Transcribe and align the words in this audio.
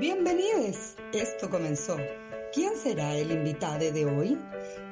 Bienvenidos. 0.00 0.94
Esto 1.12 1.50
comenzó. 1.50 1.96
¿Quién 2.54 2.76
será 2.76 3.16
el 3.16 3.32
invitado 3.32 3.90
de 3.90 4.06
hoy? 4.06 4.38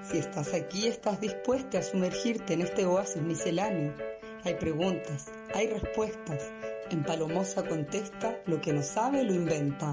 Si 0.02 0.18
estás 0.18 0.52
aquí, 0.52 0.88
estás 0.88 1.20
dispuesta 1.20 1.78
a 1.78 1.82
sumergirte 1.82 2.54
en 2.54 2.62
este 2.62 2.86
oasis 2.86 3.22
misceláneo. 3.22 3.94
Hay 4.42 4.54
preguntas, 4.54 5.26
hay 5.54 5.68
respuestas. 5.68 6.50
En 6.90 7.04
Palomosa 7.04 7.62
contesta 7.62 8.36
lo 8.46 8.60
que 8.60 8.72
no 8.72 8.82
sabe 8.82 9.22
lo 9.22 9.32
inventa. 9.32 9.92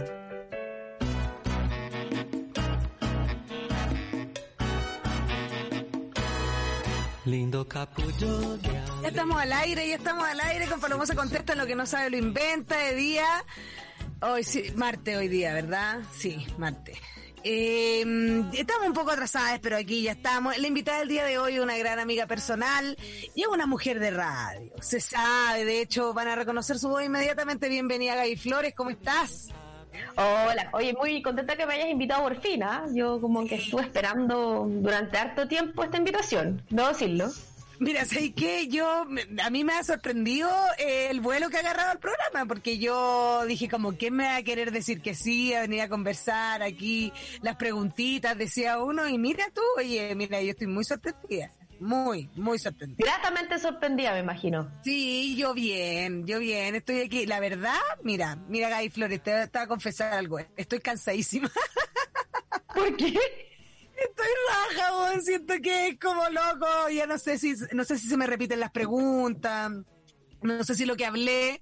Lindo 7.25 7.67
capullo 7.67 8.57
de 8.57 8.69
Ya 9.03 9.07
estamos 9.09 9.39
al 9.39 9.53
aire, 9.53 9.87
ya 9.87 9.95
estamos 9.95 10.27
al 10.27 10.39
aire 10.39 10.67
con 10.67 10.79
Palomosa 10.79 11.13
contesta 11.13 11.53
lo 11.53 11.67
que 11.67 11.75
no 11.75 11.85
sabe 11.85 12.09
lo 12.09 12.17
inventa 12.17 12.77
de 12.77 12.95
día. 12.95 13.45
Hoy 14.25 14.45
sí, 14.45 14.63
Marte 14.77 15.17
hoy 15.17 15.27
día, 15.27 15.53
¿verdad? 15.53 15.99
Sí, 16.15 16.45
Marte. 16.57 16.93
Eh, 17.43 18.05
estamos 18.53 18.87
un 18.87 18.93
poco 18.93 19.11
atrasadas, 19.11 19.59
pero 19.61 19.75
aquí 19.75 20.03
ya 20.03 20.13
estamos. 20.13 20.57
La 20.57 20.65
invitada 20.65 20.99
del 20.99 21.09
día 21.09 21.25
de 21.25 21.37
hoy 21.37 21.55
es 21.55 21.59
una 21.59 21.77
gran 21.77 21.99
amiga 21.99 22.25
personal 22.25 22.97
y 23.35 23.41
es 23.41 23.47
una 23.47 23.65
mujer 23.65 23.99
de 23.99 24.11
radio. 24.11 24.71
Se 24.79 25.01
sabe, 25.01 25.65
de 25.65 25.81
hecho, 25.81 26.13
van 26.13 26.29
a 26.29 26.35
reconocer 26.35 26.79
su 26.79 26.87
voz 26.87 27.03
inmediatamente. 27.03 27.67
Bienvenida, 27.67 28.15
Gaby 28.15 28.37
Flores, 28.37 28.73
¿cómo 28.73 28.91
estás? 28.91 29.49
Hola, 30.15 30.69
oye, 30.71 30.93
muy 30.93 31.21
contenta 31.21 31.57
que 31.57 31.65
me 31.65 31.73
hayas 31.73 31.89
invitado 31.89 32.23
por 32.23 32.39
fin, 32.39 32.63
¿ah? 32.63 32.85
Yo 32.93 33.19
como 33.19 33.45
que 33.45 33.55
estuve 33.55 33.81
esperando 33.81 34.65
durante 34.69 35.17
harto 35.17 35.49
tiempo 35.49 35.83
esta 35.83 35.97
invitación, 35.97 36.61
no 36.69 36.87
decirlo. 36.87 37.29
Mira, 37.83 38.05
sé 38.05 38.31
que 38.31 38.69
yo, 38.69 39.05
a 39.43 39.49
mí 39.49 39.63
me 39.65 39.73
ha 39.73 39.83
sorprendido 39.83 40.49
eh, 40.77 41.07
el 41.09 41.19
vuelo 41.19 41.49
que 41.49 41.57
ha 41.57 41.59
agarrado 41.59 41.91
el 41.91 41.99
programa, 41.99 42.45
porque 42.45 42.77
yo 42.77 43.45
dije 43.45 43.67
como, 43.67 43.97
¿quién 43.97 44.13
me 44.13 44.23
va 44.23 44.37
a 44.37 44.43
querer 44.43 44.71
decir 44.71 45.01
que 45.01 45.13
sí, 45.13 45.53
a 45.53 45.61
venir 45.61 45.81
a 45.81 45.89
conversar 45.89 46.63
aquí, 46.63 47.11
las 47.41 47.57
preguntitas, 47.57 48.37
decía 48.37 48.79
uno, 48.79 49.09
y 49.09 49.17
mira 49.17 49.45
tú, 49.53 49.61
oye, 49.77 50.15
mira, 50.15 50.41
yo 50.41 50.51
estoy 50.51 50.67
muy 50.67 50.85
sorprendida, 50.85 51.51
muy, 51.81 52.29
muy 52.35 52.57
sorprendida. 52.57 53.05
Gratamente 53.05 53.59
sorprendida, 53.59 54.13
me 54.13 54.19
imagino. 54.19 54.71
Sí, 54.85 55.35
yo 55.35 55.53
bien, 55.53 56.25
yo 56.25 56.39
bien, 56.39 56.75
estoy 56.75 57.01
aquí, 57.01 57.25
la 57.25 57.41
verdad, 57.41 57.81
mira, 58.01 58.37
mira 58.47 58.69
Gaby 58.69 58.91
Flores, 58.91 59.21
te, 59.21 59.47
te 59.49 59.57
voy 59.57 59.65
a 59.65 59.67
confesar 59.67 60.13
algo, 60.13 60.39
estoy 60.55 60.79
cansadísima. 60.79 61.51
¿Por 62.73 62.95
qué? 62.95 63.19
Estoy 63.95 64.27
raja, 64.49 64.97
weón. 64.97 65.21
Siento 65.21 65.53
que 65.61 65.87
es 65.89 65.99
como 65.99 66.27
loco. 66.29 66.89
Ya 66.91 67.05
no 67.07 67.17
sé 67.17 67.37
si, 67.37 67.55
no 67.71 67.83
sé 67.83 67.97
si 67.97 68.07
se 68.07 68.17
me 68.17 68.27
repiten 68.27 68.59
las 68.59 68.71
preguntas. 68.71 69.71
No 70.41 70.63
sé 70.63 70.75
si 70.75 70.85
lo 70.85 70.95
que 70.95 71.05
hablé, 71.05 71.61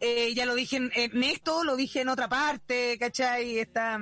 eh, 0.00 0.34
ya 0.34 0.46
lo 0.46 0.54
dije 0.54 0.76
en, 0.76 0.90
en, 0.94 1.22
esto, 1.22 1.64
lo 1.64 1.76
dije 1.76 2.00
en 2.00 2.08
otra 2.08 2.28
parte, 2.28 2.96
¿cachai? 2.98 3.58
Está, 3.58 3.98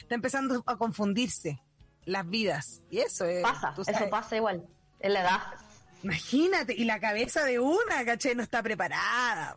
está 0.00 0.14
empezando 0.14 0.62
a 0.66 0.76
confundirse 0.76 1.62
las 2.04 2.28
vidas. 2.28 2.82
Y 2.90 2.98
eso 2.98 3.24
es. 3.24 3.42
Pasa, 3.42 3.74
eso 3.76 4.10
pasa 4.10 4.36
igual. 4.36 4.66
En 5.00 5.14
la 5.14 5.20
edad. 5.22 5.40
Imagínate, 6.02 6.74
y 6.74 6.84
la 6.84 7.00
cabeza 7.00 7.44
de 7.44 7.58
una, 7.58 8.04
¿cachai? 8.04 8.34
No 8.34 8.42
está 8.42 8.62
preparada. 8.62 9.56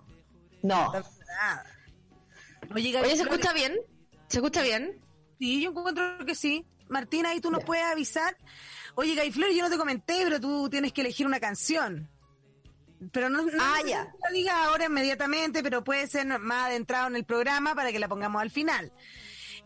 No. 0.61 0.91
No 0.91 0.99
está 0.99 1.09
preparada. 1.09 1.65
Oye, 2.73 2.97
Oye, 2.97 3.15
¿se 3.15 3.23
escucha 3.23 3.53
bien? 3.53 3.77
¿Se 4.27 4.37
escucha 4.37 4.61
bien? 4.61 4.99
Sí, 5.39 5.61
yo 5.61 5.71
encuentro 5.71 6.25
que 6.25 6.35
sí. 6.35 6.65
Martina, 6.89 7.29
ahí 7.29 7.39
tú 7.39 7.51
nos 7.51 7.63
puedes 7.63 7.83
avisar. 7.83 8.37
Oye, 8.95 9.15
Gay 9.15 9.31
Flor, 9.31 9.51
yo 9.51 9.63
no 9.63 9.69
te 9.69 9.77
comenté, 9.77 10.21
pero 10.23 10.39
tú 10.39 10.69
tienes 10.69 10.93
que 10.93 11.01
elegir 11.01 11.25
una 11.25 11.39
canción. 11.39 12.09
Pero 13.11 13.29
no, 13.29 13.41
no 13.41 13.51
ah, 13.59 13.79
no 13.81 13.89
ya. 13.89 14.13
la 14.23 14.29
diga 14.31 14.65
ahora 14.65 14.85
inmediatamente, 14.85 15.61
pero 15.61 15.83
puede 15.83 16.07
ser 16.07 16.25
más 16.39 16.67
adentrado 16.67 17.07
en 17.07 17.15
el 17.15 17.25
programa 17.25 17.75
para 17.75 17.91
que 17.91 17.99
la 17.99 18.07
pongamos 18.07 18.41
al 18.41 18.51
final. 18.51 18.91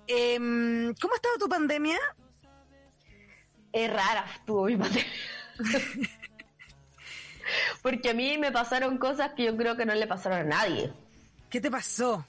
Eh, 0.08 0.38
¿Cómo 0.38 1.14
ha 1.14 1.18
estado 1.18 1.38
tu 1.38 1.50
pandemia? 1.50 2.00
Es 3.72 3.92
rara 3.92 4.26
estuvo 4.36 4.66
mi 4.66 4.78
pandemia. 4.78 5.06
Porque 7.82 8.10
a 8.10 8.14
mí 8.14 8.38
me 8.38 8.52
pasaron 8.52 8.98
cosas 8.98 9.34
que 9.34 9.46
yo 9.46 9.56
creo 9.56 9.78
que 9.78 9.86
no 9.86 9.94
le 9.94 10.08
pasaron 10.08 10.40
a 10.40 10.44
nadie. 10.44 10.92
¿Qué 11.50 11.62
te 11.62 11.72
pasó? 11.72 12.26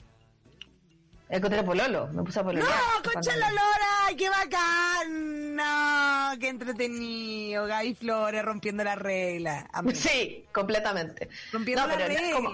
Encontré 1.29 1.61
pololo, 1.61 2.07
me 2.07 2.23
puse 2.23 2.39
a 2.39 2.43
pololear. 2.43 2.67
¡No, 2.67 3.11
concha 3.11 3.35
la 3.35 3.51
lora! 3.51 4.17
¡Qué 4.17 4.29
bacán! 4.29 5.55
¡No! 5.55 6.39
¡Qué 6.39 6.49
entretenido! 6.49 7.67
Gaby 7.67 7.93
Flores 7.93 8.43
rompiendo 8.43 8.83
la 8.83 8.95
regla. 8.95 9.69
Sí, 9.93 10.47
completamente. 10.51 11.29
Rompiendo 11.51 11.83
no, 11.83 11.89
la 11.89 12.07
regla. 12.07 12.19
No 12.19 12.27
es, 12.27 12.33
como, 12.33 12.51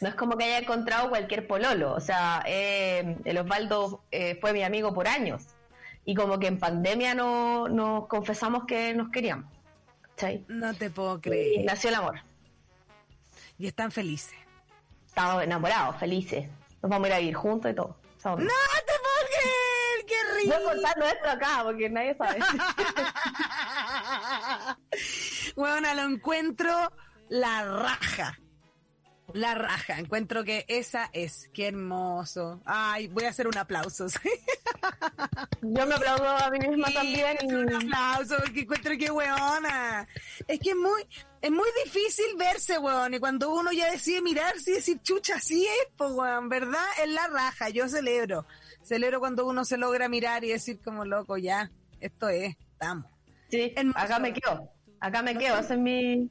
no 0.00 0.08
es 0.08 0.14
como 0.16 0.36
que 0.36 0.44
haya 0.44 0.58
encontrado 0.58 1.10
cualquier 1.10 1.46
pololo. 1.46 1.94
O 1.94 2.00
sea, 2.00 2.42
eh, 2.44 3.16
el 3.24 3.38
Osvaldo 3.38 4.02
eh, 4.10 4.36
fue 4.40 4.52
mi 4.52 4.64
amigo 4.64 4.92
por 4.92 5.06
años. 5.06 5.44
Y 6.04 6.16
como 6.16 6.40
que 6.40 6.48
en 6.48 6.58
pandemia 6.58 7.14
no, 7.14 7.68
nos 7.68 8.08
confesamos 8.08 8.64
que 8.66 8.94
nos 8.94 9.10
queríamos. 9.10 9.46
¿cachai? 10.20 10.44
No 10.48 10.74
te 10.74 10.90
puedo 10.90 11.20
creer. 11.20 11.60
Y 11.60 11.64
nació 11.64 11.90
el 11.90 11.96
amor. 11.96 12.20
Y 13.58 13.68
están 13.68 13.92
felices. 13.92 14.34
Estamos 15.06 15.44
enamorados, 15.44 15.96
felices. 15.96 16.48
Nos 16.82 16.90
vamos 16.90 17.06
a 17.06 17.08
ir 17.08 17.14
a 17.14 17.18
vivir 17.18 17.34
juntos 17.34 17.70
y 17.70 17.74
todo. 17.74 17.96
¡No 18.24 18.36
te 18.36 18.38
puedo 18.38 18.48
creer! 19.26 20.06
¡Qué 20.06 20.14
rico! 20.36 20.54
Voy 20.54 20.62
a 20.62 20.64
contar 20.72 21.02
esto 21.02 21.28
acá 21.30 21.60
porque 21.64 21.90
nadie 21.90 22.16
sabe. 22.16 22.38
bueno, 25.56 25.94
lo 25.94 26.02
encuentro 26.02 26.92
la 27.28 27.64
raja. 27.64 28.38
La 29.34 29.54
raja. 29.54 29.98
Encuentro 29.98 30.44
que 30.44 30.64
esa 30.68 31.10
es. 31.12 31.48
¡Qué 31.52 31.68
hermoso! 31.68 32.60
Ay, 32.64 33.08
voy 33.08 33.24
a 33.24 33.30
hacer 33.30 33.46
un 33.46 33.56
aplauso. 33.56 34.06
Yo 35.62 35.86
me 35.86 35.94
aplaudo 35.94 36.28
a 36.28 36.50
mí 36.50 36.58
misma 36.58 36.88
sí, 36.88 36.94
también. 36.94 37.36
Un 37.42 37.74
aplauso 37.74 38.36
porque 38.38 38.60
encuentro 38.60 38.96
que 38.98 39.10
weona. 39.10 40.08
Es 40.46 40.58
que 40.58 40.70
es 40.70 40.76
muy, 40.76 41.02
es 41.42 41.50
muy 41.50 41.68
difícil 41.84 42.36
verse, 42.36 42.78
weón. 42.78 43.14
Y 43.14 43.18
cuando 43.18 43.52
uno 43.52 43.72
ya 43.72 43.90
decide 43.90 44.22
mirarse 44.22 44.70
y 44.70 44.74
decir, 44.74 45.00
chucha, 45.02 45.36
así 45.36 45.64
es, 45.64 45.88
pues, 45.96 46.10
weón, 46.12 46.48
¿verdad? 46.48 46.84
Es 47.02 47.10
la 47.10 47.26
raja. 47.28 47.68
Yo 47.70 47.88
celebro. 47.88 48.46
Celebro 48.82 49.20
cuando 49.20 49.46
uno 49.46 49.64
se 49.64 49.76
logra 49.76 50.08
mirar 50.08 50.44
y 50.44 50.48
decir 50.48 50.80
como 50.82 51.04
loco, 51.04 51.36
ya, 51.36 51.70
esto 52.00 52.28
es, 52.28 52.56
estamos. 52.72 53.06
Sí, 53.50 53.72
Hermoso. 53.76 53.98
acá 53.98 54.18
me 54.18 54.32
quedo. 54.32 54.70
Acá 55.00 55.22
me 55.22 55.36
quedo, 55.36 55.58
ese 55.58 55.74
es 55.74 55.80
mi... 55.80 56.30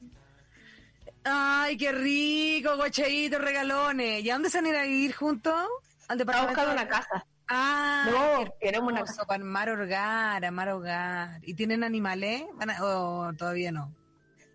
Ay, 1.24 1.76
qué 1.76 1.92
rico, 1.92 2.76
cocheíto, 2.76 3.38
regalones. 3.38 4.22
¿Y 4.22 4.30
a 4.30 4.34
dónde 4.34 4.50
se 4.50 4.58
van 4.58 4.66
a 4.66 4.68
ir 4.70 4.76
a 4.76 4.82
vivir 4.82 5.14
juntos? 5.14 5.68
¿Al 6.08 6.18
departamento? 6.18 6.60
A 6.60 6.64
buscar 6.64 6.74
una 6.74 6.88
casa. 6.88 7.26
Ah, 7.48 8.06
no, 8.10 8.54
queremos 8.60 8.92
una 8.92 9.02
casa. 9.02 9.24
Para 9.24 9.42
armar 9.42 9.68
hogar, 9.70 10.44
armar 10.44 10.68
hogar. 10.70 11.40
¿Y 11.42 11.54
tienen 11.54 11.82
animales? 11.84 12.44
¿O 12.80 12.84
oh, 12.84 13.32
todavía 13.36 13.72
no? 13.72 13.92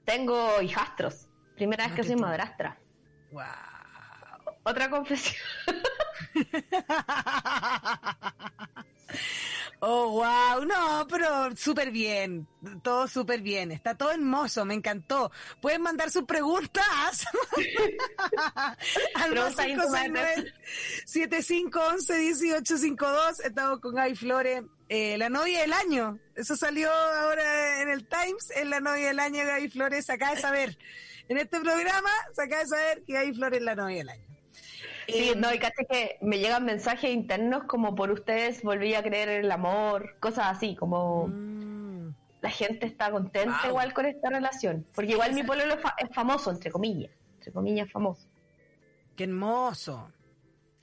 Tengo 0.05 0.61
hijastros. 0.61 1.27
Primera 1.55 1.85
vez 1.85 1.93
Ah, 1.93 1.95
que 1.95 2.03
soy 2.03 2.15
madrastra. 2.15 2.77
Wow. 3.31 3.43
Otra 4.65 4.89
confesión. 4.89 5.35
Oh, 9.81 10.11
wow, 10.11 10.63
no, 10.65 11.05
pero 11.07 11.55
súper 11.55 11.91
bien, 11.91 12.47
todo 12.81 13.07
súper 13.07 13.41
bien, 13.41 13.71
está 13.71 13.93
todo 13.93 14.09
hermoso, 14.11 14.65
me 14.65 14.73
encantó. 14.73 15.31
Pueden 15.61 15.81
mandar 15.81 16.09
sus 16.09 16.23
preguntas. 16.23 17.27
Al 19.15 19.35
más 19.35 19.53
Preguntas 19.53 20.05
íntimas 20.05 20.45
7511-1852, 21.05 23.41
estamos 23.43 23.81
con 23.81 23.95
Gaby 23.95 24.15
Flores, 24.15 24.63
eh, 24.87 25.17
la 25.17 25.27
novia 25.29 25.59
del 25.61 25.73
año, 25.73 26.19
eso 26.35 26.55
salió 26.55 26.89
ahora 26.91 27.81
en 27.81 27.89
el 27.89 28.07
Times, 28.07 28.51
es 28.55 28.65
la 28.65 28.79
novia 28.79 29.09
del 29.09 29.19
año 29.19 29.45
Gaby 29.45 29.67
Flores, 29.69 30.09
acá 30.09 30.33
de 30.33 30.41
saber, 30.41 30.77
en 31.27 31.37
este 31.37 31.59
programa 31.59 32.09
se 32.33 32.43
acaba 32.43 32.63
de 32.63 32.69
saber 32.69 33.03
que 33.03 33.11
Gaby 33.13 33.33
Flores 33.33 33.59
es 33.59 33.65
la 33.65 33.75
novia 33.75 33.97
del 33.97 34.09
año. 34.09 34.34
Sí, 35.07 35.33
no, 35.37 35.53
y 35.53 35.59
caché 35.59 35.85
que 35.89 36.17
me 36.21 36.39
llegan 36.39 36.65
mensajes 36.65 37.11
internos 37.11 37.63
como 37.65 37.95
por 37.95 38.11
ustedes 38.11 38.61
volví 38.63 38.93
a 38.95 39.03
creer 39.03 39.29
en 39.29 39.45
el 39.45 39.51
amor, 39.51 40.17
cosas 40.19 40.47
así, 40.47 40.75
como... 40.75 41.27
mm, 41.27 42.09
la 42.41 42.49
gente 42.51 42.85
está 42.85 43.09
contenta 43.11 43.67
igual 43.67 43.93
con 43.93 44.05
esta 44.05 44.29
relación. 44.29 44.85
Porque 44.93 45.11
igual 45.13 45.33
mi 45.33 45.43
pololo 45.43 45.73
es, 45.75 45.81
fa- 45.81 45.95
es 45.97 46.13
famoso, 46.13 46.51
entre 46.51 46.71
comillas. 46.71 47.11
Entre 47.37 47.51
comillas, 47.51 47.91
famoso. 47.91 48.27
Qué 49.15 49.23
hermoso. 49.23 50.11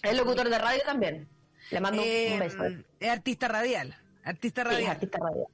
Es 0.03 0.17
locutor 0.17 0.49
de 0.49 0.59
radio 0.59 0.81
también. 0.85 1.29
Le 1.71 1.81
mando 1.81 2.03
un- 2.03 2.09
Eh, 2.09 2.31
un 2.33 2.39
beso. 2.41 2.65
es 2.99 3.09
artista 3.09 3.47
radial. 3.49 3.95
Artista 4.25 4.63
Sí, 4.63 4.69
es 4.69 4.75
radial. 4.75 4.91
artista 4.91 5.19
radial. 5.21 5.47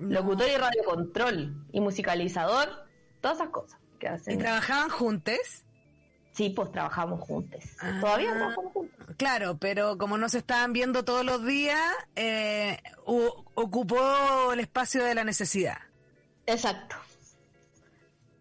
No. 0.00 0.08
Locutor 0.20 0.48
y 0.48 0.56
radiocontrol. 0.56 1.64
Y 1.72 1.80
musicalizador. 1.80 2.68
Todas 3.20 3.36
esas 3.38 3.50
cosas 3.50 3.78
que 4.00 4.06
¿Y 4.06 4.08
hacen. 4.08 4.38
trabajaban 4.38 4.88
juntos? 4.88 5.64
Sí, 6.32 6.50
pues 6.50 6.70
trabajamos 6.70 7.20
juntos. 7.20 7.62
Ah. 7.80 7.98
Todavía 8.00 8.32
trabajamos 8.32 8.72
juntos. 8.72 9.06
Claro, 9.16 9.58
pero 9.58 9.98
como 9.98 10.16
no 10.16 10.28
se 10.28 10.38
estaban 10.38 10.72
viendo 10.72 11.04
todos 11.04 11.24
los 11.24 11.44
días, 11.44 11.80
eh, 12.16 12.78
ocupó 13.04 14.52
el 14.52 14.60
espacio 14.60 15.04
de 15.04 15.14
la 15.14 15.24
necesidad. 15.24 15.78
Exacto. 16.46 16.96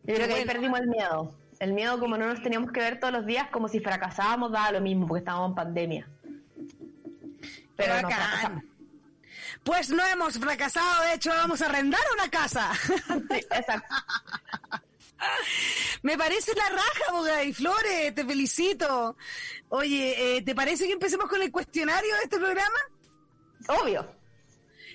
Yo 0.03 0.15
creo 0.15 0.27
que 0.27 0.33
ahí 0.35 0.45
perdimos 0.45 0.79
el 0.79 0.87
miedo. 0.87 1.35
El 1.59 1.73
miedo, 1.73 1.99
como 1.99 2.17
no 2.17 2.27
nos 2.27 2.41
teníamos 2.41 2.71
que 2.71 2.79
ver 2.79 2.99
todos 2.99 3.13
los 3.13 3.25
días, 3.25 3.49
como 3.51 3.67
si 3.67 3.79
fracasábamos, 3.79 4.51
daba 4.51 4.71
lo 4.71 4.81
mismo, 4.81 5.07
porque 5.07 5.19
estábamos 5.19 5.49
en 5.49 5.55
pandemia. 5.55 6.07
Pero 7.75 8.01
no 8.01 8.07
fracasamos. 8.07 8.63
Pues 9.63 9.89
no 9.89 10.05
hemos 10.05 10.39
fracasado, 10.39 11.03
de 11.03 11.15
hecho 11.15 11.31
vamos 11.31 11.61
a 11.61 11.65
arrendar 11.65 11.99
una 12.13 12.29
casa. 12.29 12.71
Sí, 13.29 13.37
exacto. 13.51 13.93
Me 16.03 16.17
parece 16.17 16.53
la 16.55 16.69
raja, 16.69 17.11
Boga 17.11 17.43
y 17.43 17.53
Flores, 17.53 18.15
te 18.15 18.25
felicito. 18.25 19.17
Oye, 19.69 20.37
eh, 20.37 20.41
¿te 20.41 20.55
parece 20.55 20.87
que 20.87 20.93
empecemos 20.93 21.29
con 21.29 21.41
el 21.41 21.51
cuestionario 21.51 22.15
de 22.15 22.23
este 22.23 22.37
programa? 22.37 22.79
Obvio. 23.67 24.19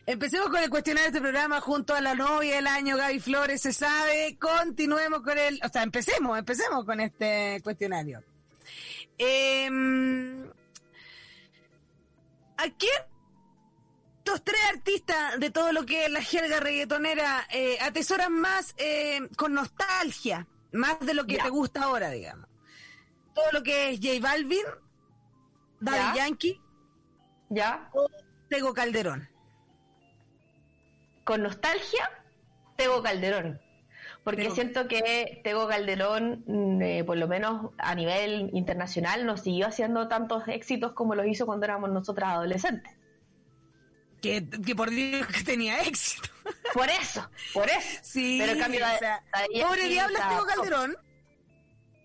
Empecemos 0.07 0.49
con 0.49 0.63
el 0.63 0.69
cuestionario 0.69 1.11
de 1.11 1.17
este 1.17 1.23
programa 1.23 1.61
junto 1.61 1.95
a 1.95 2.01
la 2.01 2.15
novia 2.15 2.57
del 2.57 2.67
año, 2.67 2.97
Gaby 2.97 3.21
Flores, 3.21 3.63
se 3.63 3.73
sabe. 3.73 4.37
Continuemos 4.39 5.23
con 5.23 5.39
el, 5.39 5.59
o 5.65 5.69
sea, 5.69 5.83
empecemos, 5.83 6.39
empecemos 6.39 6.85
con 6.85 7.01
este 7.01 7.61
cuestionario. 7.63 8.23
Em, 9.17 10.47
¿A 12.57 12.65
quién 12.79 13.14
estos 14.25 14.43
tres 14.43 14.61
artistas 14.75 15.39
de 15.39 15.51
todo 15.51 15.71
lo 15.73 15.85
que 15.85 16.07
es 16.07 16.11
la 16.11 16.23
jerga 16.23 16.59
reggaetonera 16.59 17.47
eh, 17.53 17.77
atesoran 17.83 18.33
más 18.33 18.75
eh, 18.79 19.21
con 19.37 19.53
nostalgia? 19.53 20.47
Más 20.73 20.99
de 21.01 21.13
lo 21.13 21.27
que 21.27 21.37
te 21.37 21.51
gusta 21.51 21.83
ahora, 21.85 22.09
digamos. 22.09 22.49
Todo 23.35 23.45
lo 23.53 23.63
que 23.63 23.91
es 23.91 24.01
J 24.03 24.21
Balvin, 24.27 24.65
Daddy 25.81 25.99
Ya. 25.99 26.15
Yankee 26.27 26.59
¿Ya? 27.51 27.91
o 27.93 28.09
Tego 28.49 28.73
Calderón. 28.73 29.29
Con 31.25 31.43
nostalgia, 31.43 32.09
Tego 32.77 33.03
Calderón. 33.03 33.61
Porque 34.25 34.45
Tego- 34.45 34.55
siento 34.55 34.89
que 34.89 35.43
Tego 35.45 35.69
Calderón, 35.69 36.45
mm, 36.47 36.81
eh, 36.83 37.05
por 37.05 37.19
lo 37.19 37.29
menos 37.29 37.73
a 37.77 37.95
nivel 37.95 38.49
internacional, 38.55 39.27
no 39.27 39.37
siguió 39.37 39.67
haciendo 39.67 40.09
tantos 40.09 40.49
éxitos 40.49 40.93
como 40.93 41.15
los 41.15 41.27
hizo 41.27 41.45
cuando 41.45 41.67
éramos 41.67 41.91
nosotras 41.91 42.31
adolescentes. 42.31 42.91
Que, 44.25 44.49
que 44.65 44.75
por 44.75 44.89
Dios 44.89 45.27
que 45.27 45.45
tenía 45.45 45.83
éxito. 45.83 46.31
Por 46.73 46.89
eso, 46.89 47.29
por 47.53 47.69
eso. 47.69 48.01
Sí, 48.03 48.39
Pero 48.41 48.53
en 48.53 48.59
cambio, 48.59 48.87
o 48.87 48.99
sea, 48.99 49.23
pobre 49.63 49.89
diablo 49.89 50.19
top. 50.19 50.47
Calderón. 50.47 50.97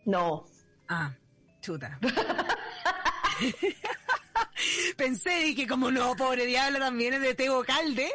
No, 0.06 0.46
Ah, 0.90 1.14
chuta. 1.62 1.98
Pensé, 4.98 5.44
dije, 5.44 5.68
como 5.68 5.92
no, 5.92 6.16
pobre 6.16 6.46
diablo 6.46 6.80
también 6.80 7.14
es 7.14 7.22
de 7.22 7.36
Tego 7.36 7.64
Calde. 7.64 8.12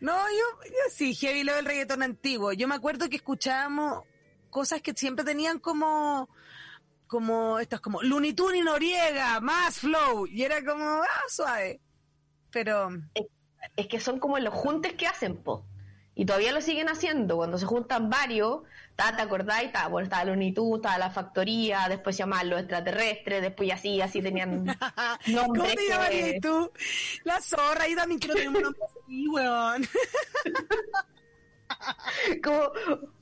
No, 0.00 0.16
yo, 0.16 0.64
yo 0.64 0.92
sí, 0.92 1.14
heavy 1.14 1.44
lo 1.44 1.54
del 1.54 1.66
reggaetón 1.66 2.02
antiguo. 2.02 2.52
Yo 2.54 2.66
me 2.66 2.74
acuerdo 2.74 3.08
que 3.08 3.16
escuchábamos 3.16 4.04
cosas 4.50 4.80
que 4.80 4.94
siempre 4.94 5.24
tenían 5.24 5.58
como, 5.58 6.28
como, 7.06 7.58
estas 7.58 7.80
como 7.80 8.02
Looney 8.02 8.32
Tunes 8.32 8.60
y 8.60 8.64
Noriega, 8.64 9.40
más 9.40 9.78
flow, 9.78 10.26
y 10.26 10.42
era 10.42 10.64
como, 10.64 11.02
ah, 11.02 11.22
suave. 11.28 11.80
Pero, 12.50 12.88
es 13.76 13.86
que 13.86 14.00
son 14.00 14.18
como 14.20 14.38
los 14.38 14.54
juntes 14.54 14.94
que 14.94 15.06
hacen, 15.06 15.36
po. 15.36 15.64
Y 16.14 16.26
todavía 16.26 16.50
lo 16.52 16.60
siguen 16.60 16.88
haciendo. 16.88 17.36
Cuando 17.36 17.58
se 17.58 17.66
juntan 17.66 18.10
varios, 18.10 18.62
ta, 18.96 19.14
¿te 19.14 19.22
acordáis? 19.22 19.70
Ta, 19.70 19.86
bueno, 19.86 20.04
estaba 20.04 20.24
Looney 20.24 20.52
Tunes, 20.52 20.78
estaba 20.78 20.98
la 20.98 21.10
factoría, 21.10 21.86
después 21.88 22.16
se 22.16 22.20
llamaban 22.24 22.50
los 22.50 22.58
extraterrestres, 22.58 23.40
después 23.40 23.68
y 23.68 23.72
así, 23.72 24.00
así 24.00 24.20
tenían 24.20 24.66
¿cómo 25.24 25.36
nombres. 25.42 25.70
te 25.70 25.76
que- 25.76 25.88
llamarías 25.88 26.40
tú? 26.42 26.72
La 27.22 27.40
zorra, 27.40 27.86
y 27.86 27.94
también 27.94 28.18
quiero 28.18 28.34
tener 28.34 28.48
un 28.48 28.62
nombre 28.62 28.82
así, 29.04 29.28
weón. 29.28 29.86
como- 32.42 32.72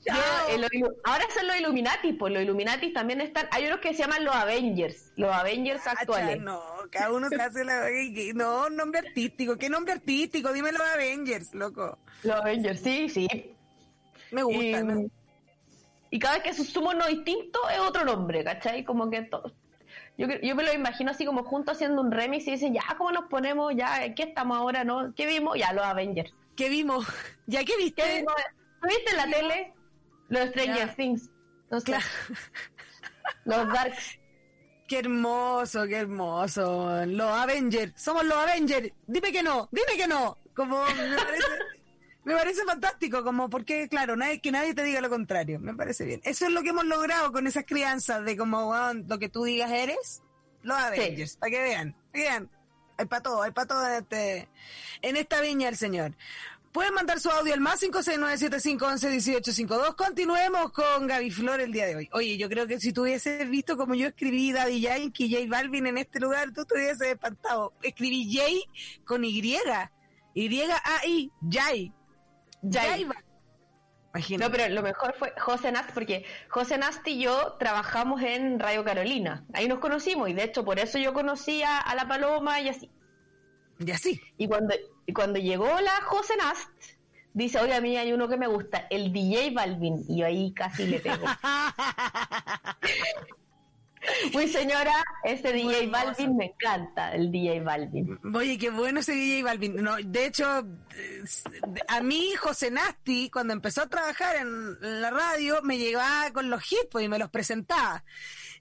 ya, 0.05 0.15
eh, 0.49 0.83
ahora 1.03 1.25
son 1.33 1.47
los 1.47 1.57
Illuminati, 1.59 2.13
pues 2.13 2.33
los 2.33 2.41
Illuminati 2.41 2.93
también 2.93 3.21
están. 3.21 3.47
Hay 3.51 3.65
unos 3.67 3.79
que 3.79 3.93
se 3.93 4.03
llaman 4.03 4.23
los 4.25 4.33
Avengers, 4.35 5.11
los 5.17 5.31
Avengers 5.35 5.85
actuales. 5.85 6.37
Cacha, 6.37 6.43
no, 6.43 6.63
cada 6.89 7.11
uno 7.11 7.29
se 7.29 7.35
hace 7.41 7.63
la... 7.63 7.87
No, 8.35 8.69
nombre 8.69 8.99
artístico. 8.99 9.57
¿Qué 9.57 9.69
nombre 9.69 9.93
artístico? 9.93 10.51
Dime 10.53 10.71
los 10.71 10.81
Avengers, 10.81 11.53
loco. 11.53 11.97
Los 12.23 12.35
Avengers, 12.35 12.79
sí, 12.81 13.09
sí. 13.09 13.27
Me 14.31 14.43
gusta. 14.43 14.59
Y, 14.79 14.83
me- 14.83 15.09
y 16.09 16.19
cada 16.19 16.35
vez 16.35 16.43
que 16.43 16.49
asumimos 16.49 16.95
uno 16.95 17.05
distinto 17.07 17.59
es 17.69 17.79
otro 17.79 18.05
nombre, 18.05 18.43
¿cachai? 18.43 18.83
Como 18.85 19.09
que 19.09 19.23
to- 19.23 19.51
yo, 20.17 20.27
yo 20.41 20.55
me 20.55 20.63
lo 20.63 20.73
imagino 20.73 21.11
así 21.11 21.25
como 21.25 21.43
juntos 21.43 21.75
haciendo 21.75 22.01
un 22.01 22.11
remix 22.11 22.47
y 22.47 22.51
dicen, 22.51 22.73
ya, 22.73 22.81
¿cómo 22.97 23.11
nos 23.11 23.25
ponemos? 23.29 23.73
Ya, 23.75 24.13
¿qué 24.15 24.23
estamos 24.23 24.57
ahora? 24.57 24.83
no 24.83 25.13
¿Qué 25.15 25.25
vimos? 25.27 25.57
Ya, 25.57 25.73
los 25.73 25.83
Avengers. 25.83 26.33
¿Qué 26.55 26.69
vimos? 26.69 27.05
¿Ya 27.47 27.59
qué 27.59 27.73
¿Qué 27.77 27.83
viste? 27.83 28.15
vimos? 28.17 28.33
¿Tú 28.81 28.87
viste 28.87 29.11
en 29.11 29.17
la 29.17 29.25
tele? 29.29 29.73
Los 30.29 30.49
Stranger 30.49 30.87
Ya. 30.87 30.95
Things. 30.95 31.29
No 31.69 31.79
sé, 31.79 31.85
Claro. 31.85 32.05
los 33.45 33.67
Dark. 33.73 33.93
Qué 34.87 34.99
hermoso, 34.99 35.85
qué 35.85 35.97
hermoso. 35.97 37.05
Los 37.05 37.29
Avengers. 37.29 37.91
Somos 37.95 38.23
los 38.25 38.37
Avengers. 38.37 38.89
Dime 39.05 39.31
que 39.33 39.43
no, 39.43 39.67
dime 39.71 39.97
que 39.97 40.07
no. 40.07 40.37
Como 40.55 40.81
me 40.85 41.17
parece, 41.17 41.47
me 42.23 42.33
parece 42.33 42.63
fantástico, 42.63 43.23
como 43.23 43.49
porque, 43.49 43.89
claro, 43.89 44.15
nadie, 44.15 44.39
que 44.39 44.51
nadie 44.51 44.73
te 44.73 44.83
diga 44.83 45.01
lo 45.01 45.09
contrario. 45.09 45.59
Me 45.59 45.73
parece 45.73 46.05
bien. 46.05 46.21
Eso 46.23 46.45
es 46.45 46.51
lo 46.51 46.63
que 46.63 46.69
hemos 46.69 46.85
logrado 46.85 47.33
con 47.33 47.47
esas 47.47 47.65
crianzas 47.65 48.23
de 48.23 48.37
como, 48.37 48.73
lo 49.07 49.19
que 49.19 49.27
tú 49.27 49.43
digas 49.43 49.71
eres, 49.71 50.23
los 50.63 50.77
Avengers. 50.77 51.35
Para 51.35 51.51
que 51.51 51.61
vean, 51.61 51.91
para 51.93 52.11
que 52.13 52.19
vean. 52.21 52.49
Hay 52.99 53.05
para 53.05 53.21
todo, 53.21 53.43
hay 53.43 53.51
para 53.51 53.67
todo 53.67 53.87
en, 53.87 53.93
este, 53.93 54.49
en 55.01 55.17
esta 55.17 55.41
viña 55.41 55.69
el 55.69 55.77
señor. 55.77 56.13
Pueden 56.71 56.93
mandar 56.93 57.19
su 57.19 57.29
audio 57.29 57.53
al 57.53 57.59
más 57.61 57.81
569-7511-1852. 57.81 59.95
Continuemos 59.95 60.71
con 60.71 61.07
Gaby 61.07 61.31
Flor 61.31 61.59
el 61.61 61.71
día 61.71 61.87
de 61.87 61.95
hoy. 61.95 62.09
Oye, 62.13 62.37
yo 62.37 62.47
creo 62.49 62.67
que 62.67 62.79
si 62.79 62.93
tú 62.93 63.01
hubieses 63.03 63.49
visto 63.49 63.77
como 63.77 63.95
yo 63.95 64.07
escribí 64.07 64.51
Daddy 64.51 64.81
Yankee 64.81 65.33
J 65.33 65.47
Balvin 65.49 65.87
en 65.87 65.97
este 65.97 66.19
lugar, 66.19 66.51
tú 66.53 66.65
te 66.65 66.75
hubieses 66.75 67.07
espantado. 67.07 67.73
Escribí 67.81 68.35
J 68.35 68.45
con 69.05 69.23
Y. 69.23 69.57
Y-A-I. 70.33 71.31
Jay. 71.49 71.93
Jay. 72.71 73.07
No, 74.39 74.51
pero 74.51 74.73
lo 74.73 74.81
mejor 74.81 75.15
fue 75.17 75.33
José 75.39 75.71
Nast, 75.71 75.91
porque 75.91 76.25
José 76.49 76.77
Nast 76.77 77.07
y 77.07 77.19
yo 77.19 77.55
trabajamos 77.59 78.21
en 78.21 78.59
Radio 78.59 78.83
Carolina. 78.83 79.45
Ahí 79.53 79.67
nos 79.67 79.79
conocimos 79.79 80.29
y 80.29 80.33
de 80.33 80.43
hecho 80.43 80.65
por 80.65 80.79
eso 80.79 80.97
yo 80.97 81.13
conocía 81.13 81.77
a 81.77 81.95
la 81.95 82.07
Paloma 82.07 82.59
y 82.61 82.69
así. 82.69 82.89
Y 83.79 83.91
así. 83.91 84.21
Y 84.37 84.47
cuando, 84.47 84.73
y 85.05 85.13
cuando 85.13 85.39
llegó 85.39 85.67
la 85.81 86.01
José 86.01 86.35
Nast, 86.37 86.69
dice, 87.33 87.59
oye, 87.59 87.73
a 87.73 87.81
mí 87.81 87.97
hay 87.97 88.13
uno 88.13 88.27
que 88.27 88.37
me 88.37 88.47
gusta, 88.47 88.87
el 88.89 89.13
DJ 89.13 89.51
Balvin. 89.51 90.03
Y 90.07 90.19
yo 90.19 90.25
ahí 90.25 90.51
casi 90.53 90.87
le 90.87 90.99
pego. 90.99 91.25
Muy 94.33 94.47
señora, 94.47 95.03
ese 95.23 95.53
Muy 95.53 95.73
DJ. 95.73 95.87
Balvin 95.87 96.37
me 96.37 96.45
encanta, 96.45 97.13
el 97.13 97.31
DJ 97.31 97.61
Balvin. 97.61 98.19
Oye, 98.33 98.57
qué 98.57 98.69
bueno 98.69 98.99
ese 98.99 99.13
DJ 99.13 99.43
Balvin. 99.43 99.75
No, 99.75 99.97
de 99.97 100.25
hecho, 100.25 100.59
eh, 100.95 101.23
a 101.87 102.01
mí 102.01 102.33
José 102.35 102.71
Nasti, 102.71 103.29
cuando 103.29 103.53
empezó 103.53 103.83
a 103.83 103.89
trabajar 103.89 104.37
en 104.37 105.01
la 105.01 105.11
radio, 105.11 105.61
me 105.63 105.77
llegaba 105.77 106.31
con 106.31 106.49
los 106.49 106.71
hits 106.71 106.87
pues, 106.91 107.05
y 107.05 107.09
me 107.09 107.19
los 107.19 107.29
presentaba. 107.29 108.03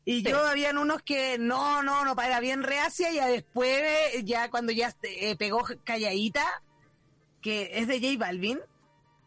Y 0.07 0.23
Sí. 0.23 0.29
yo 0.31 0.39
habían 0.47 0.79
unos 0.79 1.03
que 1.03 1.37
no, 1.37 1.83
no, 1.83 2.05
no, 2.05 2.15
era 2.23 2.41
bien 2.41 2.63
reacia 2.63 3.11
y 3.11 3.17
ya 3.17 3.27
después, 3.27 4.25
ya 4.25 4.51
cuando 4.51 4.73
ya 4.73 4.95
eh, 5.03 5.35
pegó 5.37 5.63
calladita, 5.85 6.45
que 7.43 7.71
es 7.75 7.89
de 7.89 8.01
J 8.01 8.17
Balvin, 8.19 8.61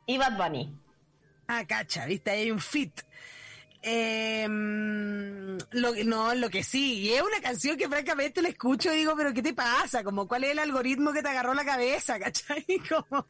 Y 0.08 0.18
Bad 0.18 0.38
Bunny. 0.38 0.74
Ah, 1.48 1.66
cacha, 1.68 2.06
viste, 2.06 2.32
ahí 2.32 2.42
hay 2.44 2.52
un 2.52 2.60
fit. 2.60 3.02
Eh, 3.82 4.46
lo, 4.48 5.94
que- 5.94 6.04
no, 6.06 6.34
lo 6.36 6.50
que 6.50 6.64
sí, 6.64 7.00
y 7.00 7.14
es 7.14 7.22
una 7.22 7.40
canción 7.42 7.78
que 7.78 7.88
francamente 7.90 8.42
la 8.42 8.50
escucho 8.50 8.94
y 8.94 8.98
digo, 8.98 9.16
pero 9.16 9.34
¿qué 9.34 9.42
te 9.42 9.54
pasa? 9.54 10.04
Como, 10.04 10.28
¿cuál 10.28 10.44
es 10.46 10.52
el 10.52 10.60
algoritmo 10.60 11.12
que 11.14 11.22
te 11.22 11.30
agarró 11.30 11.54
la 11.54 11.66
cabeza? 11.66 12.18
¿Cachai? 12.20 12.66
Como, 12.90 13.26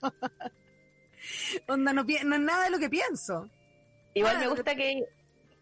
onda, 1.67 1.93
no, 1.93 2.03
no 2.03 2.35
es 2.35 2.41
nada 2.41 2.63
de 2.65 2.69
lo 2.71 2.79
que 2.79 2.89
pienso. 2.89 3.49
Igual 4.13 4.37
Ah, 4.37 4.39
me 4.39 4.47
gusta 4.47 4.75
que, 4.75 5.03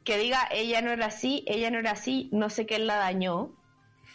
que 0.08 0.18
diga, 0.18 0.48
ella 0.52 0.82
no 0.82 0.92
era 0.92 1.08
así, 1.08 1.44
ella 1.48 1.70
no 1.70 1.80
era 1.80 1.92
así, 1.92 2.30
no 2.32 2.50
sé 2.50 2.66
quién 2.66 2.88
la 2.88 2.96
dañó. 2.96 3.52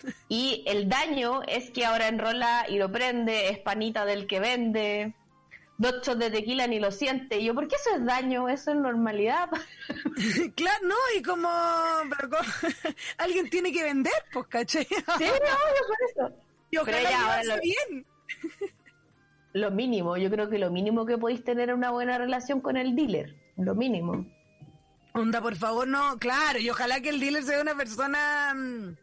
Y 0.28 0.64
el 0.66 0.88
daño 0.88 1.42
es 1.46 1.70
que 1.70 1.84
ahora 1.84 2.08
enrola 2.08 2.64
y 2.68 2.76
lo 2.78 2.90
prende, 2.90 3.50
es 3.50 3.58
panita 3.58 4.04
del 4.04 4.26
que 4.26 4.40
vende. 4.40 5.14
dos 5.78 5.94
shots 6.02 6.18
de 6.18 6.30
tequila 6.30 6.66
ni 6.66 6.80
lo 6.80 6.90
siente. 6.90 7.38
Y 7.38 7.44
yo, 7.44 7.54
¿por 7.54 7.68
qué 7.68 7.76
eso 7.76 7.90
es 7.96 8.04
daño? 8.04 8.49
Eso 8.49 8.70
es 8.72 8.78
normalidad. 8.78 9.49
claro, 10.56 10.87
no, 10.87 10.94
y 11.16 11.22
como, 11.22 11.49
pero 12.11 12.30
como- 12.30 12.42
alguien 13.18 13.49
tiene 13.50 13.70
que 13.72 13.84
vender, 13.84 14.12
pues, 14.32 14.46
¿cachai? 14.49 14.84
sí, 14.87 14.94
no, 14.96 15.20
yo 15.20 15.87
por 15.87 15.99
eso. 16.11 16.37
Y 16.70 16.76
ojalá 16.78 16.96
Pero 16.99 17.11
ya, 17.11 17.20
ahora 17.20 17.42
llevarse 17.42 17.54
lo- 17.56 17.61
bien. 17.62 18.06
Lo 19.54 19.70
mínimo, 19.70 20.16
yo 20.16 20.30
creo 20.30 20.49
que 20.49 20.58
lo 20.58 20.70
mínimo 20.70 21.04
que 21.04 21.18
podéis 21.18 21.44
tener 21.44 21.68
es 21.68 21.75
una 21.76 21.90
buena 21.90 22.16
relación 22.16 22.61
con 22.62 22.76
el 22.78 22.96
dealer. 22.96 23.37
Lo 23.58 23.75
mínimo. 23.75 24.26
Onda, 25.14 25.40
por 25.42 25.57
favor, 25.57 25.87
no, 25.87 26.19
claro, 26.19 26.59
y 26.59 26.71
ojalá 26.71 27.00
que 27.00 27.11
el 27.11 27.21
dealer 27.21 27.45
sea 27.45 27.61
una 27.61 27.75
persona 27.75 28.54
mm, 28.54 28.97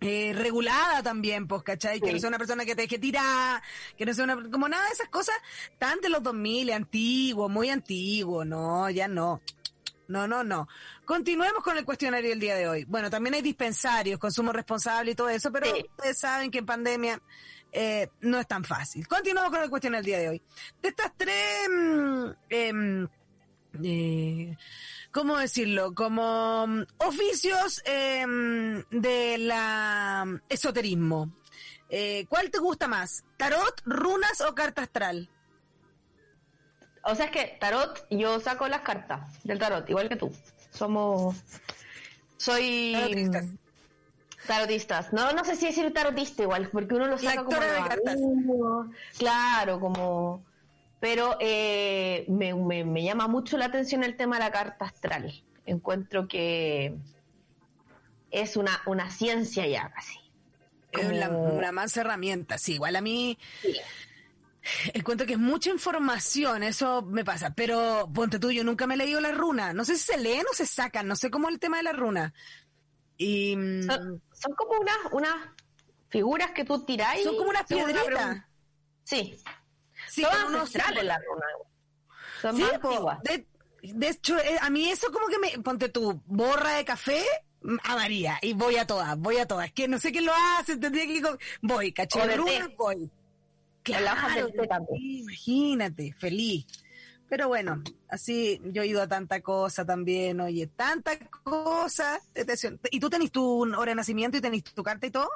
eh, 0.00 0.32
regulada 0.36 1.02
también, 1.02 1.46
pues, 1.46 1.62
¿cachai? 1.62 2.00
Que 2.00 2.12
no 2.12 2.18
sea 2.18 2.28
una 2.28 2.38
persona 2.38 2.64
que 2.64 2.74
te 2.74 2.82
deje 2.82 2.98
tirar, 2.98 3.62
que 3.96 4.04
no 4.04 4.12
sea 4.14 4.24
una, 4.24 4.50
como 4.50 4.68
nada 4.68 4.84
de 4.86 4.92
esas 4.92 5.08
cosas 5.08 5.34
tan 5.78 6.00
de 6.00 6.08
los 6.08 6.22
2000, 6.22 6.72
antiguo, 6.72 7.48
muy 7.48 7.70
antiguo, 7.70 8.44
no, 8.44 8.90
ya 8.90 9.06
no. 9.08 9.40
No, 10.06 10.28
no, 10.28 10.44
no. 10.44 10.68
Continuemos 11.06 11.62
con 11.62 11.78
el 11.78 11.84
cuestionario 11.86 12.28
del 12.28 12.38
día 12.40 12.56
de 12.56 12.68
hoy. 12.68 12.84
Bueno, 12.84 13.08
también 13.08 13.34
hay 13.36 13.40
dispensarios, 13.40 14.18
consumo 14.18 14.52
responsable 14.52 15.12
y 15.12 15.14
todo 15.14 15.30
eso, 15.30 15.50
pero 15.50 15.66
Sí. 15.74 15.86
ustedes 15.96 16.18
saben 16.18 16.50
que 16.50 16.58
en 16.58 16.66
pandemia 16.66 17.22
eh, 17.72 18.08
no 18.20 18.38
es 18.38 18.46
tan 18.46 18.64
fácil. 18.64 19.06
Continuamos 19.08 19.50
con 19.50 19.62
el 19.62 19.70
cuestionario 19.70 20.02
del 20.02 20.06
día 20.06 20.18
de 20.18 20.28
hoy. 20.28 20.42
De 20.82 20.88
estas 20.90 21.12
tres, 21.16 21.68
mm, 21.70 22.26
em, 22.50 23.08
eh, 23.82 24.56
¿cómo 25.10 25.36
decirlo? 25.36 25.94
Como 25.94 26.66
mm, 26.66 26.82
oficios 26.98 27.82
em, 27.84 28.82
de 28.90 29.38
la 29.38 30.24
mm, 30.26 30.40
esoterismo. 30.48 31.34
Eh, 31.88 32.26
¿Cuál 32.28 32.50
te 32.50 32.58
gusta 32.58 32.88
más? 32.88 33.24
¿Tarot, 33.36 33.80
runas 33.84 34.40
o 34.40 34.54
carta 34.54 34.82
astral? 34.82 35.30
O 37.04 37.14
sea, 37.14 37.26
es 37.26 37.30
que 37.30 37.56
tarot, 37.60 38.06
yo 38.10 38.40
saco 38.40 38.66
las 38.68 38.80
cartas 38.80 39.42
del 39.44 39.58
tarot, 39.58 39.88
igual 39.90 40.08
que 40.08 40.16
tú. 40.16 40.32
Somos. 40.70 41.36
Soy. 42.36 42.92
Tarotistas. 42.94 43.46
Tarotistas. 44.46 45.12
No, 45.12 45.32
no 45.32 45.44
sé 45.44 45.56
si 45.56 45.66
decir 45.66 45.92
tarotista 45.92 46.42
igual, 46.42 46.68
porque 46.70 46.94
uno 46.94 47.06
lo 47.06 47.18
saca 47.18 47.44
como. 47.44 47.60
De 47.60 47.88
cartas. 47.88 48.18
Claro, 49.18 49.80
como. 49.80 50.44
Pero 51.04 51.36
eh, 51.38 52.24
me, 52.28 52.54
me- 52.54 52.82
me 52.82 53.02
llama 53.04 53.28
mucho 53.28 53.58
la 53.58 53.66
atención 53.66 54.02
el 54.04 54.16
tema 54.16 54.36
de 54.36 54.44
la 54.44 54.50
carta 54.50 54.86
astral. 54.86 55.44
Encuentro 55.66 56.26
que 56.28 56.96
es 58.30 58.56
una, 58.56 58.80
una 58.86 59.10
ciencia 59.10 59.66
ya 59.66 59.90
casi. 59.94 60.18
Es 60.92 61.06
la- 61.12 61.28
una 61.28 61.72
más 61.72 61.94
herramienta, 61.98 62.56
sí. 62.56 62.76
Igual 62.76 62.96
a 62.96 63.02
mí 63.02 63.38
encuentro 64.94 65.26
que 65.26 65.34
es 65.34 65.38
mucha 65.38 65.68
información, 65.68 66.62
eso 66.62 67.02
me 67.02 67.22
pasa. 67.22 67.54
Pero 67.54 68.08
ponte 68.14 68.38
tú, 68.38 68.50
yo 68.50 68.64
nunca 68.64 68.86
me 68.86 68.94
he 68.94 68.96
leído 68.96 69.20
la 69.20 69.32
runa. 69.32 69.74
No 69.74 69.84
sé 69.84 69.96
si 69.96 70.04
se 70.12 70.16
leen 70.16 70.46
o 70.50 70.54
se 70.54 70.64
sacan, 70.64 71.06
no 71.06 71.16
sé 71.16 71.30
cómo 71.30 71.48
es 71.48 71.54
el 71.54 71.60
tema 71.60 71.76
de 71.76 71.82
la 71.82 71.92
runa. 71.92 72.32
Y 73.18 73.54
mm, 73.56 73.82
Son, 73.82 74.22
son 74.32 74.54
como 74.54 74.80
unas, 74.80 74.96
unas 75.12 75.34
figuras 76.08 76.52
que 76.52 76.64
tú 76.64 76.82
tiráis. 76.86 77.24
son 77.24 77.36
como 77.36 77.50
unas 77.50 77.64
piedritas. 77.66 78.04
pregunta. 78.04 78.48
Sí, 79.04 79.36
Sí, 80.14 80.24
unos 80.48 80.60
ancestrales 80.60 81.04
las 81.04 81.18
runas. 81.24 81.48
Son 82.42 82.56
Sí, 82.56 82.62
más 82.62 82.72
antiguas. 82.74 83.22
de, 83.22 83.46
de 83.82 84.08
hecho, 84.08 84.38
eh, 84.38 84.58
a 84.60 84.70
mí 84.70 84.88
eso 84.90 85.10
como 85.12 85.26
que 85.28 85.38
me, 85.38 85.50
ponte 85.62 85.88
tú, 85.88 86.20
borra 86.26 86.74
de 86.76 86.84
café, 86.84 87.22
mm, 87.62 87.76
a 87.82 87.94
María, 87.96 88.38
y 88.42 88.52
voy 88.52 88.76
a 88.76 88.86
todas, 88.86 89.16
voy 89.18 89.38
a 89.38 89.46
todas. 89.46 89.72
Que 89.72 89.88
no 89.88 89.98
sé 89.98 90.12
quién 90.12 90.26
lo 90.26 90.32
hace, 90.58 90.76
tendría 90.76 91.06
que 91.06 91.22
voy, 91.62 91.92
caché, 91.92 92.20
té. 92.20 92.74
voy. 92.76 93.10
O 93.86 94.00
la 94.00 94.12
hoja 94.14 94.34
del 94.36 94.52
té 94.52 94.66
también. 94.66 94.98
sí, 94.98 95.18
imagínate, 95.20 96.12
feliz. 96.18 96.66
Pero 97.28 97.48
bueno, 97.48 97.82
así 98.08 98.60
yo 98.66 98.82
he 98.82 98.86
ido 98.86 99.02
a 99.02 99.08
tanta 99.08 99.40
cosa 99.40 99.84
también, 99.84 100.40
oye, 100.40 100.66
tanta 100.68 101.18
cosa. 101.42 102.20
¿Y 102.90 103.00
tú 103.00 103.10
tenés 103.10 103.32
tu 103.32 103.62
hora 103.74 103.90
de 103.90 103.94
nacimiento 103.96 104.36
y 104.38 104.40
tenés 104.40 104.62
tu 104.64 104.82
carta 104.82 105.06
y 105.06 105.10
todo? 105.10 105.28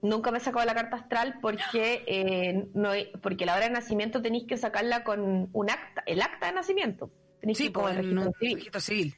Nunca 0.00 0.30
me 0.30 0.38
he 0.38 0.40
sacado 0.40 0.64
la 0.64 0.74
carta 0.74 0.96
astral 0.96 1.38
porque 1.42 2.04
eh, 2.06 2.68
no, 2.74 2.90
porque 3.20 3.44
la 3.46 3.54
hora 3.56 3.64
de 3.66 3.70
nacimiento 3.72 4.22
tenéis 4.22 4.44
que 4.46 4.56
sacarla 4.56 5.02
con 5.02 5.48
un 5.52 5.70
acta, 5.70 6.02
el 6.06 6.22
acta 6.22 6.46
de 6.46 6.52
nacimiento. 6.52 7.10
Tenéis 7.40 7.58
que 7.58 7.64
ir 7.64 7.72
como 7.72 7.86
pues, 7.86 7.96
el 7.98 8.04
registro 8.04 8.26
un 8.28 8.34
civil. 8.38 8.54
registro 8.54 8.80
civil. 8.80 9.16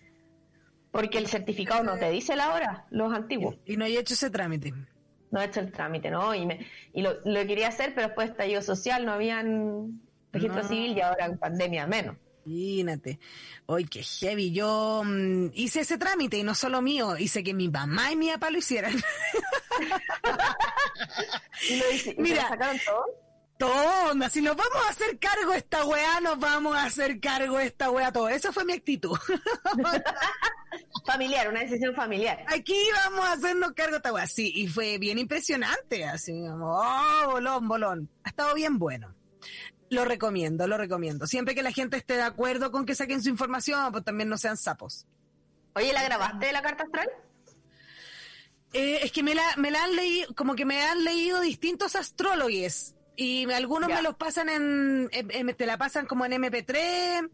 Porque 0.91 1.19
el 1.19 1.27
certificado 1.29 1.85
no 1.85 1.97
te 1.99 2.11
dice 2.11 2.35
la 2.35 2.53
hora, 2.55 2.87
los 2.91 3.13
antiguos. 3.13 3.57
Y 3.65 3.77
no 3.77 3.85
he 3.85 3.97
hecho 3.99 4.15
ese 4.15 4.31
trámite. 4.31 4.73
No 5.31 5.41
he 5.41 5.45
hecho 5.45 5.61
el 5.61 5.71
trámite, 5.71 6.11
¿no? 6.11 6.35
Y, 6.35 6.47
me, 6.47 6.67
y 6.93 7.03
lo, 7.03 7.15
lo 7.25 7.47
quería 7.47 7.69
hacer, 7.69 7.95
pero 7.95 8.09
después 8.09 8.31
estallido 8.31 8.61
social, 8.63 9.07
no 9.07 9.13
habían 9.13 10.01
registro 10.33 10.63
No. 10.63 10.69
civil 10.69 10.97
y 10.97 11.01
ahora 11.01 11.27
en 11.27 11.39
pandemia 11.39 11.87
menos. 11.87 12.17
Imagínate. 12.47 13.21
Oye, 13.67 13.85
qué 13.85 14.03
heavy. 14.03 14.51
Yo 14.51 15.03
mm, 15.05 15.51
hice 15.55 15.81
ese 15.81 15.99
trámite 15.99 16.39
y 16.39 16.43
no 16.43 16.55
solo 16.57 16.83
mío, 16.83 17.17
hice 17.17 17.45
que 17.45 17.55
mi 17.55 17.69
mamá 17.69 18.11
y 18.11 18.17
mi 18.17 18.29
papá 18.31 18.51
lo 18.51 18.59
hicieran. 18.59 18.95
¿Y 21.69 21.77
lo, 21.77 21.91
hice- 21.91 22.15
y 22.19 22.21
Mira. 22.23 22.43
lo 22.43 22.49
sacaron 22.49 22.79
todo? 22.85 23.05
Todo, 23.59 24.11
onda, 24.13 24.31
si 24.31 24.41
nos 24.41 24.57
vamos 24.57 24.87
a 24.87 24.89
hacer 24.89 25.19
cargo 25.19 25.53
esta 25.53 25.85
weá, 25.85 26.19
nos 26.23 26.39
vamos 26.39 26.75
a 26.75 26.85
hacer 26.85 27.21
cargo 27.21 27.61
esta 27.61 27.91
weá 27.91 28.11
todo. 28.11 28.31
Esa 28.31 28.53
fue 28.53 28.65
mi 28.65 28.73
actitud. 28.73 29.19
Familiar, 31.07 31.49
una 31.49 31.61
decisión 31.61 31.95
familiar. 31.95 32.45
Aquí 32.47 32.77
vamos 33.05 33.27
a 33.27 33.33
hacernos 33.33 33.73
cargo 33.73 33.97
esta 33.97 34.13
weá. 34.13 34.27
Sí, 34.27 34.53
y 34.55 34.69
fue 34.69 34.99
bien 34.99 35.19
impresionante, 35.19 36.05
así 36.05 36.33
como, 36.33 36.79
oh, 36.79 37.31
bolón, 37.33 37.69
bolón. 37.69 38.11
Ha 38.25 38.29
estado 38.31 38.55
bien 38.55 38.79
bueno. 38.79 39.15
Lo 39.91 40.05
recomiendo, 40.05 40.67
lo 40.69 40.79
recomiendo. 40.79 41.27
Siempre 41.27 41.55
que 41.55 41.63
la 41.63 41.73
gente 41.73 41.97
esté 41.97 42.15
de 42.15 42.23
acuerdo 42.23 42.71
con 42.71 42.87
que 42.87 42.95
saquen 42.95 43.23
su 43.23 43.29
información, 43.29 43.91
pues 43.93 44.05
también 44.05 44.29
no 44.29 44.39
sean 44.39 44.57
sapos. 44.57 45.07
Oye, 45.75 45.93
¿la 45.93 46.03
grabaste 46.05 46.47
de 46.47 46.53
la 46.53 46.63
carta 46.63 46.85
astral? 46.85 47.09
Eh, 48.73 49.01
es 49.03 49.13
que 49.13 49.23
me 49.23 49.35
la, 49.35 49.43
me 49.57 49.71
la 49.71 49.83
han 49.85 49.97
leído, 49.97 50.33
como 50.35 50.55
que 50.55 50.65
me 50.65 50.83
han 50.83 51.03
leído 51.05 51.41
distintos 51.41 51.97
astrólogos. 51.97 52.95
Y 53.17 53.51
algunos 53.53 53.89
Ya. 53.89 53.97
me 53.97 54.03
los 54.03 54.15
pasan 54.17 54.49
en, 54.49 55.09
en- 55.13 55.31
en- 55.31 55.55
te 55.57 55.67
la 55.67 55.77
pasan 55.77 56.07
como 56.07 56.25
en 56.25 56.33
MP3, 56.33 57.29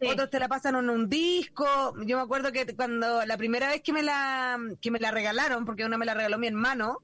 Sí. 0.00 0.06
otros 0.06 0.28
te 0.30 0.38
la 0.38 0.46
pasan 0.48 0.76
en 0.76 0.90
un 0.90 1.08
disco. 1.08 1.66
Yo 2.04 2.16
me 2.18 2.22
acuerdo 2.22 2.52
que 2.52 2.66
cuando 2.76 3.24
la 3.24 3.36
primera 3.36 3.68
vez 3.70 3.80
que 3.82 3.92
me 3.92 4.02
la, 4.02 4.58
que 4.80 4.90
me 4.90 5.00
la 5.00 5.10
regalaron, 5.10 5.64
porque 5.64 5.84
una 5.84 5.96
me 5.98 6.04
la 6.06 6.14
regaló 6.14 6.38
mi 6.38 6.46
hermano, 6.46 6.98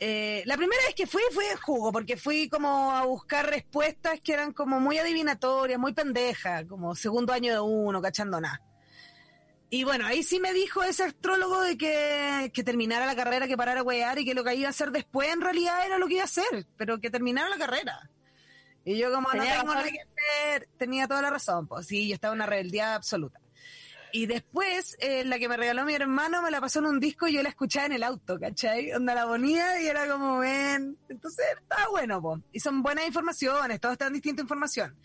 eh, 0.00 0.42
la 0.46 0.56
primera 0.56 0.82
vez 0.86 0.94
que 0.94 1.06
fui 1.06 1.22
fui 1.32 1.44
en 1.44 1.56
jugo, 1.58 1.92
porque 1.92 2.16
fui 2.16 2.48
como 2.48 2.90
a 2.92 3.04
buscar 3.04 3.48
respuestas 3.48 4.20
que 4.20 4.32
eran 4.32 4.52
como 4.52 4.80
muy 4.80 4.98
adivinatorias, 4.98 5.78
muy 5.78 5.92
pendejas, 5.92 6.64
como 6.68 6.94
segundo 6.96 7.32
año 7.32 7.52
de 7.52 7.60
uno, 7.60 8.02
cachando 8.02 8.40
nada. 8.40 8.60
Y 9.74 9.82
bueno, 9.82 10.06
ahí 10.06 10.22
sí 10.22 10.38
me 10.38 10.52
dijo 10.52 10.84
ese 10.84 11.02
astrólogo 11.02 11.60
de 11.60 11.76
que, 11.76 12.52
que 12.54 12.62
terminara 12.62 13.06
la 13.06 13.16
carrera, 13.16 13.48
que 13.48 13.56
parara 13.56 13.80
a 13.80 13.82
wear 13.82 14.16
y 14.20 14.24
que 14.24 14.32
lo 14.32 14.44
que 14.44 14.54
iba 14.54 14.68
a 14.68 14.70
hacer 14.70 14.92
después 14.92 15.28
en 15.32 15.40
realidad 15.40 15.84
era 15.84 15.98
lo 15.98 16.06
que 16.06 16.14
iba 16.14 16.22
a 16.22 16.26
hacer, 16.26 16.64
pero 16.76 17.00
que 17.00 17.10
terminara 17.10 17.48
la 17.48 17.58
carrera. 17.58 18.08
Y 18.84 18.96
yo 18.96 19.10
como 19.12 19.32
no 19.32 19.32
Tenía 19.32 19.58
tengo 19.58 19.72
razón. 19.72 19.78
nada 19.78 19.90
que 19.90 19.98
hacer, 19.98 20.68
tenía 20.78 21.08
toda 21.08 21.22
la 21.22 21.30
razón, 21.30 21.66
pues 21.66 21.88
sí, 21.88 22.06
yo 22.06 22.14
estaba 22.14 22.34
en 22.34 22.38
una 22.38 22.46
rebeldía 22.46 22.94
absoluta. 22.94 23.40
Y 24.12 24.26
después, 24.26 24.96
eh, 25.00 25.24
la 25.24 25.40
que 25.40 25.48
me 25.48 25.56
regaló 25.56 25.84
mi 25.84 25.92
hermano 25.92 26.40
me 26.40 26.52
la 26.52 26.60
pasó 26.60 26.78
en 26.78 26.86
un 26.86 27.00
disco 27.00 27.26
y 27.26 27.32
yo 27.32 27.42
la 27.42 27.48
escuchaba 27.48 27.86
en 27.86 27.94
el 27.94 28.04
auto, 28.04 28.38
¿cachai? 28.38 28.92
Onda 28.92 29.12
la 29.12 29.26
ponía 29.26 29.82
y 29.82 29.88
era 29.88 30.06
como, 30.06 30.38
ven. 30.38 30.96
Entonces, 31.08 31.44
estaba 31.60 31.88
bueno, 31.88 32.22
po. 32.22 32.40
Y 32.52 32.60
son 32.60 32.80
buenas 32.80 33.08
informaciones, 33.08 33.80
todas 33.80 33.94
están 33.94 34.12
distinta 34.12 34.40
información. 34.40 34.96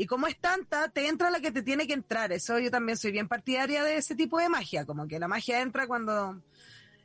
Y 0.00 0.06
como 0.06 0.28
es 0.28 0.38
tanta, 0.40 0.88
te 0.88 1.08
entra 1.08 1.28
la 1.28 1.40
que 1.40 1.50
te 1.50 1.62
tiene 1.62 1.86
que 1.88 1.92
entrar. 1.92 2.32
Eso 2.32 2.58
yo 2.60 2.70
también 2.70 2.96
soy 2.96 3.10
bien 3.10 3.26
partidaria 3.26 3.82
de 3.82 3.96
ese 3.96 4.14
tipo 4.14 4.38
de 4.38 4.48
magia, 4.48 4.86
como 4.86 5.08
que 5.08 5.18
la 5.18 5.26
magia 5.26 5.60
entra 5.60 5.88
cuando 5.88 6.40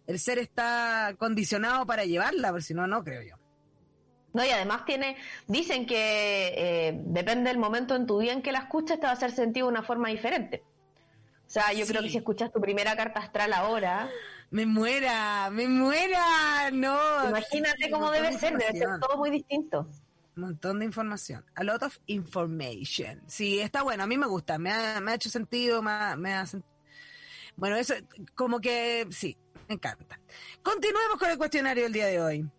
el 0.05 0.19
ser 0.19 0.37
está 0.37 1.15
condicionado 1.17 1.87
para 1.87 2.05
llevarla, 2.05 2.51
por 2.51 2.61
si 2.61 2.75
no, 2.75 2.85
no 2.85 3.03
creo 3.03 3.23
yo. 3.23 3.35
No, 4.33 4.45
y 4.45 4.49
además 4.49 4.85
tiene, 4.85 5.17
dicen 5.47 5.85
que 5.87 6.53
eh, 6.55 7.01
depende 7.05 7.49
del 7.49 7.57
momento 7.59 7.95
en 7.95 8.05
tu 8.05 8.19
vida 8.19 8.31
en 8.31 8.43
que 8.43 8.51
la 8.51 8.59
escuches, 8.59 8.99
te 8.99 9.05
va 9.05 9.11
a 9.11 9.13
hacer 9.13 9.31
sentido 9.31 9.67
de 9.67 9.71
una 9.73 9.83
forma 9.83 10.09
diferente. 10.09 10.63
O 11.47 11.49
sea, 11.49 11.73
yo 11.73 11.85
creo 11.85 12.01
que 12.01 12.09
si 12.09 12.17
escuchas 12.17 12.51
tu 12.51 12.61
primera 12.61 12.95
carta 12.95 13.19
astral 13.19 13.53
ahora, 13.53 14.09
Me 14.49 14.65
muera, 14.67 15.49
me 15.51 15.67
muera, 15.67 16.69
no. 16.71 17.27
imagínate 17.29 17.85
Sí, 17.85 17.89
cómo 17.91 18.11
debe 18.11 18.31
de 18.31 18.37
ser, 18.37 18.57
debe 18.57 18.71
ser 18.77 18.87
todo 18.99 19.17
muy 19.17 19.31
distinto. 19.31 19.87
Montón 20.35 20.79
de 20.79 20.85
información. 20.85 21.45
A 21.55 21.63
lot 21.63 21.83
of 21.83 21.97
information. 22.07 23.21
Sí, 23.27 23.59
está 23.59 23.83
bueno, 23.83 24.03
a 24.03 24.07
mí 24.07 24.17
me 24.17 24.27
gusta, 24.27 24.57
me 24.57 24.71
ha, 24.71 24.99
me 24.99 25.11
ha 25.11 25.15
hecho 25.15 25.29
sentido, 25.29 25.81
me 25.81 25.91
ha, 25.91 26.15
me 26.15 26.33
ha 26.33 26.45
Bueno, 27.55 27.75
eso, 27.75 27.93
como 28.35 28.59
que 28.59 29.07
sí, 29.11 29.37
me 29.67 29.75
encanta. 29.75 30.19
Continuemos 30.61 31.17
con 31.17 31.29
el 31.29 31.37
cuestionario 31.37 31.83
del 31.83 31.93
día 31.93 32.07
de 32.07 32.21
hoy. 32.21 32.49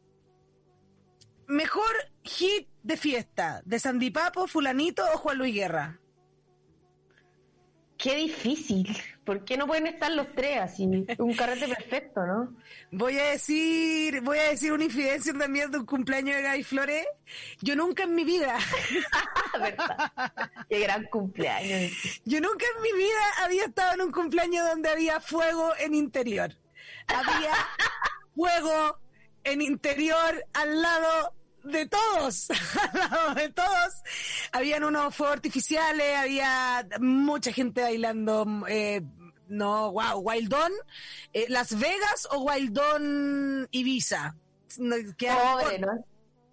Mejor 1.46 1.94
hit 2.22 2.68
de 2.82 2.96
fiesta, 2.96 3.60
de 3.64 3.78
Sandipapo, 3.78 4.46
Fulanito 4.46 5.04
o 5.12 5.18
Juan 5.18 5.38
Luis 5.38 5.54
Guerra. 5.54 6.00
Qué 7.98 8.16
difícil. 8.16 8.96
¿Por 9.24 9.44
qué 9.44 9.56
no 9.56 9.66
pueden 9.66 9.86
estar 9.86 10.12
los 10.12 10.26
tres 10.34 10.60
así? 10.60 10.86
Un 11.18 11.34
carrete 11.34 11.66
perfecto, 11.66 12.26
¿no? 12.26 12.54
Voy 12.90 13.18
a 13.18 13.30
decir, 13.30 14.20
voy 14.20 14.38
a 14.38 14.50
decir 14.50 14.72
una 14.72 14.84
infidencia 14.84 15.32
también 15.32 15.70
de 15.70 15.78
un 15.78 15.86
cumpleaños 15.86 16.36
de 16.36 16.42
Gaby 16.42 16.62
Flores. 16.62 17.06
Yo 17.62 17.74
nunca 17.74 18.02
en 18.02 18.14
mi 18.14 18.24
vida. 18.24 18.58
Qué 20.68 20.80
gran 20.80 21.04
cumpleaños. 21.04 21.92
Yo 22.26 22.40
nunca 22.40 22.66
en 22.76 22.82
mi 22.82 22.92
vida 22.92 23.22
había 23.42 23.64
estado 23.64 23.94
en 23.94 24.02
un 24.02 24.12
cumpleaños 24.12 24.68
donde 24.68 24.90
había 24.90 25.20
fuego 25.20 25.72
en 25.78 25.94
interior. 25.94 26.54
Había 27.06 27.54
fuego 28.36 28.98
en 29.44 29.62
interior 29.62 30.44
al 30.52 30.82
lado 30.82 31.32
de 31.64 31.86
todos, 31.86 32.48
de 33.36 33.48
todos. 33.50 34.02
Habían 34.52 34.84
unos 34.84 35.14
fuegos 35.14 35.36
artificiales, 35.36 36.16
había 36.16 36.86
mucha 37.00 37.52
gente 37.52 37.82
bailando. 37.82 38.46
Eh, 38.68 39.02
no, 39.48 39.92
wow, 39.92 40.20
Wildon, 40.20 40.72
eh, 41.32 41.46
Las 41.48 41.78
Vegas 41.78 42.28
o 42.30 42.42
Wildon 42.42 43.68
Ibiza. 43.70 44.34
Pobre, 44.76 45.78
¿no? 45.78 46.04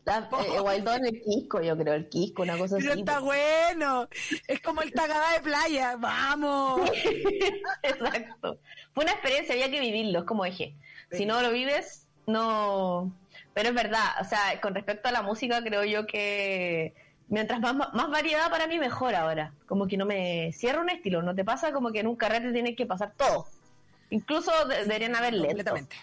La, 0.03 0.27
eh, 0.45 0.59
Wildon 0.59 1.05
el 1.05 1.21
Quisco, 1.21 1.61
yo 1.61 1.77
creo, 1.77 1.93
el 1.93 2.09
Quisco, 2.09 2.41
una 2.41 2.57
cosa 2.57 2.77
Pero 2.77 2.91
así. 2.91 2.99
está 3.01 3.19
bueno. 3.19 4.07
Es 4.47 4.59
como 4.61 4.81
el 4.81 4.91
tagada 4.91 5.33
de 5.33 5.41
playa. 5.41 5.95
Vamos. 5.97 6.89
Exacto. 7.83 8.59
Fue 8.93 9.03
una 9.03 9.13
experiencia, 9.13 9.53
había 9.53 9.69
que 9.69 9.79
vivirlo, 9.79 10.19
es 10.19 10.25
como 10.25 10.43
dije. 10.43 10.75
Si 11.11 11.25
no 11.25 11.41
lo 11.41 11.51
vives, 11.51 12.07
no. 12.25 13.15
Pero 13.53 13.69
es 13.69 13.75
verdad, 13.75 14.05
o 14.21 14.23
sea, 14.23 14.59
con 14.61 14.73
respecto 14.75 15.09
a 15.09 15.11
la 15.11 15.21
música, 15.21 15.61
creo 15.61 15.83
yo 15.83 16.05
que 16.07 16.93
mientras 17.27 17.59
más, 17.59 17.75
más 17.75 18.09
variedad 18.09 18.49
para 18.49 18.67
mí, 18.67 18.79
mejor 18.79 19.13
ahora. 19.15 19.53
Como 19.67 19.87
que 19.87 19.97
no 19.97 20.05
me 20.05 20.51
cierro 20.53 20.81
un 20.81 20.89
estilo, 20.89 21.21
no 21.21 21.35
te 21.35 21.43
pasa 21.43 21.71
como 21.73 21.91
que 21.91 21.99
en 21.99 22.07
un 22.07 22.15
carrete 22.15 22.51
tienes 22.53 22.75
que 22.77 22.85
pasar 22.85 23.13
todo. 23.17 23.47
Incluso 24.09 24.51
de- 24.67 24.85
deberían 24.85 25.15
haber 25.15 25.33
lentos. 25.33 25.47
Completamente. 25.49 25.95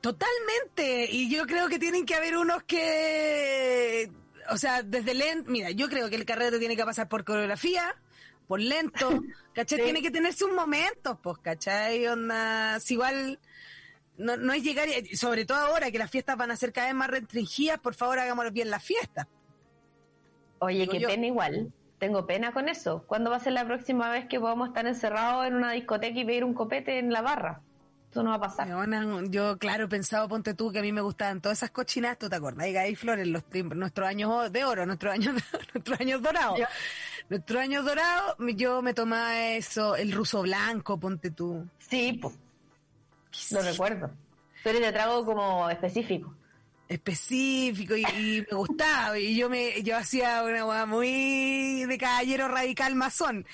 Totalmente. 0.00 1.06
Y 1.10 1.30
yo 1.30 1.46
creo 1.46 1.68
que 1.68 1.78
tienen 1.78 2.06
que 2.06 2.14
haber 2.14 2.36
unos 2.36 2.62
que. 2.64 4.10
O 4.50 4.56
sea, 4.56 4.82
desde 4.82 5.14
lento. 5.14 5.50
Mira, 5.50 5.70
yo 5.70 5.88
creo 5.88 6.08
que 6.10 6.16
el 6.16 6.24
carrete 6.24 6.58
tiene 6.58 6.76
que 6.76 6.84
pasar 6.84 7.08
por 7.08 7.24
coreografía, 7.24 7.94
por 8.48 8.60
lento. 8.60 9.22
¿Cachai? 9.54 9.78
Sí. 9.78 9.84
Tiene 9.84 10.02
que 10.02 10.10
tener 10.10 10.32
sus 10.32 10.50
momentos, 10.52 11.18
pues, 11.22 11.38
¿cachai? 11.38 12.06
Onda. 12.06 12.80
Si 12.80 12.94
igual. 12.94 13.38
No, 14.20 14.36
no 14.36 14.52
es 14.52 14.62
llegar, 14.62 14.88
sobre 15.14 15.44
todo 15.44 15.58
ahora 15.58 15.90
que 15.90 15.98
las 15.98 16.10
fiestas 16.10 16.36
van 16.36 16.50
a 16.50 16.56
ser 16.56 16.72
cada 16.72 16.86
vez 16.88 16.94
más 16.94 17.08
restringidas, 17.08 17.78
por 17.80 17.94
favor 17.94 18.18
hagámoslo 18.18 18.50
bien 18.52 18.70
las 18.70 18.84
fiestas. 18.84 19.26
Oye, 20.58 20.80
Digo 20.80 20.92
qué 20.92 21.00
yo. 21.00 21.08
pena 21.08 21.26
igual. 21.26 21.72
Tengo 21.98 22.26
pena 22.26 22.52
con 22.52 22.68
eso. 22.68 23.04
¿Cuándo 23.06 23.30
va 23.30 23.36
a 23.36 23.40
ser 23.40 23.52
la 23.52 23.64
próxima 23.64 24.10
vez 24.10 24.26
que 24.26 24.40
podamos 24.40 24.68
estar 24.68 24.86
encerrados 24.86 25.46
en 25.46 25.54
una 25.54 25.72
discoteca 25.72 26.18
y 26.18 26.24
pedir 26.24 26.44
un 26.44 26.54
copete 26.54 26.98
en 26.98 27.12
la 27.12 27.22
barra? 27.22 27.60
Eso 28.10 28.22
no 28.22 28.30
va 28.30 28.36
a 28.36 28.40
pasar. 28.40 28.66
Weona, 28.68 29.22
Yo, 29.28 29.56
claro, 29.58 29.88
pensaba, 29.88 30.26
ponte 30.26 30.54
tú, 30.54 30.72
que 30.72 30.80
a 30.80 30.82
mí 30.82 30.92
me 30.92 31.00
gustaban 31.00 31.40
todas 31.40 31.58
esas 31.58 31.70
cochinas, 31.70 32.18
¿tú 32.18 32.28
te 32.28 32.36
acordás? 32.36 32.66
Y 32.66 32.72
Gaby 32.72 32.96
Flores, 32.96 33.28
los, 33.28 33.44
nuestros 33.74 34.08
años 34.08 34.50
de 34.50 34.64
oro, 34.64 34.84
nuestros 34.84 35.12
años, 35.14 35.34
nuestros 35.74 36.00
años 36.00 36.20
dorados. 36.20 36.58
Ya. 36.58 36.68
Nuestros 37.28 37.60
años 37.60 37.84
dorados, 37.84 38.34
yo 38.56 38.82
me 38.82 38.94
tomaba 38.94 39.48
eso, 39.50 39.94
el 39.94 40.10
ruso 40.12 40.42
blanco, 40.42 40.98
ponte 40.98 41.30
tú. 41.30 41.64
Sí, 41.78 42.18
pues, 42.20 42.34
lo 43.50 43.62
recuerdo. 43.62 44.10
Tú 44.62 44.68
eres 44.68 44.82
de 44.82 44.92
trago 44.92 45.24
como 45.24 45.68
específico. 45.70 46.34
específico 46.88 47.96
y, 47.96 48.02
y 48.02 48.46
me 48.50 48.56
gustaba 48.56 49.18
y 49.18 49.36
yo 49.36 49.48
me 49.48 49.82
yo 49.82 49.96
hacía 49.96 50.42
una 50.42 50.86
muy 50.86 51.84
de 51.84 51.98
caballero 51.98 52.48
radical 52.48 52.94
masón 52.96 53.46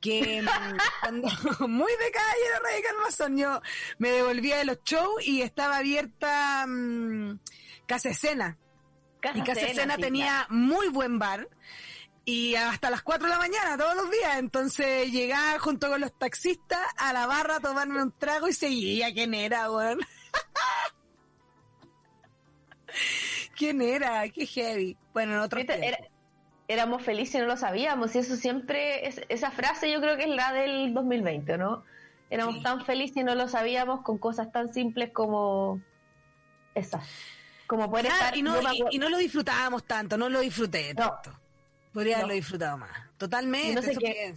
que 0.00 0.42
mm, 0.42 0.46
cuando 1.00 1.28
muy 1.68 1.92
de 1.92 2.10
caballero 2.12 2.62
radical 2.62 2.96
masón 3.02 3.36
yo 3.36 3.60
me 3.98 4.10
devolvía 4.10 4.58
de 4.58 4.64
los 4.64 4.82
shows 4.84 5.26
y 5.26 5.42
estaba 5.42 5.78
abierta 5.78 6.66
mm, 6.66 7.40
Casa 7.86 8.10
Escena 8.10 8.58
Casa 9.20 9.38
y 9.38 9.42
Casa 9.42 9.60
Cena, 9.60 9.72
Escena 9.72 9.94
sí, 9.96 10.02
tenía 10.02 10.46
muy 10.50 10.88
buen 10.88 11.18
bar 11.18 11.48
y 12.24 12.54
hasta 12.56 12.90
las 12.90 13.02
4 13.02 13.26
de 13.26 13.32
la 13.32 13.38
mañana 13.38 13.76
todos 13.76 13.94
los 13.96 14.10
días. 14.10 14.38
Entonces 14.38 15.10
llegaba 15.12 15.58
junto 15.58 15.88
con 15.88 16.00
los 16.00 16.12
taxistas 16.18 16.80
a 16.96 17.12
la 17.12 17.26
barra 17.26 17.56
a 17.56 17.60
tomarme 17.60 18.02
un 18.02 18.12
trago 18.12 18.48
y 18.48 18.52
seguía. 18.52 19.12
¿Quién 19.12 19.34
era, 19.34 19.70
weón? 19.70 19.98
¿Quién 23.56 23.82
era? 23.82 24.28
Qué 24.28 24.46
heavy. 24.46 24.96
Bueno, 25.12 25.34
en 25.34 25.38
otro 25.40 25.60
era- 25.60 25.98
éramos 26.68 27.02
felices 27.02 27.36
y 27.36 27.38
no 27.38 27.46
lo 27.46 27.56
sabíamos. 27.56 28.14
Y 28.14 28.18
eso 28.18 28.36
siempre, 28.36 29.06
es, 29.06 29.20
esa 29.28 29.50
frase 29.50 29.90
yo 29.92 30.00
creo 30.00 30.16
que 30.16 30.24
es 30.24 30.28
la 30.30 30.52
del 30.52 30.94
2020, 30.94 31.58
¿no? 31.58 31.84
Éramos 32.30 32.56
Sí. 32.56 32.62
tan 32.62 32.84
felices 32.84 33.18
y 33.18 33.22
no 33.24 33.34
lo 33.34 33.48
sabíamos 33.48 34.00
con 34.02 34.18
cosas 34.18 34.50
tan 34.50 34.72
simples 34.72 35.10
como 35.12 35.80
esas. 36.74 37.06
Como 37.66 37.88
poder 37.90 38.06
Claro, 38.06 38.18
estar... 38.24 38.36
y, 38.36 38.42
no, 38.42 38.60
y- 38.72 38.96
y 38.96 38.98
lo 38.98 39.18
disfrutábamos 39.18 39.84
tanto, 39.84 40.16
no 40.18 40.28
lo 40.28 40.40
disfruté 40.40 40.94
No. 40.94 41.20
Podría 41.94 42.16
No. 42.16 42.24
haberlo 42.24 42.34
disfrutado 42.34 42.76
más. 42.76 42.90
Totalmente. 43.16 43.68
Y 43.70 43.74
no 43.74 43.80
sé 43.82 43.96
qué-. 43.96 44.34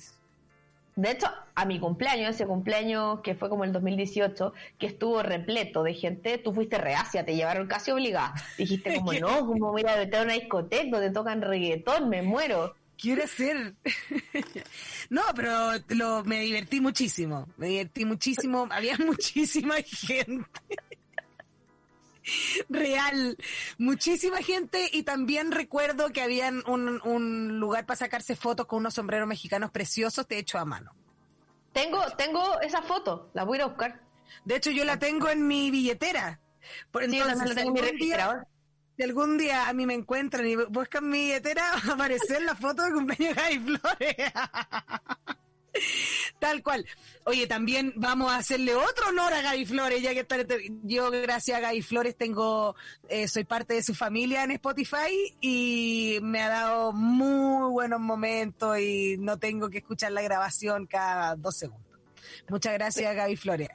De 0.96 1.12
hecho, 1.12 1.28
a 1.54 1.66
mi 1.66 1.80
cumpleaños, 1.80 2.34
ese 2.34 2.48
cumpleaños 2.48 3.20
que 3.22 3.36
fue 3.36 3.50
como 3.50 3.64
el 3.64 3.72
2018, 3.72 4.52
que 4.80 4.88
estuvo 4.88 5.22
repleto 5.22 5.84
de 5.84 5.94
gente, 5.94 6.40
tú 6.40 6.54
fuiste 6.54 6.80
reacia, 6.80 7.24
te 7.24 7.36
llevaron 7.36 7.68
casi 7.68 7.92
obligada. 7.92 8.34
Dijiste 8.58 8.96
como, 8.96 9.14
no, 9.14 9.46
como 9.46 9.72
voy 9.72 9.84
a 9.88 9.96
meter 9.98 10.22
a 10.22 10.24
una 10.24 10.34
discoteca 10.34 10.90
donde 10.90 11.12
tocan 11.12 11.42
reggaetón, 11.42 12.10
me 12.10 12.24
muero. 12.24 12.74
Quiero 12.98 13.24
hacer. 13.26 13.76
no, 15.12 15.22
pero 15.36 15.74
lo, 15.90 16.24
me 16.24 16.40
divertí 16.40 16.82
muchísimo. 16.82 17.48
Me 17.58 17.68
divertí 17.68 18.06
muchísimo. 18.06 18.68
Había 18.72 18.98
muchísima 19.06 19.76
gente. 19.84 20.50
Real. 22.70 23.38
Muchísima 23.78 24.38
gente. 24.38 24.90
Y 24.92 25.04
también 25.04 25.52
recuerdo 25.52 26.10
que 26.12 26.22
habían 26.22 26.64
un, 26.68 27.02
un 27.04 27.60
lugar 27.60 27.86
para 27.86 27.98
sacarse 27.98 28.36
fotos 28.36 28.66
con 28.66 28.80
unos 28.80 28.94
sombreros 28.94 29.28
mexicanos 29.28 29.72
preciosos 29.72 30.26
hechos 30.30 30.62
a 30.62 30.66
mano. 30.66 30.94
Tengo, 31.74 32.02
tengo 32.18 32.60
esa 32.62 32.82
foto, 32.82 33.30
la 33.34 33.44
voy 33.44 33.58
a 33.58 33.60
ir 33.60 33.64
a 33.64 33.68
buscar. 33.68 34.02
De 34.46 34.56
hecho, 34.56 34.72
yo 34.72 34.84
la 34.84 34.98
tengo 34.98 35.30
en 35.30 35.48
mi 35.48 35.70
billetera. 35.70 36.40
Por 36.92 37.04
entonces, 37.04 37.38
la 37.38 37.56
tengo 37.56 37.70
en 37.70 37.74
mi 37.74 37.82
registrador. 37.82 38.48
Si 38.98 39.04
algún 39.04 39.38
día 39.38 39.70
a 39.70 39.74
mí 39.74 39.86
me 39.86 39.94
encuentran 39.94 40.48
y 40.48 40.56
buscan 40.56 41.08
mi 41.08 41.20
billetera, 41.20 41.72
va 41.88 41.92
a 41.92 41.94
aparecer 41.94 42.42
la 42.42 42.56
foto 42.56 42.84
de 42.84 42.94
cumpleaños 42.94 43.36
de 43.36 43.42
Gaby 43.42 43.60
Flores. 43.60 44.16
Tal 46.40 46.62
cual. 46.64 46.86
Oye, 47.26 47.48
también 47.48 47.94
vamos 47.96 48.32
a 48.32 48.38
hacerle 48.38 48.76
otro 48.76 49.10
honor 49.10 49.34
a 49.34 49.42
Gaby 49.42 49.66
Flores, 49.66 50.02
ya 50.02 50.14
que 50.14 50.22
está- 50.22 50.38
yo, 50.84 51.12
gracias 51.12 51.58
a 51.58 51.62
Gaby 51.62 51.82
Flores, 51.82 52.16
tengo, 52.16 52.76
eh, 53.10 53.28
soy 53.28 53.44
parte 53.44 53.74
de 53.74 53.84
su 53.84 53.94
familia 53.96 54.44
en 54.44 54.52
Spotify 54.52 55.36
y 55.42 56.20
me 56.22 56.42
ha 56.42 56.50
dado 56.50 56.94
muy 56.94 57.72
buenos 57.72 58.00
momentos 58.00 58.80
y 58.80 59.18
no 59.20 59.38
tengo 59.38 59.70
que 59.70 59.80
escuchar 59.80 60.12
la 60.12 60.22
grabación 60.22 60.86
cada 60.86 61.36
dos 61.36 61.58
segundos. 61.58 61.86
Muchas 62.50 62.74
gracias, 62.74 63.16
Gaby 63.16 63.36
Flores. 63.36 63.70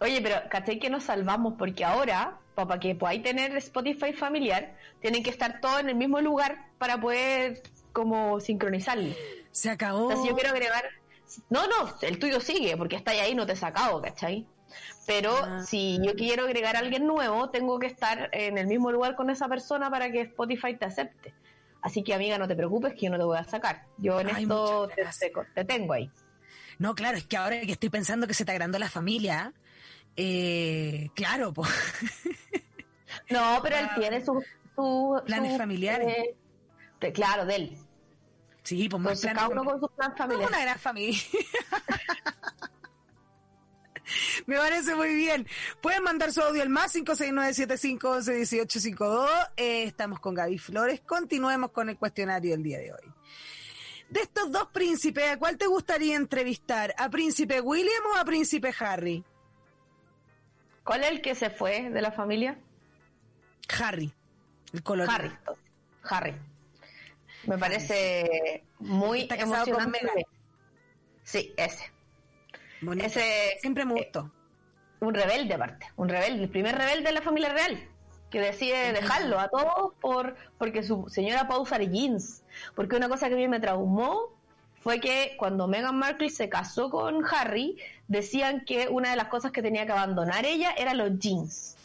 Oye, 0.00 0.20
pero 0.22 0.36
¿cachai 0.50 0.78
que 0.78 0.88
nos 0.88 1.04
salvamos? 1.04 1.54
Porque 1.58 1.84
ahora, 1.84 2.38
para 2.54 2.80
que 2.80 2.94
podáis 2.94 3.22
tener 3.22 3.54
Spotify 3.58 4.12
familiar, 4.14 4.76
tienen 5.00 5.22
que 5.22 5.30
estar 5.30 5.60
todos 5.60 5.80
en 5.80 5.90
el 5.90 5.94
mismo 5.94 6.20
lugar 6.20 6.68
para 6.78 6.98
poder 7.00 7.62
como 7.92 8.40
sincronizarlo. 8.40 9.12
Se 9.52 9.70
acabó. 9.70 10.02
Entonces 10.10 10.28
yo 10.30 10.34
quiero 10.36 10.50
agregar... 10.50 10.84
No, 11.48 11.66
no, 11.68 11.94
el 12.02 12.18
tuyo 12.18 12.40
sigue, 12.40 12.76
porque 12.76 12.96
está 12.96 13.12
ahí, 13.12 13.34
no 13.34 13.46
te 13.46 13.52
he 13.52 13.56
sacado, 13.56 14.00
¿cachai? 14.02 14.46
Pero 15.06 15.32
Ah. 15.44 15.62
si 15.66 15.98
yo 16.04 16.14
quiero 16.14 16.44
agregar 16.44 16.76
a 16.76 16.80
alguien 16.80 17.06
nuevo, 17.06 17.50
tengo 17.50 17.78
que 17.78 17.86
estar 17.86 18.28
en 18.32 18.58
el 18.58 18.66
mismo 18.66 18.90
lugar 18.92 19.14
con 19.16 19.30
esa 19.30 19.48
persona 19.48 19.90
para 19.90 20.10
que 20.10 20.22
Spotify 20.22 20.76
te 20.76 20.84
acepte. 20.86 21.34
Así 21.82 22.02
que, 22.02 22.14
amiga, 22.14 22.36
no 22.38 22.46
te 22.48 22.54
preocupes 22.56 22.94
que 22.94 23.06
yo 23.06 23.10
no 23.10 23.18
te 23.18 23.24
voy 23.24 23.38
a 23.38 23.44
sacar. 23.44 23.86
Yo 23.96 24.20
en 24.20 24.28
Ay, 24.34 24.42
esto 24.42 24.88
te, 24.88 25.02
gracias. 25.02 25.30
te- 25.32 25.44
te 25.54 25.64
tengo 25.64 25.92
ahí. 25.94 26.10
No, 26.78 26.94
claro, 26.94 27.16
es 27.16 27.26
que 27.26 27.36
ahora 27.36 27.60
que 27.60 27.72
estoy 27.72 27.90
pensando 27.90 28.26
que 28.26 28.34
se 28.34 28.44
te 28.44 28.52
agrandó 28.52 28.78
la 28.78 28.88
familia, 28.90 29.52
eh, 30.16 31.08
claro, 31.14 31.52
pues. 31.52 31.70
No, 33.30 33.60
pero 33.62 33.76
él 33.76 33.88
tiene 33.96 34.24
sus 34.24 34.44
su, 34.74 35.20
Planes 35.26 35.52
su, 35.52 35.58
familiares. 35.58 36.16
eh, 37.00 37.12
claro, 37.12 37.44
de 37.46 37.54
él. 37.56 37.78
Sí, 38.70 38.88
pues 38.88 39.02
más 39.02 39.20
cada 39.20 39.48
uno 39.48 39.64
con 39.64 39.80
plan 39.96 40.16
familiar. 40.16 40.48
una 40.48 40.60
gran 40.60 40.78
familia. 40.78 41.18
Me 44.46 44.56
parece 44.58 44.94
muy 44.94 45.12
bien. 45.12 45.44
Pueden 45.80 46.04
mandar 46.04 46.32
su 46.32 46.40
audio 46.40 46.62
al 46.62 46.68
más 46.68 46.94
569-7511-1852. 46.94 49.28
Eh, 49.56 49.82
estamos 49.82 50.20
con 50.20 50.36
Gaby 50.36 50.58
Flores. 50.58 51.00
Continuemos 51.00 51.72
con 51.72 51.88
el 51.88 51.98
cuestionario 51.98 52.52
del 52.52 52.62
día 52.62 52.78
de 52.78 52.92
hoy. 52.92 53.12
De 54.08 54.20
estos 54.20 54.52
dos 54.52 54.68
príncipes, 54.68 55.30
¿a 55.30 55.36
cuál 55.36 55.58
te 55.58 55.66
gustaría 55.66 56.14
entrevistar? 56.14 56.94
¿A 56.96 57.10
príncipe 57.10 57.60
William 57.60 58.04
o 58.14 58.18
a 58.18 58.24
príncipe 58.24 58.72
Harry? 58.78 59.24
¿Cuál 60.84 61.02
es 61.02 61.10
el 61.10 61.20
que 61.20 61.34
se 61.34 61.50
fue 61.50 61.90
de 61.90 62.00
la 62.00 62.12
familia? 62.12 62.56
Harry. 63.80 64.14
El 64.72 64.84
color. 64.84 65.10
Harry. 65.10 65.32
Harry. 66.04 66.36
Me 67.44 67.58
parece 67.58 68.64
muy 68.78 69.22
Está 69.22 69.36
emocionante. 69.36 70.26
Sí, 71.22 71.52
ese. 71.56 71.84
Bonito. 72.80 73.06
Ese 73.06 73.58
Siempre 73.60 73.84
me 73.84 73.94
gustó. 73.94 74.30
un 75.00 75.14
rebelde 75.14 75.54
aparte, 75.54 75.86
un 75.96 76.08
rebelde, 76.08 76.42
el 76.44 76.50
primer 76.50 76.76
rebelde 76.76 77.04
de 77.04 77.12
la 77.12 77.22
familia 77.22 77.50
real. 77.52 77.88
que 78.30 78.40
decide 78.40 78.92
dejarlo 78.92 79.40
a 79.40 79.48
todos 79.48 79.94
por 80.00 80.36
porque 80.56 80.82
su 80.84 81.08
señora 81.08 81.48
puede 81.48 81.60
usar 81.60 81.80
jeans. 81.82 82.42
Porque 82.76 82.96
una 82.96 83.08
cosa 83.08 83.28
que 83.28 83.34
a 83.34 83.36
mí 83.36 83.48
me 83.48 83.58
traumó 83.60 84.38
fue 84.82 85.00
que 85.00 85.34
cuando 85.38 85.66
Meghan 85.66 85.98
Markle 85.98 86.30
se 86.30 86.48
casó 86.48 86.90
con 86.90 87.24
Harry, 87.24 87.76
decían 88.08 88.64
que 88.64 88.88
una 88.88 89.10
de 89.10 89.16
las 89.16 89.26
cosas 89.28 89.50
que 89.52 89.62
tenía 89.62 89.84
que 89.84 89.92
abandonar 89.92 90.46
ella 90.46 90.72
era 90.76 90.94
los 90.94 91.18
jeans. 91.18 91.76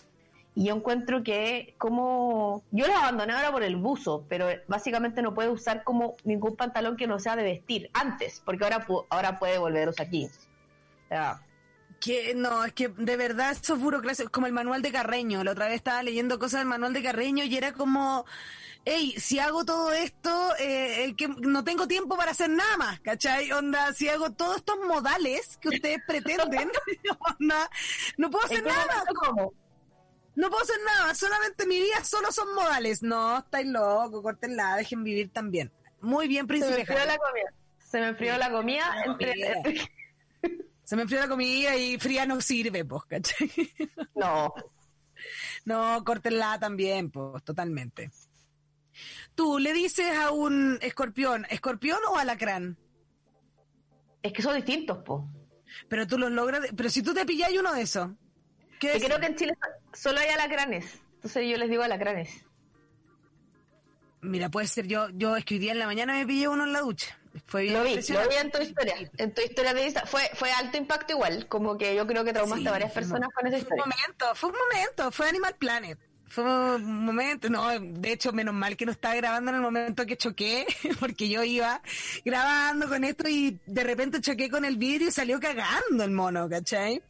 Y 0.56 0.65
yo 0.65 0.76
encuentro 0.76 1.22
que 1.22 1.76
como 1.78 2.63
yo 2.72 2.88
los 2.88 2.96
abandoné 2.96 3.34
ahora 3.34 3.52
por 3.52 3.63
el 3.63 3.76
buzo, 3.76 4.26
pero 4.30 4.48
básicamente 4.68 5.22
no 5.22 5.34
puede 5.34 5.50
usar 5.50 5.84
como 5.84 6.15
ningún 6.24 6.56
pantalón 6.56 6.96
que 6.96 7.08
no 7.08 7.20
sea 7.20 7.36
de 7.36 7.44
vestir 7.44 7.89
antes, 7.94 8.41
porque 8.46 8.63
ahora 8.63 8.88
ahora 9.10 9.38
puede 9.38 9.58
volver 9.58 9.89
a 9.89 9.91
usar 9.91 10.10
jeans. 10.10 10.48
O 11.06 11.08
sea, 11.10 11.41
que 12.00 12.34
no, 12.36 12.63
es 12.63 12.74
que 12.74 12.88
de 12.88 13.18
verdad 13.18 13.52
eso 13.52 13.76
es 13.76 13.82
burocracia, 13.82 14.28
como 14.30 14.48
el 14.48 14.54
manual 14.54 14.82
de 14.82 14.91
Carreño. 14.91 15.44
La 15.44 15.52
otra 15.52 15.65
vez 15.65 15.76
estaba 15.76 16.04
leyendo 16.04 16.39
cosas 16.39 16.62
del 16.62 16.70
manual 16.70 16.94
de 16.94 17.04
Carreño 17.04 17.44
y 17.44 17.58
era 17.58 17.74
como, 17.74 18.26
hey, 18.86 19.13
si 19.18 19.39
hago 19.39 19.65
todo 19.65 19.91
esto, 19.91 20.54
eh, 20.60 21.13
que 21.18 21.28
no 21.28 21.63
tengo 21.63 21.88
tiempo 21.88 22.15
para 22.15 22.32
hacer 22.32 22.50
nada 22.50 22.78
más, 22.78 23.00
¿cachai? 23.02 23.52
Onda, 23.52 23.91
si 23.94 24.08
hago 24.08 24.32
todos 24.32 24.58
estos 24.58 24.78
modales 24.88 25.58
que 25.58 25.70
ustedes 25.70 26.00
pretenden, 26.08 26.72
onda, 27.39 27.70
no 28.18 28.30
puedo 28.30 28.46
hacer 28.46 28.63
nada. 28.63 29.04
No 30.36 30.50
puedo 30.50 30.63
hacer 30.63 30.80
nada, 30.86 31.15
solamente 31.15 31.65
mi 31.65 31.80
vida 31.80 32.04
solo 32.04 32.32
son 32.32 32.54
modales. 32.54 33.02
No, 33.04 33.39
estáis 33.39 33.67
loco, 33.67 34.21
córtenla, 34.21 34.76
dejen 34.76 35.04
vivir 35.04 35.32
también. 35.32 35.71
Muy 36.02 36.28
bien, 36.28 36.45
príncipe. 36.45 36.86
Se 36.86 36.93
me 36.93 37.00
enfrió 37.00 37.06
la 37.06 37.17
comida. 37.17 37.54
Se 37.80 38.00
me 38.00 38.08
enfrió 38.08 38.38
la 38.38 38.52
comida. 38.52 39.04
Entre... 39.06 39.91
Se 40.84 40.95
me 40.95 41.02
enfrió 41.02 41.19
la 41.19 41.28
comida 41.28 41.76
y 41.76 41.98
fría 41.98 42.28
no 42.28 42.39
sirve, 42.41 42.86
pues, 42.86 43.04
¿cachai? 43.06 43.50
No. 44.15 44.54
No, 45.65 46.04
córtenla 46.04 46.60
también, 46.60 47.10
pues, 47.10 47.43
totalmente. 47.43 48.12
Tú 49.34 49.58
le 49.58 49.74
dices 49.74 50.15
a 50.15 50.30
un 50.30 50.78
escorpión, 50.82 51.48
¿escorpión 51.50 51.98
o 52.08 52.17
alacrán? 52.17 52.78
Es 54.21 54.32
que 54.32 54.41
son 54.43 54.56
distintos, 54.56 55.00
pues. 55.04 55.24
Pero 55.89 56.06
tú 56.06 56.17
los 56.17 56.32
logras, 56.32 56.62
pero 56.76 56.89
si 56.89 57.02
tú 57.02 57.13
te 57.13 57.26
pillas 57.26 57.52
uno 57.58 57.74
de 57.74 57.82
esos. 57.82 58.12
¿Qué 58.93 59.00
creo 59.00 59.19
que 59.19 59.26
en 59.28 59.36
Chile 59.36 59.54
solo 59.93 60.19
hay 60.19 60.30
alacranes. 60.30 61.00
Entonces 61.15 61.50
yo 61.50 61.58
les 61.58 61.69
digo 61.69 61.84
alacranes. 61.84 62.30
Mira, 64.21 64.50
puede 64.50 64.67
ser 64.67 64.88
yo, 64.88 65.10
yo 65.10 65.36
escribí 65.36 65.69
en 65.69 65.80
la 65.80 65.86
mañana 65.86 66.13
me 66.13 66.26
pillé 66.26 66.48
uno 66.48 66.63
en 66.63 66.74
la 66.74 66.82
ducha. 66.82 67.17
Fue 67.48 67.63
bien 67.63 67.74
lo 67.74 67.84
vi, 67.84 67.95
lo 67.95 68.30
vi 68.30 68.36
en 68.36 68.52
tu 68.52 68.62
historia, 68.62 68.95
en 69.17 69.34
tu 69.34 69.41
historia 69.41 69.74
de 69.74 69.84
vista. 69.84 70.06
Fue, 70.06 70.21
fue 70.34 70.52
alto 70.52 70.78
impacto 70.78 71.13
igual, 71.13 71.48
como 71.48 71.78
que 71.78 71.95
yo 71.95 72.08
creo 72.08 72.24
que 72.24 72.32
traumaste 72.32 72.67
a 72.67 72.71
varias 72.71 72.91
personas 72.91 73.30
con 73.34 73.45
esa 73.48 73.58
historia. 73.58 73.84
Fue 73.84 73.91
un 73.91 73.98
momento, 74.00 74.36
fue 74.36 74.50
un 74.50 74.56
momento, 74.58 75.12
fue 75.12 75.30
Animal 75.30 75.56
Planet. 75.56 76.00
Fue 76.28 76.43
un 76.43 77.06
momento, 77.06 77.50
no, 77.50 77.80
de 77.80 78.12
hecho, 78.12 78.32
menos 78.32 78.54
mal 78.54 78.76
que 78.76 78.86
no 78.86 78.91
estaba 78.91 79.15
grabando 79.15 79.52
en 79.52 79.58
el 79.58 79.62
momento 79.62 80.06
que 80.06 80.17
choqué, 80.17 80.65
porque 81.00 81.30
yo 81.30 81.43
iba 81.43 81.82
grabando 82.24 82.88
con 82.88 83.04
esto 83.04 83.28
y 83.30 83.60
de 83.65 83.84
repente 83.84 84.21
choqué 84.21 84.50
con 84.50 84.65
el 84.65 84.78
vidrio 84.78 85.10
y 85.10 85.12
salió 85.12 85.39
cagando 85.39 86.04
el 86.04 86.12
mono, 86.12 86.50
¿cachai? 86.50 87.02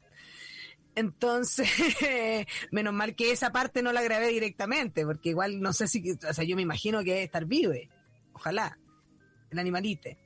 Entonces, 0.96 1.70
menos 2.72 2.94
mal 2.94 3.16
que 3.16 3.32
esa 3.32 3.52
parte 3.52 3.82
no 3.82 3.92
la 3.92 4.02
grabé 4.02 4.30
directamente, 4.30 5.06
porque 5.06 5.30
igual 5.30 5.62
no 5.62 5.74
sé 5.74 5.88
si, 5.88 6.12
o 6.12 6.34
sea, 6.34 6.44
yo 6.44 6.56
me 6.56 6.62
imagino 6.62 7.00
que 7.04 7.12
debe 7.12 7.24
estar 7.24 7.46
vive. 7.46 7.90
Ojalá. 8.34 8.78
El 9.50 9.60
animalite. 9.60 10.18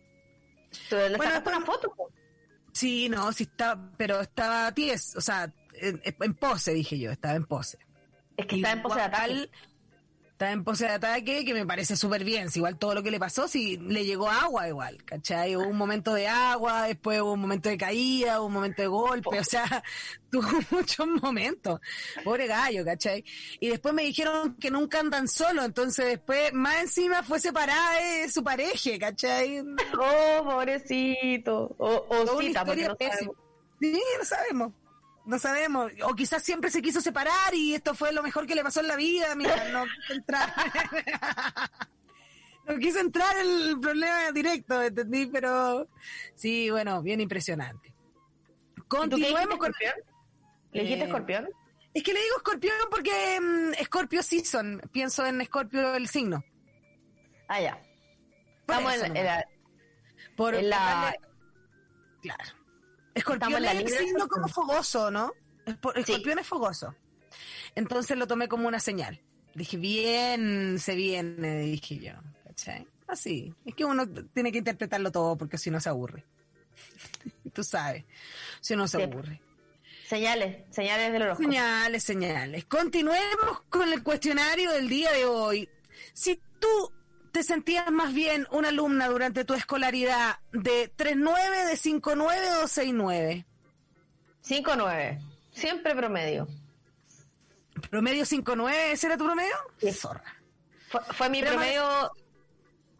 ¿Tú 0.89 0.95
le 0.95 1.17
bueno, 1.17 1.41
una 1.45 1.61
foto? 1.61 1.93
Sí, 2.71 3.09
no, 3.09 3.31
sí 3.33 3.43
está, 3.43 3.91
pero 3.97 4.21
estaba 4.21 4.71
ties, 4.73 5.15
o 5.15 5.21
sea, 5.21 5.51
en, 5.73 6.33
pose, 6.35 6.73
dije 6.73 6.99
yo, 6.99 7.11
estaba 7.11 7.35
en 7.35 7.45
pose. 7.45 7.79
Es 8.37 8.45
que 8.45 8.57
estaba 8.57 8.73
en 8.73 8.81
pose 8.81 9.01
ataque 9.01 9.49
está 10.39 10.53
en 10.53 10.63
pose 10.63 10.85
de 10.85 10.91
ataque, 10.91 11.43
que 11.43 11.53
me 11.53 11.65
parece 11.65 11.97
súper 11.97 12.23
bien. 12.23 12.49
Si 12.49 12.59
igual 12.59 12.77
todo 12.77 12.95
lo 12.95 13.03
que 13.03 13.11
le 13.11 13.19
pasó, 13.19 13.49
si 13.49 13.75
le 13.75 14.05
llegó 14.05 14.29
agua 14.29 14.69
igual, 14.69 15.03
¿cachai? 15.03 15.57
Hubo 15.57 15.67
un 15.67 15.75
momento 15.75 16.13
de 16.13 16.29
agua, 16.29 16.87
después 16.87 17.19
hubo 17.19 17.33
un 17.33 17.41
momento 17.41 17.67
de 17.67 17.77
caída, 17.77 18.39
hubo 18.39 18.47
un 18.47 18.53
momento 18.53 18.81
de 18.81 18.87
golpe, 18.87 19.37
o 19.37 19.43
sea, 19.43 19.83
tuvo 20.31 20.47
muchos 20.71 21.05
momentos. 21.21 21.81
Pobre 22.23 22.47
gallo, 22.47 22.85
¿cachai? 22.85 23.25
Y 23.59 23.67
después 23.67 23.93
me 23.93 24.03
dijeron 24.03 24.55
que 24.55 24.71
nunca 24.71 25.01
andan 25.01 25.27
solos, 25.27 25.65
entonces 25.65 26.05
después, 26.05 26.53
más 26.53 26.83
encima 26.83 27.21
fue 27.21 27.41
separada 27.41 27.99
de 27.99 28.29
su 28.29 28.41
pareja, 28.41 28.91
¿cachai? 28.97 29.59
Oh, 29.59 30.43
pobrecito. 30.45 31.75
O, 31.77 32.05
o 32.07 32.39
cita, 32.39 32.63
porque 32.63 32.87
no 32.87 32.95
Sí, 33.81 34.01
lo 34.17 34.25
sabemos 34.25 34.71
no 35.25 35.39
sabemos, 35.39 35.91
o 36.03 36.15
quizás 36.15 36.43
siempre 36.43 36.71
se 36.71 36.81
quiso 36.81 37.01
separar 37.01 37.53
y 37.53 37.75
esto 37.75 37.93
fue 37.93 38.11
lo 38.11 38.23
mejor 38.23 38.47
que 38.47 38.55
le 38.55 38.63
pasó 38.63 38.81
en 38.81 38.87
la 38.87 38.95
vida, 38.95 39.35
mira, 39.35 39.69
no 39.71 39.85
quiso 39.85 40.13
entrar. 40.13 40.53
no 42.67 42.77
quiso 42.77 42.99
entrar 42.99 43.37
el 43.37 43.79
problema 43.79 44.31
directo, 44.31 44.81
¿entendí? 44.81 45.27
Pero 45.27 45.87
sí, 46.35 46.69
bueno, 46.69 47.01
bien 47.01 47.21
impresionante. 47.21 47.93
Continuemos 48.87 49.57
con... 49.57 49.71
¿Le 50.71 50.81
dijiste 50.81 51.03
eh, 51.03 51.07
escorpión? 51.07 51.47
Es 51.93 52.03
que 52.03 52.13
le 52.13 52.21
digo 52.21 52.37
escorpión 52.37 52.75
porque 52.89 53.39
um, 53.39 53.85
Scorpio 53.85 54.23
Season, 54.23 54.81
pienso 54.91 55.25
en 55.25 55.43
Scorpio 55.45 55.95
el 55.95 56.07
signo. 56.07 56.43
Ah, 57.47 57.61
ya. 57.61 57.81
Estamos 58.61 58.93
en, 58.95 59.13
la... 59.13 59.45
Por, 60.35 60.61
la... 60.61 61.15
Claro. 62.21 62.58
Escorpión 63.19 63.65
es 63.65 63.97
signo 63.97 64.27
como 64.27 64.47
fogoso, 64.47 65.11
¿no? 65.11 65.33
Escorpión 65.65 66.39
es 66.39 66.47
fogoso. 66.47 66.95
Entonces 67.75 68.17
lo 68.17 68.27
tomé 68.27 68.47
como 68.47 68.67
una 68.67 68.79
señal. 68.79 69.21
Dije, 69.53 69.77
bien, 69.77 70.79
se 70.79 70.95
viene, 70.95 71.59
dije 71.59 71.99
yo. 71.99 72.13
¿Cachai? 72.45 72.87
Así. 73.07 73.53
Es 73.65 73.75
que 73.75 73.85
uno 73.85 74.07
tiene 74.33 74.51
que 74.51 74.59
interpretarlo 74.59 75.11
todo 75.11 75.37
porque 75.37 75.57
si 75.57 75.69
no 75.69 75.79
se 75.79 75.89
aburre. 75.89 76.25
Tú 77.53 77.63
sabes. 77.63 78.05
Si 78.61 78.75
no 78.75 78.87
se 78.87 79.03
aburre. 79.03 79.41
Señales, 80.07 80.63
señales 80.71 81.11
del 81.11 81.21
horóscopo. 81.21 81.49
Señales, 81.49 82.03
señales. 82.03 82.65
Continuemos 82.65 83.61
con 83.69 83.91
el 83.93 84.01
cuestionario 84.01 84.71
del 84.71 84.89
día 84.89 85.11
de 85.11 85.25
hoy. 85.25 85.69
Si 86.13 86.41
tú 86.59 86.91
te 87.31 87.43
sentías 87.43 87.91
más 87.91 88.13
bien 88.13 88.47
una 88.51 88.69
alumna 88.69 89.07
durante 89.07 89.45
tu 89.45 89.53
escolaridad 89.53 90.39
de 90.51 90.91
3.9, 90.95 91.67
de 91.67 91.73
5.9 91.73 92.63
o 92.63 92.67
6.9? 92.67 93.45
5.9, 94.43 95.19
siempre 95.51 95.95
promedio. 95.95 96.47
¿Promedio 97.89 98.23
5.9? 98.23 98.73
¿Ese 98.91 99.07
era 99.07 99.17
tu 99.17 99.25
promedio? 99.25 99.55
Sí. 99.77 99.91
Zorra. 99.91 100.23
Fue, 101.11 101.29
mi 101.29 101.41
promedio 101.41 102.11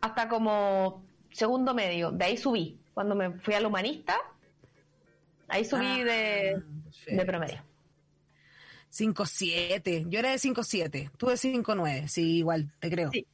hasta 0.02 0.30
como 0.30 1.04
segundo 1.32 1.74
medio. 1.74 2.12
De 2.12 2.26
ahí 2.26 2.38
subí. 2.38 2.80
Cuando 2.94 3.16
me 3.16 3.32
fui 3.40 3.54
al 3.54 3.66
humanista, 3.66 4.16
ahí 5.48 5.66
subí 5.66 6.02
ah, 6.02 6.04
de, 6.04 6.64
de 7.08 7.26
promedio. 7.26 7.64
5.7. 8.92 10.10
Yo 10.10 10.20
era 10.20 10.32
de 10.32 10.38
5.7. 10.38 11.12
Tú 11.18 11.28
de 11.28 11.36
5.9. 11.36 12.08
Sí, 12.08 12.38
igual, 12.38 12.72
te 12.80 12.90
creo. 12.90 13.12
Sí. 13.12 13.26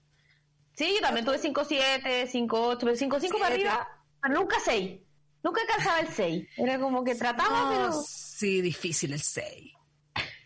Sí, 0.76 0.94
yo 0.96 1.02
también 1.02 1.26
tuve 1.26 1.40
5-7, 1.40 2.30
5-8, 2.30 2.80
5-5 2.80 3.40
para 3.40 3.54
arriba, 3.54 3.88
pero 4.22 4.34
nunca 4.34 4.58
6. 4.64 5.00
Nunca 5.44 5.62
alcanzaba 5.62 6.00
el 6.00 6.08
6. 6.10 6.48
Era 6.58 6.80
como 6.80 7.04
que 7.04 7.16
trataba, 7.16 7.70
pero. 7.70 7.94
Sí, 7.94 8.62
difícil 8.62 9.14
el 9.14 9.22
6. 9.22 9.74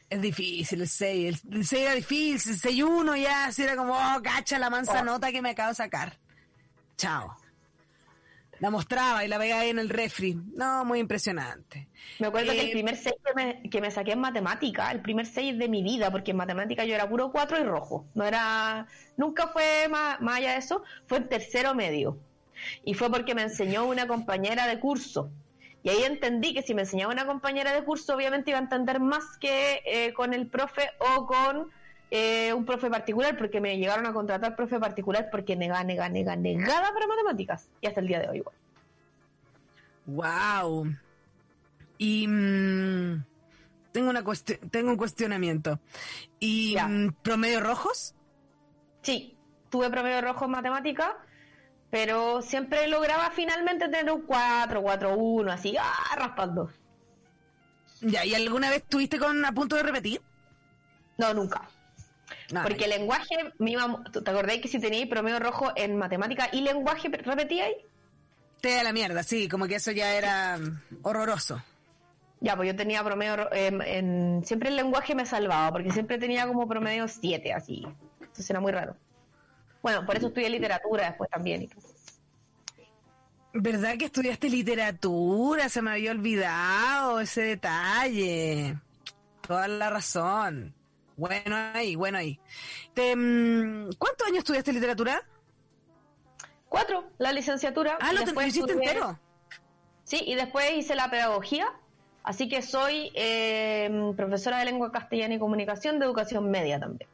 Es 0.10 0.22
difícil 0.22 0.82
el 0.82 0.88
6. 0.88 1.44
El 1.52 1.66
6 1.66 1.82
era 1.82 1.96
difícil, 1.96 2.54
el 2.54 2.60
6-1 2.60 3.22
ya, 3.22 3.46
así 3.46 3.64
era 3.64 3.76
como, 3.76 3.94
oh, 3.94 4.22
cacha 4.22 4.60
la 4.60 4.70
mansa 4.70 5.02
oh. 5.02 5.06
nota 5.06 5.32
que 5.32 5.42
me 5.42 5.52
acabo 5.52 5.70
de 5.70 5.76
sacar. 5.76 6.18
Chao 6.98 7.36
la 8.60 8.70
mostraba 8.70 9.24
y 9.24 9.28
la 9.28 9.38
veía 9.38 9.60
ahí 9.60 9.70
en 9.70 9.80
el 9.80 9.90
refri. 9.90 10.36
No, 10.54 10.86
muy 10.86 11.00
impresionante. 11.00 11.88
Me 12.20 12.28
acuerdo 12.28 12.52
que 12.52 12.62
el 12.62 12.70
eh, 12.70 12.72
primer 12.72 12.96
6 12.96 13.16
que 13.70 13.82
me, 13.82 13.92
saqué 13.92 14.14
en 14.14 14.20
matemática, 14.20 14.92
el 14.92 15.02
primer 15.02 15.26
6 15.26 15.58
de 15.58 15.70
mi 15.70 15.84
vida, 15.84 16.12
porque 16.12 16.32
en 16.32 16.38
matemática 16.38 16.86
yo 16.86 16.96
era 16.96 17.10
puro 17.10 17.32
4 17.32 17.60
y 17.60 17.64
rojo. 17.64 18.06
No 18.14 18.26
era, 18.26 18.88
nunca 19.18 19.48
fue 19.48 19.88
más, 19.90 20.20
más 20.22 20.38
allá 20.38 20.52
de 20.52 20.58
eso, 20.58 20.84
fue 21.08 21.20
en 21.20 21.30
tercero 21.30 21.74
medio. 21.76 22.18
Y 22.84 22.94
fue 22.94 23.10
porque 23.10 23.36
me 23.36 23.44
enseñó 23.44 23.86
una 23.86 24.08
compañera 24.08 24.68
de 24.68 24.80
curso. 24.80 25.32
Y 25.82 25.90
ahí 25.90 26.04
entendí 26.04 26.54
que 26.54 26.62
si 26.62 26.74
me 26.74 26.82
enseñaba 26.82 27.14
una 27.14 27.26
compañera 27.26 27.72
de 27.72 27.84
curso, 27.86 28.14
obviamente 28.16 28.52
iba 28.52 28.60
a 28.60 28.64
entender 28.64 29.00
más 29.00 29.38
que 29.40 29.82
eh, 29.86 30.14
con 30.14 30.34
el 30.34 30.48
profe 30.48 30.90
o 31.00 31.26
con 31.26 31.72
eh, 32.12 32.54
un 32.54 32.66
profe 32.66 32.90
particular, 32.90 33.38
porque 33.38 33.62
me 33.62 33.78
llegaron 33.78 34.06
a 34.06 34.14
contratar 34.14 34.56
profe 34.56 34.80
particular 34.80 35.30
porque 35.30 35.56
nega, 35.56 35.84
nega, 35.84 36.10
nega, 36.10 36.36
negada 36.36 36.92
para 36.94 37.08
matemáticas. 37.08 37.70
Y 37.82 37.88
hasta 37.88 38.00
el 38.00 38.08
día 38.08 38.20
de 38.20 38.30
hoy 38.30 38.38
igual. 38.38 38.56
Wow. 40.06 40.92
Y 42.00 42.28
mm, 42.28 43.24
tengo 43.92 44.10
una 44.10 44.24
tengo 44.72 44.90
un 44.90 44.98
cuestionamiento. 44.98 45.80
¿Y 46.40 46.76
mm, 46.82 47.14
promedio 47.22 47.60
rojos? 47.60 48.16
Sí, 49.02 49.38
tuve 49.70 49.90
promedio 49.90 50.22
rojo 50.22 50.46
en 50.46 50.52
matemática, 50.52 51.18
pero 51.92 52.42
siempre 52.42 52.88
lograba 52.88 53.30
finalmente 53.32 53.88
tener 53.88 54.12
un 54.12 54.24
4, 54.24 54.82
4, 54.82 55.16
1, 55.16 55.52
así, 55.52 55.76
ah, 55.80 56.16
raspando. 56.16 56.72
Ya, 58.02 58.26
¿y 58.26 58.34
alguna 58.34 58.70
vez 58.70 58.80
estuviste 58.80 59.20
con 59.20 59.44
a 59.46 59.52
punto 59.52 59.76
de 59.76 59.84
repetir? 59.84 60.22
No, 61.18 61.34
nunca. 61.34 61.70
Porque 62.64 62.86
el 62.86 62.90
lenguaje, 62.92 63.36
me 63.60 63.72
iba- 63.72 64.04
¿tú 64.12 64.22
¿te 64.24 64.32
acordáis 64.32 64.62
que 64.62 64.68
si 64.68 64.80
teníais 64.80 65.08
promedio 65.08 65.40
rojo 65.40 65.72
en 65.76 65.98
matemática 65.98 66.50
y 66.52 66.62
lenguaje 66.62 67.10
repetíais? 67.10 67.76
te 68.62 68.74
da 68.76 68.84
la 68.84 68.92
mierda, 68.92 69.24
sí, 69.24 69.48
como 69.48 69.68
que 69.68 69.76
eso 69.76 69.92
ya 69.92 70.14
era 70.16 70.58
mm, 70.58 70.98
horroroso. 71.04 71.64
Ya, 72.42 72.58
pues 72.58 72.68
yo 72.68 72.76
tenía 72.76 73.02
promedio, 73.04 73.38
ro- 73.38 73.50
em, 73.54 73.82
en, 73.82 74.42
siempre 74.46 74.68
el 74.70 74.76
lenguaje 74.76 75.16
me 75.16 75.26
salvaba, 75.26 75.72
porque 75.72 75.92
siempre 75.92 76.18
tenía 76.18 76.46
como 76.46 76.68
promedio 76.68 77.08
7, 77.08 77.54
así. 77.54 77.86
Entonces 78.20 78.50
era 78.50 78.60
muy 78.60 78.72
raro. 78.74 78.98
Bueno, 79.82 80.06
por 80.06 80.18
eso 80.18 80.28
estudié 80.28 80.50
literatura 80.50 81.06
después 81.06 81.30
también. 81.30 81.70
¿Verdad 83.54 83.98
que 83.98 84.06
estudiaste 84.06 84.50
literatura? 84.50 85.70
Se 85.70 85.82
me 85.82 85.92
había 85.92 86.12
olvidado 86.12 87.20
ese 87.20 87.42
detalle. 87.42 88.78
Toda 89.48 89.68
la 89.68 89.90
razón. 89.90 90.74
Bueno 91.20 91.56
ahí, 91.74 91.96
bueno 91.98 92.18
ahí. 92.18 92.40
Te, 92.94 93.14
mm, 93.16 93.92
¿Cuántos 93.98 94.26
años 94.28 94.40
estudiaste 94.40 94.72
literatura? 94.72 95.22
Cuatro, 96.70 97.12
la 97.18 97.34
licenciatura. 97.34 97.98
Ah, 98.00 98.14
lo, 98.14 98.24
te- 98.24 98.48
hiciste 98.48 98.74
estudié- 98.74 98.88
entero. 98.90 99.20
Sí, 100.06 100.22
y 100.26 100.36
después 100.36 100.72
hice 100.78 100.96
la 100.96 101.10
pedagogía. 101.12 101.68
Así 102.24 102.48
que 102.48 102.62
soy 102.62 103.12
em, 103.16 104.16
profesora 104.16 104.60
de 104.60 104.66
lengua 104.66 104.92
castellana 104.92 105.34
y 105.36 105.40
comunicación 105.40 106.00
de 106.00 106.06
educación 106.06 106.50
media 106.50 106.80
también. 106.80 107.10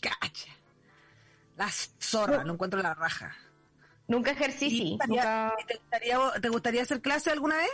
Cacha. 0.00 0.52
La 1.56 1.68
zorra, 2.00 2.44
lo 2.44 2.52
encuentro 2.52 2.80
la 2.82 2.94
raja. 2.94 3.34
Nunca 4.08 4.30
ejercí, 4.32 4.66
¿Y 4.66 4.70
sí. 4.70 4.98
nunca- 5.08 5.54
¿Te 5.66 5.74
gustaría, 5.78 6.18
¿Te 6.40 6.48
gustaría 6.48 6.82
hacer 6.82 7.00
clase 7.00 7.30
alguna 7.30 7.56
vez? 7.56 7.70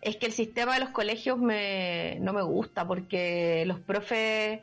Es 0.00 0.16
que 0.16 0.26
el 0.26 0.32
sistema 0.32 0.74
de 0.74 0.80
los 0.80 0.90
colegios 0.90 1.38
me, 1.38 2.18
no 2.20 2.32
me 2.32 2.42
gusta 2.42 2.86
porque 2.86 3.64
los 3.66 3.80
profes 3.80 4.60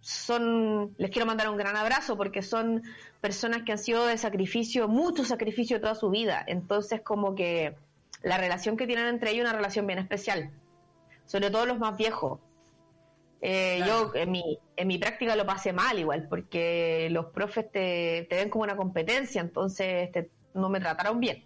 son, 0.00 0.94
les 0.98 1.10
quiero 1.10 1.26
mandar 1.26 1.48
un 1.48 1.56
gran 1.56 1.76
abrazo 1.76 2.16
porque 2.16 2.42
son 2.42 2.82
personas 3.20 3.62
que 3.62 3.72
han 3.72 3.78
sido 3.78 4.04
de 4.06 4.18
sacrificio, 4.18 4.86
mucho 4.88 5.24
sacrificio 5.24 5.80
toda 5.80 5.94
su 5.94 6.10
vida. 6.10 6.44
Entonces 6.46 7.00
como 7.00 7.34
que 7.34 7.74
la 8.22 8.36
relación 8.38 8.76
que 8.76 8.86
tienen 8.86 9.06
entre 9.06 9.30
ellos 9.30 9.44
es 9.44 9.50
una 9.50 9.56
relación 9.56 9.86
bien 9.86 9.98
especial, 9.98 10.50
sobre 11.26 11.50
todo 11.50 11.64
los 11.66 11.78
más 11.78 11.96
viejos. 11.96 12.40
Eh, 13.40 13.76
Claro. 13.78 14.12
Yo 14.14 14.20
en 14.20 14.30
mi, 14.30 14.58
en 14.76 14.88
mi 14.88 14.98
práctica 14.98 15.36
lo 15.36 15.44
pasé 15.46 15.72
mal 15.72 15.98
igual 15.98 16.26
porque 16.28 17.08
los 17.10 17.26
profes 17.26 17.70
te, 17.70 18.26
te 18.30 18.36
ven 18.36 18.48
como 18.50 18.64
una 18.64 18.76
competencia, 18.76 19.40
entonces 19.40 20.10
te- 20.12 20.30
no 20.54 20.68
me 20.68 20.80
trataron 20.80 21.20
bien. 21.20 21.44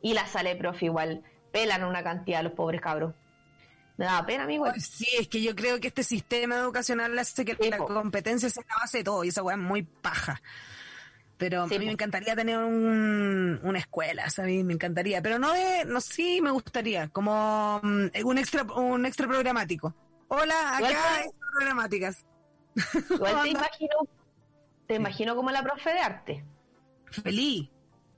Y 0.00 0.14
la 0.14 0.26
sale 0.26 0.54
profe 0.56 0.86
igual, 0.86 1.22
pelan 1.54 1.84
una 1.84 2.02
cantidad 2.02 2.42
los 2.42 2.52
pobres 2.52 2.80
cabros. 2.80 3.14
Me 3.96 4.06
daba 4.06 4.26
pena, 4.26 4.42
amigo. 4.42 4.66
Sí, 4.76 5.06
es 5.20 5.28
que 5.28 5.40
yo 5.40 5.54
creo 5.54 5.78
que 5.78 5.86
este 5.86 6.02
sistema 6.02 6.56
educacional 6.56 7.16
hace 7.16 7.44
que 7.44 7.54
Sí, 7.54 7.70
la 7.70 7.76
po. 7.76 7.86
competencia 7.86 8.50
sea 8.50 8.64
la 8.68 8.76
base 8.82 8.98
de 8.98 9.04
todo 9.04 9.22
y 9.22 9.28
esa 9.28 9.42
weá 9.44 9.54
es 9.54 9.62
muy 9.62 9.84
paja. 9.84 10.42
Pero 11.38 11.68
Sí, 11.68 11.76
a 11.76 11.78
mí 11.78 11.84
po. 11.84 11.86
me 11.86 11.92
encantaría 11.92 12.34
tener 12.34 12.58
un, 12.58 13.60
una 13.62 13.78
escuela, 13.78 14.28
¿sabes? 14.30 14.64
Me 14.64 14.72
encantaría. 14.74 15.22
Pero 15.22 15.38
no 15.38 15.52
de, 15.52 15.84
no 15.84 16.00
sí 16.00 16.40
me 16.42 16.50
gustaría, 16.50 17.06
como 17.10 17.78
mm, 17.84 18.06
un 18.24 18.38
extra, 18.38 18.64
un 18.64 19.06
extra 19.06 19.28
programático. 19.28 19.94
Hola, 20.26 20.76
acá 20.78 20.90
extra 21.22 21.30
programáticas. 21.52 22.26
Igual 23.10 23.42
te 23.42 23.48
imagino, 23.50 23.94
te 24.88 24.94
imagino 24.96 25.36
como 25.36 25.52
la 25.52 25.62
profe 25.62 25.90
de 25.92 25.98
arte. 26.00 26.44
Feliz, 27.22 27.70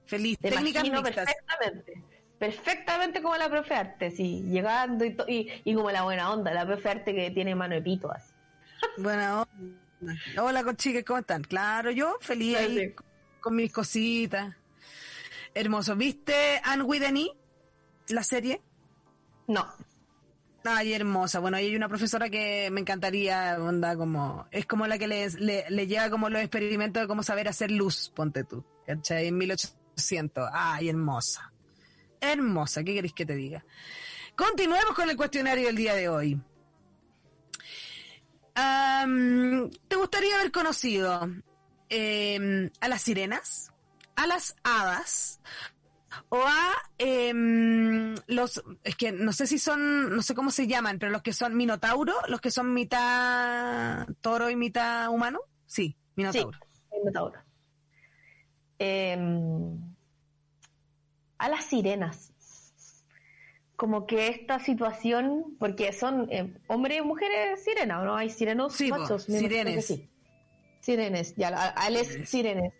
feliz. 0.06 0.38
Te 0.38 0.48
Técnicas 0.50 0.84
imagino 0.84 1.02
mixtas. 1.02 1.26
perfectamente. 1.26 2.02
Perfectamente 2.38 3.22
como 3.22 3.36
la 3.36 3.48
profe 3.48 3.74
arte, 3.74 4.10
sí. 4.10 4.42
Llegando 4.46 5.04
y, 5.04 5.16
y, 5.28 5.48
y 5.64 5.74
como 5.74 5.90
la 5.90 6.02
buena 6.02 6.30
onda, 6.32 6.52
la 6.52 6.66
profe 6.66 6.88
arte 6.90 7.14
que 7.14 7.30
tiene 7.30 7.54
mano 7.54 7.74
de 7.74 7.82
pito 7.82 8.10
así. 8.12 8.32
Bueno, 8.98 9.46
hola 10.40 10.62
con 10.62 10.76
chicas, 10.76 11.02
¿cómo 11.04 11.20
están? 11.20 11.42
Claro, 11.42 11.90
yo 11.90 12.18
feliz 12.20 12.56
ahí 12.56 12.78
Sí. 12.78 12.94
con 13.40 13.56
mis 13.56 13.72
cositas. 13.72 14.54
Hermoso. 15.54 15.96
¿Viste 15.96 16.60
Anne 16.62 16.84
E? 16.94 18.12
La 18.12 18.22
serie. 18.22 18.60
No, 19.48 19.66
Ay, 20.68 20.92
hermosa. 20.94 21.38
Bueno, 21.38 21.56
ahí 21.56 21.66
hay 21.66 21.76
una 21.76 21.88
profesora 21.88 22.28
que 22.28 22.68
me 22.72 22.80
encantaría, 22.80 23.56
onda, 23.60 23.96
como, 23.96 24.48
es 24.50 24.66
como 24.66 24.86
la 24.88 24.98
que 24.98 25.06
le, 25.06 25.30
le, 25.38 25.64
le 25.70 25.86
lleva 25.86 26.10
como 26.10 26.28
los 26.28 26.40
experimentos 26.42 27.00
de 27.02 27.06
cómo 27.06 27.22
saber 27.22 27.46
hacer 27.48 27.70
luz, 27.70 28.10
ponte 28.14 28.42
tú, 28.42 28.64
¿cachai? 28.84 29.28
En 29.28 29.38
1800. 29.38 30.48
Ay, 30.52 30.88
hermosa. 30.88 31.52
Hermosa, 32.20 32.82
¿qué 32.84 32.94
queréis 32.94 33.14
que 33.14 33.26
te 33.26 33.34
diga? 33.34 33.64
Continuemos 34.36 34.94
con 34.94 35.08
el 35.08 35.16
cuestionario 35.16 35.66
del 35.66 35.76
día 35.76 35.94
de 35.94 36.08
hoy. 36.08 36.40
¿Te 38.54 39.96
gustaría 39.96 40.36
haber 40.36 40.50
conocido 40.50 41.28
em, 41.88 42.70
a 42.80 42.88
las 42.88 43.02
sirenas, 43.02 43.72
a 44.14 44.26
las 44.26 44.56
hadas 44.64 45.40
o 46.30 46.38
a 46.38 46.72
em, 46.98 48.14
los, 48.26 48.62
es 48.82 48.96
que 48.96 49.12
no 49.12 49.32
sé 49.32 49.46
si 49.46 49.58
son, 49.58 50.16
no 50.16 50.22
sé 50.22 50.34
cómo 50.34 50.50
se 50.50 50.66
llaman, 50.66 50.98
pero 50.98 51.12
los 51.12 51.22
que 51.22 51.34
son 51.34 51.56
minotauro, 51.56 52.14
los 52.28 52.40
que 52.40 52.50
son 52.50 52.72
mitad 52.72 54.06
toro 54.20 54.48
y 54.48 54.56
mitad 54.56 55.10
humano? 55.10 55.40
Sí, 55.66 55.96
minotauro. 56.14 56.58
el 56.92 56.98
Minotauro. 57.00 57.40
Em, 58.78 59.95
a 61.38 61.48
las 61.48 61.64
sirenas. 61.64 62.32
Como 63.76 64.06
que 64.06 64.28
esta 64.28 64.58
situación, 64.58 65.56
porque 65.58 65.92
son 65.92 66.28
eh, 66.32 66.54
hombres 66.66 66.98
y 66.98 67.02
mujeres 67.02 67.62
sirenas, 67.62 68.00
¿o 68.02 68.04
¿no? 68.06 68.16
Hay 68.16 68.30
sirenos 68.30 68.72
Sí, 68.74 68.90
machos. 68.90 69.26
que 69.26 69.38
sirenes. 69.38 69.86
sí. 69.86 70.08
Sirenes, 70.80 71.34
ya, 71.36 71.48
a- 71.48 71.68
a 71.70 71.90
les 71.90 72.28
sirenes. 72.28 72.72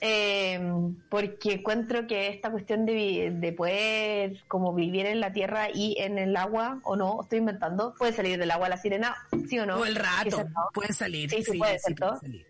Em, 0.00 0.94
porque 1.08 1.54
encuentro 1.54 2.06
que 2.06 2.28
esta 2.28 2.50
cuestión 2.50 2.84
de, 2.84 3.32
de 3.34 3.52
poder 3.54 4.42
como 4.48 4.74
vivir 4.74 5.06
en 5.06 5.18
la 5.20 5.32
tierra 5.32 5.68
y 5.72 5.96
en 5.98 6.18
el 6.18 6.36
agua, 6.36 6.80
o 6.84 6.94
no, 6.94 7.22
estoy 7.22 7.38
inventando, 7.38 7.94
puede 7.96 8.12
salir 8.12 8.38
del 8.38 8.50
agua 8.50 8.68
la 8.68 8.76
sirena, 8.76 9.16
sí 9.48 9.58
o 9.58 9.64
no. 9.66 9.78
O 9.78 9.84
el 9.86 9.94
rato, 9.96 10.44
pueden 10.74 10.92
salir. 10.94 11.30
Sí, 11.30 11.42
sí 11.42 11.58
puede, 11.58 11.78
¿cierto? 11.78 12.06
pueden 12.08 12.20
salir. 12.20 12.46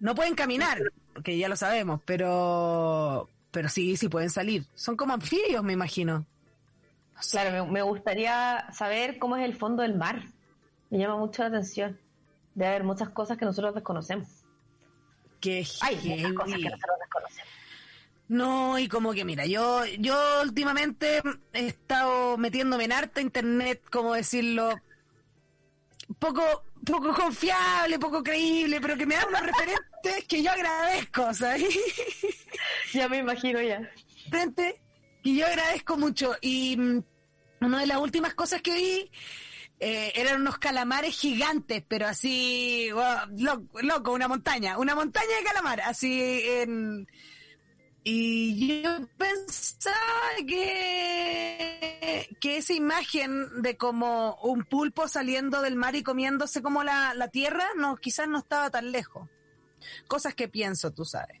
No 0.00 0.14
pueden 0.16 0.34
caminar, 0.34 0.78
porque 1.12 1.38
ya 1.38 1.48
lo 1.48 1.54
sabemos, 1.56 2.00
pero, 2.04 3.28
pero 3.54 3.68
sí, 3.68 3.96
sí 3.96 4.08
pueden 4.08 4.28
salir. 4.28 4.66
Son 4.74 4.96
como 4.96 5.14
anfibios, 5.14 5.62
me 5.62 5.72
imagino. 5.72 6.26
No 7.14 7.22
sé. 7.22 7.38
Claro, 7.38 7.64
me, 7.64 7.72
me 7.72 7.82
gustaría 7.82 8.66
saber 8.72 9.18
cómo 9.20 9.36
es 9.36 9.44
el 9.44 9.54
fondo 9.54 9.82
del 9.82 9.94
mar. 9.94 10.24
Me 10.90 10.98
llama 10.98 11.16
mucho 11.16 11.42
la 11.42 11.48
atención. 11.48 11.98
Debe 12.54 12.70
haber 12.70 12.84
muchas 12.84 13.10
cosas 13.10 13.38
que 13.38 13.44
nosotros 13.44 13.72
desconocemos. 13.72 14.28
Qué 15.40 15.64
Hay 15.82 15.96
muchas 15.96 16.32
cosas 16.32 16.58
que 16.58 16.70
nosotros 16.70 16.96
desconocemos. 17.00 17.48
No, 18.26 18.78
y 18.78 18.88
como 18.88 19.12
que 19.12 19.24
mira, 19.24 19.46
yo, 19.46 19.84
yo 19.98 20.16
últimamente 20.42 21.22
he 21.52 21.66
estado 21.66 22.36
metiéndome 22.38 22.84
en 22.84 22.92
harta 22.92 23.20
internet, 23.20 23.82
como 23.90 24.14
decirlo, 24.14 24.74
poco, 26.18 26.42
poco 26.84 27.14
confiable, 27.14 27.98
poco 27.98 28.22
creíble, 28.22 28.80
pero 28.80 28.96
que 28.96 29.06
me 29.06 29.14
dan 29.14 29.28
unos 29.28 29.42
referentes 29.42 29.93
que 30.28 30.42
yo 30.42 30.50
agradezco, 30.50 31.32
¿sabes? 31.34 31.64
Ya 32.92 33.08
me 33.08 33.18
imagino 33.18 33.60
ya. 33.60 33.80
Frente 34.30 34.80
que 35.22 35.34
yo 35.34 35.46
agradezco 35.46 35.96
mucho. 35.96 36.34
Y 36.40 36.76
mm, 36.76 37.02
una 37.60 37.80
de 37.80 37.86
las 37.86 37.98
últimas 37.98 38.34
cosas 38.34 38.62
que 38.62 38.74
vi 38.74 39.10
eh, 39.80 40.12
eran 40.14 40.40
unos 40.40 40.58
calamares 40.58 41.18
gigantes, 41.18 41.82
pero 41.86 42.06
así, 42.06 42.88
wow, 42.92 43.36
loco, 43.36 43.82
loco, 43.82 44.12
una 44.12 44.28
montaña, 44.28 44.78
una 44.78 44.94
montaña 44.94 45.36
de 45.38 45.44
calamar, 45.44 45.80
así 45.80 46.20
en... 46.44 47.06
Y 48.06 48.82
yo 48.82 49.08
pensaba 49.16 49.96
que, 50.46 52.28
que 52.38 52.58
esa 52.58 52.74
imagen 52.74 53.62
de 53.62 53.78
como 53.78 54.36
un 54.42 54.64
pulpo 54.64 55.08
saliendo 55.08 55.62
del 55.62 55.76
mar 55.76 55.96
y 55.96 56.02
comiéndose 56.02 56.60
como 56.60 56.84
la, 56.84 57.14
la 57.14 57.28
tierra, 57.28 57.64
no, 57.76 57.96
quizás 57.96 58.28
no 58.28 58.38
estaba 58.38 58.68
tan 58.70 58.92
lejos. 58.92 59.30
Cosas 60.06 60.34
que 60.34 60.48
pienso, 60.48 60.92
tú 60.92 61.04
sabes. 61.04 61.40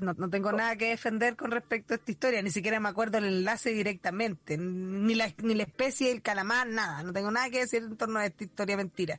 No, 0.00 0.12
no 0.12 0.30
tengo 0.30 0.52
nada 0.52 0.76
que 0.76 0.90
defender 0.90 1.34
con 1.34 1.50
respecto 1.50 1.94
a 1.94 1.96
esta 1.96 2.10
historia, 2.10 2.42
ni 2.42 2.50
siquiera 2.50 2.78
me 2.78 2.88
acuerdo 2.88 3.18
el 3.18 3.24
enlace 3.24 3.70
directamente, 3.70 4.56
ni 4.56 5.16
la, 5.16 5.32
ni 5.42 5.54
la 5.54 5.64
especie 5.64 6.10
del 6.10 6.22
calamar, 6.22 6.68
nada, 6.68 7.02
no 7.02 7.12
tengo 7.12 7.32
nada 7.32 7.50
que 7.50 7.58
decir 7.58 7.82
en 7.82 7.96
torno 7.96 8.20
a 8.20 8.26
esta 8.26 8.44
historia 8.44 8.76
mentira. 8.76 9.18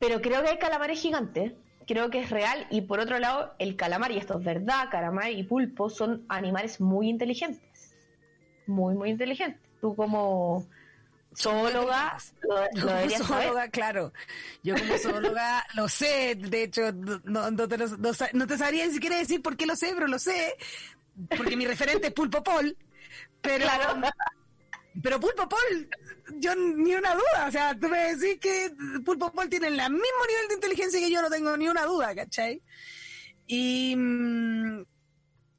Pero 0.00 0.20
creo 0.20 0.42
que 0.42 0.48
hay 0.48 0.58
calamares 0.58 0.98
gigantes. 0.98 1.52
Creo 1.86 2.10
que 2.10 2.20
es 2.20 2.30
real. 2.30 2.66
Y 2.70 2.82
por 2.82 3.00
otro 3.00 3.18
lado, 3.18 3.54
el 3.58 3.76
calamar, 3.76 4.10
y 4.12 4.18
esto 4.18 4.38
es 4.38 4.44
verdad, 4.44 4.88
calamar 4.90 5.30
y 5.30 5.42
pulpo 5.42 5.90
son 5.90 6.24
animales 6.28 6.80
muy 6.80 7.08
inteligentes. 7.08 7.94
Muy, 8.66 8.94
muy 8.94 9.10
inteligentes. 9.10 9.60
Tú 9.80 9.94
como 9.94 10.66
zoóloga 11.36 12.16
lo, 12.42 12.60
lo 12.74 12.86
como 13.12 13.24
zoóloga, 13.24 13.68
claro, 13.70 14.12
yo 14.62 14.74
como 14.76 14.98
zoóloga 14.98 15.64
lo 15.74 15.88
sé, 15.88 16.34
de 16.36 16.64
hecho, 16.64 16.92
no, 16.92 17.50
no 17.50 17.68
te, 17.68 17.78
lo- 17.78 17.88
no 17.98 18.10
no 18.32 18.46
te 18.46 18.58
sabría 18.58 18.86
ni 18.86 18.92
siquiera 18.92 19.16
decir 19.16 19.40
por 19.42 19.56
qué 19.56 19.66
lo 19.66 19.76
sé, 19.76 19.92
pero 19.94 20.06
lo 20.08 20.18
sé, 20.18 20.56
porque 21.36 21.56
mi 21.56 21.66
referente 21.66 22.08
es 22.08 22.12
Pulpo 22.12 22.42
Pol, 22.42 22.76
pero, 23.40 23.64
Claro. 23.64 24.00
pero 25.02 25.20
Pulpo 25.20 25.48
Pol 25.48 25.88
yo 26.38 26.54
ni 26.54 26.94
una 26.94 27.14
duda. 27.14 27.46
O 27.48 27.50
sea, 27.50 27.76
tú 27.78 27.88
me 27.88 28.14
decís 28.14 28.38
que 28.40 28.72
Pulpo 29.04 29.32
Paul 29.32 29.48
tiene 29.48 29.66
el 29.68 29.74
mismo 29.74 29.98
nivel 30.28 30.48
de 30.48 30.54
inteligencia 30.54 31.00
que 31.00 31.10
yo, 31.10 31.20
no 31.22 31.28
tengo 31.30 31.56
ni 31.56 31.68
una 31.68 31.84
duda, 31.84 32.14
¿cachai? 32.14 32.62
Y 33.46 33.94
mm, 33.96 34.84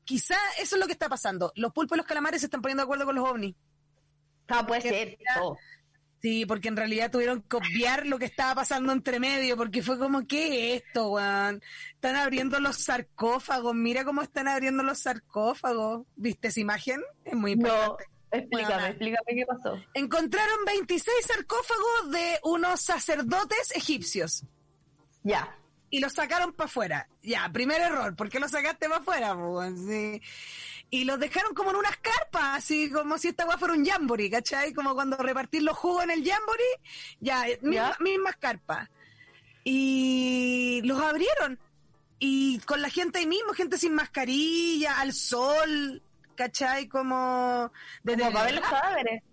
quizá 0.06 0.36
eso 0.60 0.76
es 0.76 0.80
lo 0.80 0.86
que 0.88 0.94
está 0.94 1.10
pasando. 1.10 1.52
Los 1.56 1.74
pulpos 1.74 1.96
y 1.96 2.00
los 2.00 2.06
calamares 2.08 2.40
se 2.42 2.48
están 2.48 2.62
poniendo 2.62 2.82
de 2.82 2.86
acuerdo 2.86 3.06
con 3.06 3.16
los 3.16 3.28
ovnis. 3.30 3.54
Ah, 4.52 4.66
puede 4.66 4.82
ser. 4.82 5.18
Sí, 6.22 6.46
porque 6.46 6.68
en 6.68 6.78
realidad 6.78 7.10
tuvieron 7.10 7.42
que 7.42 7.56
obviar 7.56 8.06
lo 8.06 8.20
que 8.20 8.26
estaba 8.26 8.54
pasando 8.54 8.94
entre 8.94 9.20
medio, 9.20 9.58
porque 9.58 9.82
fue 9.82 9.98
como, 9.98 10.28
¿qué 10.28 10.76
es 10.76 10.84
esto, 10.84 11.14
weón? 11.14 11.64
Están 11.96 12.16
abriendo 12.16 12.60
los 12.60 12.78
sarcófagos, 12.78 13.74
mira 13.74 14.06
cómo 14.06 14.22
están 14.22 14.48
abriendo 14.48 14.84
los 14.84 15.00
sarcófagos. 15.00 16.06
¿Viste 16.16 16.50
esa 16.50 16.60
imagen? 16.60 17.02
Es 17.26 17.34
muy 17.34 17.54
importante. 17.54 18.06
No, 18.32 18.38
explícame, 18.38 18.88
explícame 18.90 19.36
qué 19.36 19.46
pasó. 19.48 19.80
Encontraron 19.96 20.64
26 20.64 21.26
sarcófagos 21.26 22.12
de 22.12 22.40
unos 22.44 22.82
sacerdotes 22.82 23.72
egipcios. 23.76 24.46
Ya. 25.24 25.58
Y 25.90 26.02
los 26.02 26.14
sacaron 26.14 26.54
para 26.54 26.68
afuera. 26.68 27.10
Ya, 27.24 27.50
primer 27.52 27.82
error, 27.82 28.16
¿por 28.16 28.30
qué 28.30 28.40
los 28.40 28.52
sacaste 28.52 28.88
para 28.88 29.02
afuera? 29.02 29.36
Sí 29.76 30.22
y 30.94 31.06
los 31.06 31.18
dejaron 31.20 31.54
como 31.54 31.72
en 31.72 31.78
unas 31.78 31.96
carpas, 31.98 32.58
así 32.58 32.92
como 32.92 33.18
si 33.18 33.30
esta 33.30 33.44
agua 33.44 33.58
fuera 33.58 33.74
un 33.74 33.86
jamboree, 33.86 34.30
¿cachai? 34.30 34.74
Como 34.74 34.94
cuando 34.94 35.16
repartir 35.16 35.64
los 35.64 35.78
jugos 35.78 36.04
en 36.04 36.12
el 36.12 36.30
jamboree, 36.30 36.64
ya, 37.22 37.46
misma, 37.62 37.96
mismas 38.02 38.36
carpas. 38.36 38.90
Y 39.64 40.82
los 40.84 41.02
abrieron. 41.02 41.58
Y 42.20 42.60
con 42.60 42.82
la 42.82 42.90
gente 42.90 43.20
ahí 43.20 43.26
mismo, 43.26 43.54
gente 43.54 43.78
sin 43.78 43.96
mascarilla, 43.96 45.00
al 45.00 45.14
sol, 45.14 46.04
¿cachai? 46.36 46.90
Como... 46.90 47.72
Desde 48.04 48.24
como 48.24 48.34
para 48.34 48.46
ver 48.46 48.56
los 48.56 48.70
cadáveres. 48.70 49.24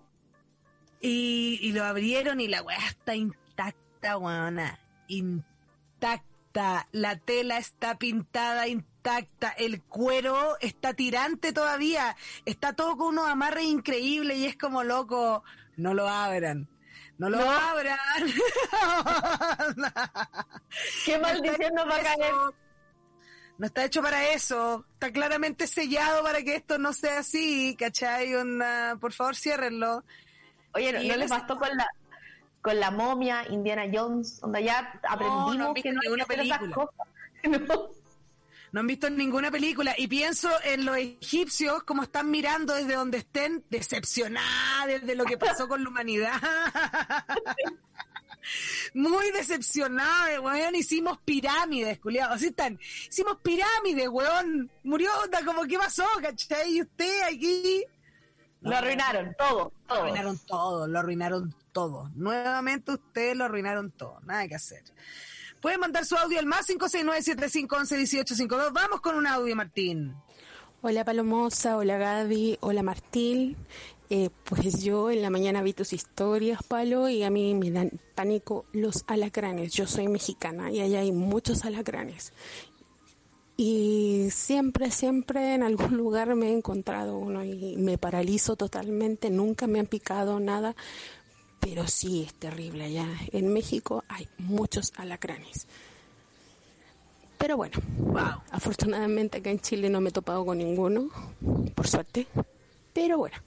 Y, 1.00 1.58
y 1.60 1.72
lo 1.72 1.84
abrieron 1.84 2.40
y 2.40 2.46
la 2.46 2.62
weá 2.62 2.86
está 2.86 3.16
intacta, 3.16 4.16
weona. 4.16 4.78
Intacta. 5.08 6.27
La 6.92 7.16
tela 7.16 7.58
está 7.58 7.98
pintada 7.98 8.66
intacta 8.66 9.50
el 9.56 9.80
cuero 9.82 10.56
está 10.60 10.92
tirante 10.92 11.52
todavía, 11.52 12.16
está 12.44 12.72
todo 12.72 12.96
con 12.96 13.08
unos 13.08 13.28
amarres 13.28 13.64
increíbles 13.64 14.38
y 14.38 14.46
es 14.46 14.56
como 14.56 14.82
loco, 14.82 15.44
no 15.76 15.94
lo 15.94 16.08
abran. 16.08 16.68
No 17.16 17.30
lo 17.30 17.38
abran. 17.40 17.98
Qué 21.04 21.18
maldición 21.18 21.74
nos 21.74 21.88
va 21.88 21.96
a 21.96 22.02
caer. 22.02 22.34
No 23.58 23.66
está 23.66 23.84
hecho 23.84 24.00
para 24.02 24.28
eso. 24.30 24.84
Está 24.94 25.12
claramente 25.12 25.66
sellado 25.66 26.22
para 26.22 26.42
que 26.42 26.54
esto 26.54 26.78
no 26.78 26.92
sea 26.92 27.18
así, 27.18 27.74
¿cachai? 27.76 28.32
por 29.00 29.12
favor, 29.12 29.34
ciérrenlo. 29.34 30.04
Oye, 30.74 30.92
¿no, 30.92 31.16
les 31.16 31.30
bastó 31.30 31.56
con 31.56 31.68
la, 31.76 31.88
con 32.68 32.80
la 32.80 32.90
momia, 32.90 33.46
Indiana 33.48 33.84
Jones, 33.90 34.40
donde 34.40 34.62
ya 34.62 35.00
aprendimos 35.08 35.72
que 35.82 35.90
no 35.90 36.00
hay 36.04 36.16
que 36.16 36.22
hacer 36.52 36.68
No 37.48 37.90
no 38.70 38.80
han 38.80 38.86
visto 38.86 39.08
ninguna 39.08 39.50
película 39.50 39.94
y 39.96 40.06
pienso 40.06 40.50
en 40.62 40.84
los 40.84 40.98
egipcios 40.98 41.84
como 41.84 42.02
están 42.02 42.30
mirando 42.30 42.74
desde 42.74 42.96
donde 42.96 43.16
estén 43.16 43.64
decepcionados 43.70 45.00
desde 45.00 45.14
lo 45.14 45.24
que 45.24 45.38
pasó 45.38 45.66
con 45.66 45.82
la 45.82 45.88
humanidad. 45.88 46.34
Muy 48.92 49.30
decepcionados, 49.30 50.40
weón. 50.40 50.74
Hicimos 50.74 51.18
pirámides, 51.24 51.98
culiados. 51.98 52.36
Así 52.36 52.48
están. 52.48 52.78
Hicimos 53.08 53.38
pirámides, 53.42 54.10
weón. 54.10 54.70
Murió, 54.84 55.10
onda, 55.24 55.42
como, 55.42 55.64
¿qué 55.64 55.78
pasó, 55.78 56.04
cachai? 56.20 56.76
Y 56.76 56.82
usted 56.82 57.22
aquí. 57.22 57.86
Lo 58.60 58.76
arruinaron 58.76 59.34
todo, 59.38 59.72
todo. 59.86 59.96
Lo 59.96 60.02
arruinaron 60.02 60.38
todo, 60.38 60.88
lo 60.88 60.98
arruinaron 60.98 61.54
todo. 61.72 62.10
Nuevamente 62.14 62.92
ustedes 62.92 63.36
lo 63.36 63.44
arruinaron 63.44 63.90
todo. 63.92 64.18
Nada 64.24 64.48
que 64.48 64.56
hacer. 64.56 64.82
Pueden 65.60 65.80
mandar 65.80 66.04
su 66.04 66.16
audio 66.16 66.38
al 66.38 66.46
más 66.46 66.68
569-7511-1852. 66.68 68.72
Vamos 68.72 69.00
con 69.00 69.16
un 69.16 69.26
audio, 69.26 69.56
Martín. 69.56 70.14
Hola 70.80 71.04
Palomosa, 71.04 71.76
hola 71.76 71.98
Gaby, 71.98 72.58
hola 72.60 72.84
Martín. 72.84 73.56
Eh, 74.10 74.30
pues 74.44 74.82
yo 74.82 75.10
en 75.10 75.20
la 75.20 75.28
mañana 75.28 75.62
vi 75.62 75.72
tus 75.72 75.92
historias, 75.92 76.62
Palo, 76.62 77.08
y 77.08 77.24
a 77.24 77.30
mí 77.30 77.54
me 77.54 77.70
dan 77.70 77.90
pánico 78.14 78.64
los 78.72 79.04
alacranes. 79.06 79.72
Yo 79.72 79.86
soy 79.86 80.08
mexicana 80.08 80.70
y 80.70 80.80
allá 80.80 81.00
hay 81.00 81.12
muchos 81.12 81.64
alacranes. 81.64 82.32
Y 83.60 84.28
siempre, 84.30 84.92
siempre 84.92 85.56
en 85.56 85.64
algún 85.64 85.96
lugar 85.96 86.36
me 86.36 86.46
he 86.46 86.52
encontrado 86.52 87.18
uno 87.18 87.44
y 87.44 87.76
me 87.76 87.98
paralizo 87.98 88.54
totalmente. 88.54 89.30
Nunca 89.30 89.66
me 89.66 89.80
han 89.80 89.86
picado 89.86 90.38
nada, 90.38 90.76
pero 91.58 91.88
sí 91.88 92.22
es 92.24 92.34
terrible 92.34 92.84
allá. 92.84 93.08
En 93.32 93.52
México 93.52 94.04
hay 94.08 94.28
muchos 94.38 94.92
alacranes. 94.96 95.66
Pero 97.36 97.56
bueno, 97.56 97.76
afortunadamente 98.52 99.38
acá 99.38 99.50
en 99.50 99.58
Chile 99.58 99.90
no 99.90 100.00
me 100.00 100.10
he 100.10 100.12
topado 100.12 100.46
con 100.46 100.58
ninguno, 100.58 101.08
por 101.74 101.88
suerte. 101.88 102.28
Pero 102.92 103.18
bueno, 103.18 103.38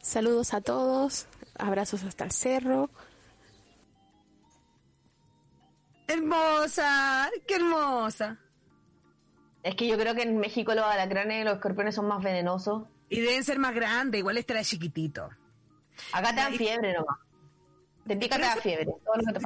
saludos 0.00 0.54
a 0.54 0.60
todos, 0.60 1.26
abrazos 1.58 2.04
hasta 2.04 2.24
el 2.24 2.30
cerro. 2.30 2.88
Hermosa, 6.06 7.30
qué 7.48 7.56
hermosa. 7.56 8.38
Es 9.66 9.74
que 9.74 9.88
yo 9.88 9.98
creo 9.98 10.14
que 10.14 10.22
en 10.22 10.38
México 10.38 10.72
los 10.74 10.84
alacranes 10.84 11.42
y 11.42 11.44
los 11.44 11.54
escorpiones 11.54 11.96
son 11.96 12.06
más 12.06 12.22
venenosos. 12.22 12.84
Y 13.08 13.18
deben 13.18 13.42
ser 13.42 13.58
más 13.58 13.74
grandes, 13.74 14.20
igual 14.20 14.38
estará 14.38 14.62
chiquitito. 14.62 15.28
Acá 16.12 16.30
te 16.30 16.36
dan 16.36 16.54
fiebre 16.54 16.92
nomás. 16.92 17.18
Te 18.06 18.16
pica 18.16 18.38
la 18.38 18.54
fiebre, 18.54 18.86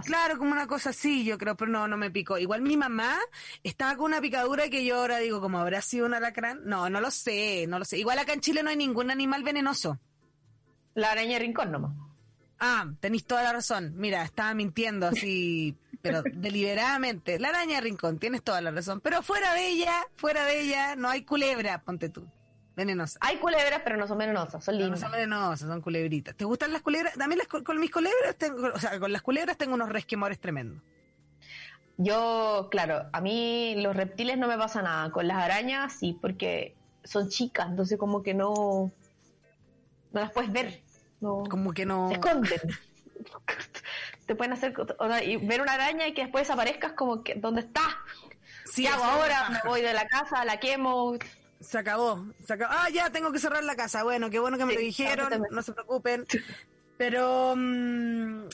Claro, 0.05 0.37
como 0.37 0.53
una 0.53 0.67
cosa 0.67 0.91
así, 0.91 1.25
yo 1.25 1.39
creo, 1.39 1.57
pero 1.57 1.71
no, 1.71 1.89
no 1.89 1.97
me 1.97 2.11
picó. 2.11 2.37
Igual 2.37 2.61
mi 2.61 2.77
mamá 2.77 3.17
estaba 3.63 3.97
con 3.97 4.13
una 4.13 4.21
picadura 4.21 4.69
que 4.69 4.85
yo 4.85 4.97
ahora 4.97 5.17
digo, 5.21 5.41
como 5.41 5.59
habrá 5.59 5.81
sido 5.81 6.05
un 6.05 6.13
alacrán. 6.13 6.61
No, 6.65 6.91
no 6.91 7.01
lo 7.01 7.11
sé, 7.11 7.65
no 7.67 7.79
lo 7.79 7.87
sé. 7.87 7.97
Igual 7.99 8.19
acá 8.19 8.35
en 8.35 8.41
Chile 8.41 8.63
no 8.63 8.69
hay 8.69 8.77
ningún 8.77 9.11
animal 9.11 9.43
venenoso. 9.43 9.99
La 10.93 11.13
araña 11.13 11.39
de 11.39 11.39
rincón 11.39 11.73
nomás. 11.73 11.93
Ah, 12.59 12.85
tenéis 13.01 13.25
toda 13.25 13.43
la 13.43 13.55
razón. 13.55 13.95
Mira, 13.97 14.23
estaba 14.23 14.53
mintiendo 14.53 15.07
así, 15.07 15.75
pero 16.03 16.23
deliberadamente. 16.23 17.39
La 17.39 17.49
araña 17.49 17.77
de 17.77 17.81
rincón, 17.83 18.19
tienes 18.19 18.43
toda 18.43 18.61
la 18.61 18.71
razón. 18.71 19.01
Pero 19.01 19.23
fuera 19.23 19.55
de 19.55 19.69
ella, 19.69 19.93
fuera 20.17 20.45
de 20.45 20.61
ella, 20.61 20.97
no 20.97 21.09
hay 21.09 21.23
culebra, 21.25 21.83
ponte 21.83 22.09
tú. 22.09 22.27
Venenosas. 22.77 23.19
Hay 23.21 23.37
culebras, 23.37 23.83
pero 23.85 23.97
no 23.97 24.07
son 24.07 24.19
venenosas, 24.19 24.65
son 24.65 24.79
lindas. 24.79 25.01
No 25.01 25.07
son 25.07 25.13
venenosas, 25.13 25.69
son 25.69 25.81
culebritas. 25.83 26.35
¿Te 26.35 26.45
gustan 26.45 26.73
las 26.73 26.83
culebras? 26.83 27.15
También 27.15 27.39
las, 27.39 27.49
con 27.49 27.79
mis 27.79 27.91
culebras, 27.91 28.37
tengo, 28.37 28.69
o 28.73 28.79
sea, 28.79 28.99
con 28.99 29.13
las 29.13 29.23
culebras 29.23 29.59
tengo 29.59 29.75
unos 29.75 29.91
resquemores 29.91 30.39
tremendos. 30.41 30.83
Yo, 31.99 32.69
claro, 32.71 33.11
a 33.13 33.21
mí 33.21 33.75
los 33.77 33.95
reptiles 33.95 34.39
no 34.39 34.49
me 34.49 34.57
pasa 34.57 34.81
nada. 34.81 35.11
Con 35.11 35.29
las 35.29 35.37
arañas 35.37 35.93
sí, 35.99 36.17
porque 36.19 36.75
son 37.05 37.29
chicas, 37.29 37.69
entonces 37.69 37.99
como 37.99 38.23
que 38.23 38.33
no, 38.33 38.91
no 40.13 40.21
las 40.21 40.33
puedes 40.33 40.51
ver. 40.51 40.81
No, 41.21 41.45
como 41.51 41.75
que 41.75 41.85
no. 41.85 42.09
Se 42.09 42.15
esconden. 42.15 42.61
Te 44.31 44.37
pueden 44.37 44.53
hacer 44.53 44.73
y 45.27 45.39
ver 45.39 45.61
una 45.61 45.73
araña 45.73 46.07
y 46.07 46.15
que 46.15 46.23
después 46.23 46.47
desaparezcas 46.47 46.93
como 46.93 47.25
que 47.25 47.35
¿dónde 47.35 47.63
está? 47.63 47.83
Sí, 48.65 48.83
¿Qué 48.83 48.89
hago 48.89 49.03
ahora? 49.03 49.49
Me 49.51 49.69
voy 49.69 49.83
de 49.83 49.93
la 49.93 50.07
casa, 50.07 50.45
la 50.45 50.61
quemo, 50.61 51.19
se 51.61 51.79
acabó, 51.79 52.25
se 52.47 52.53
acabó. 52.53 52.73
Ah, 52.73 52.89
ya 52.91 53.11
tengo 53.11 53.33
que 53.33 53.41
cerrar 53.41 53.65
la 53.65 53.75
casa. 53.75 54.05
Bueno, 54.05 54.31
qué 54.31 54.39
bueno 54.39 54.57
que 54.57 54.67
me 54.67 54.75
lo 54.75 54.79
dijeron, 54.79 55.43
no 55.51 55.63
se 55.63 55.73
preocupen. 55.73 56.25
Pero 56.97 57.55
mm, 57.57 58.45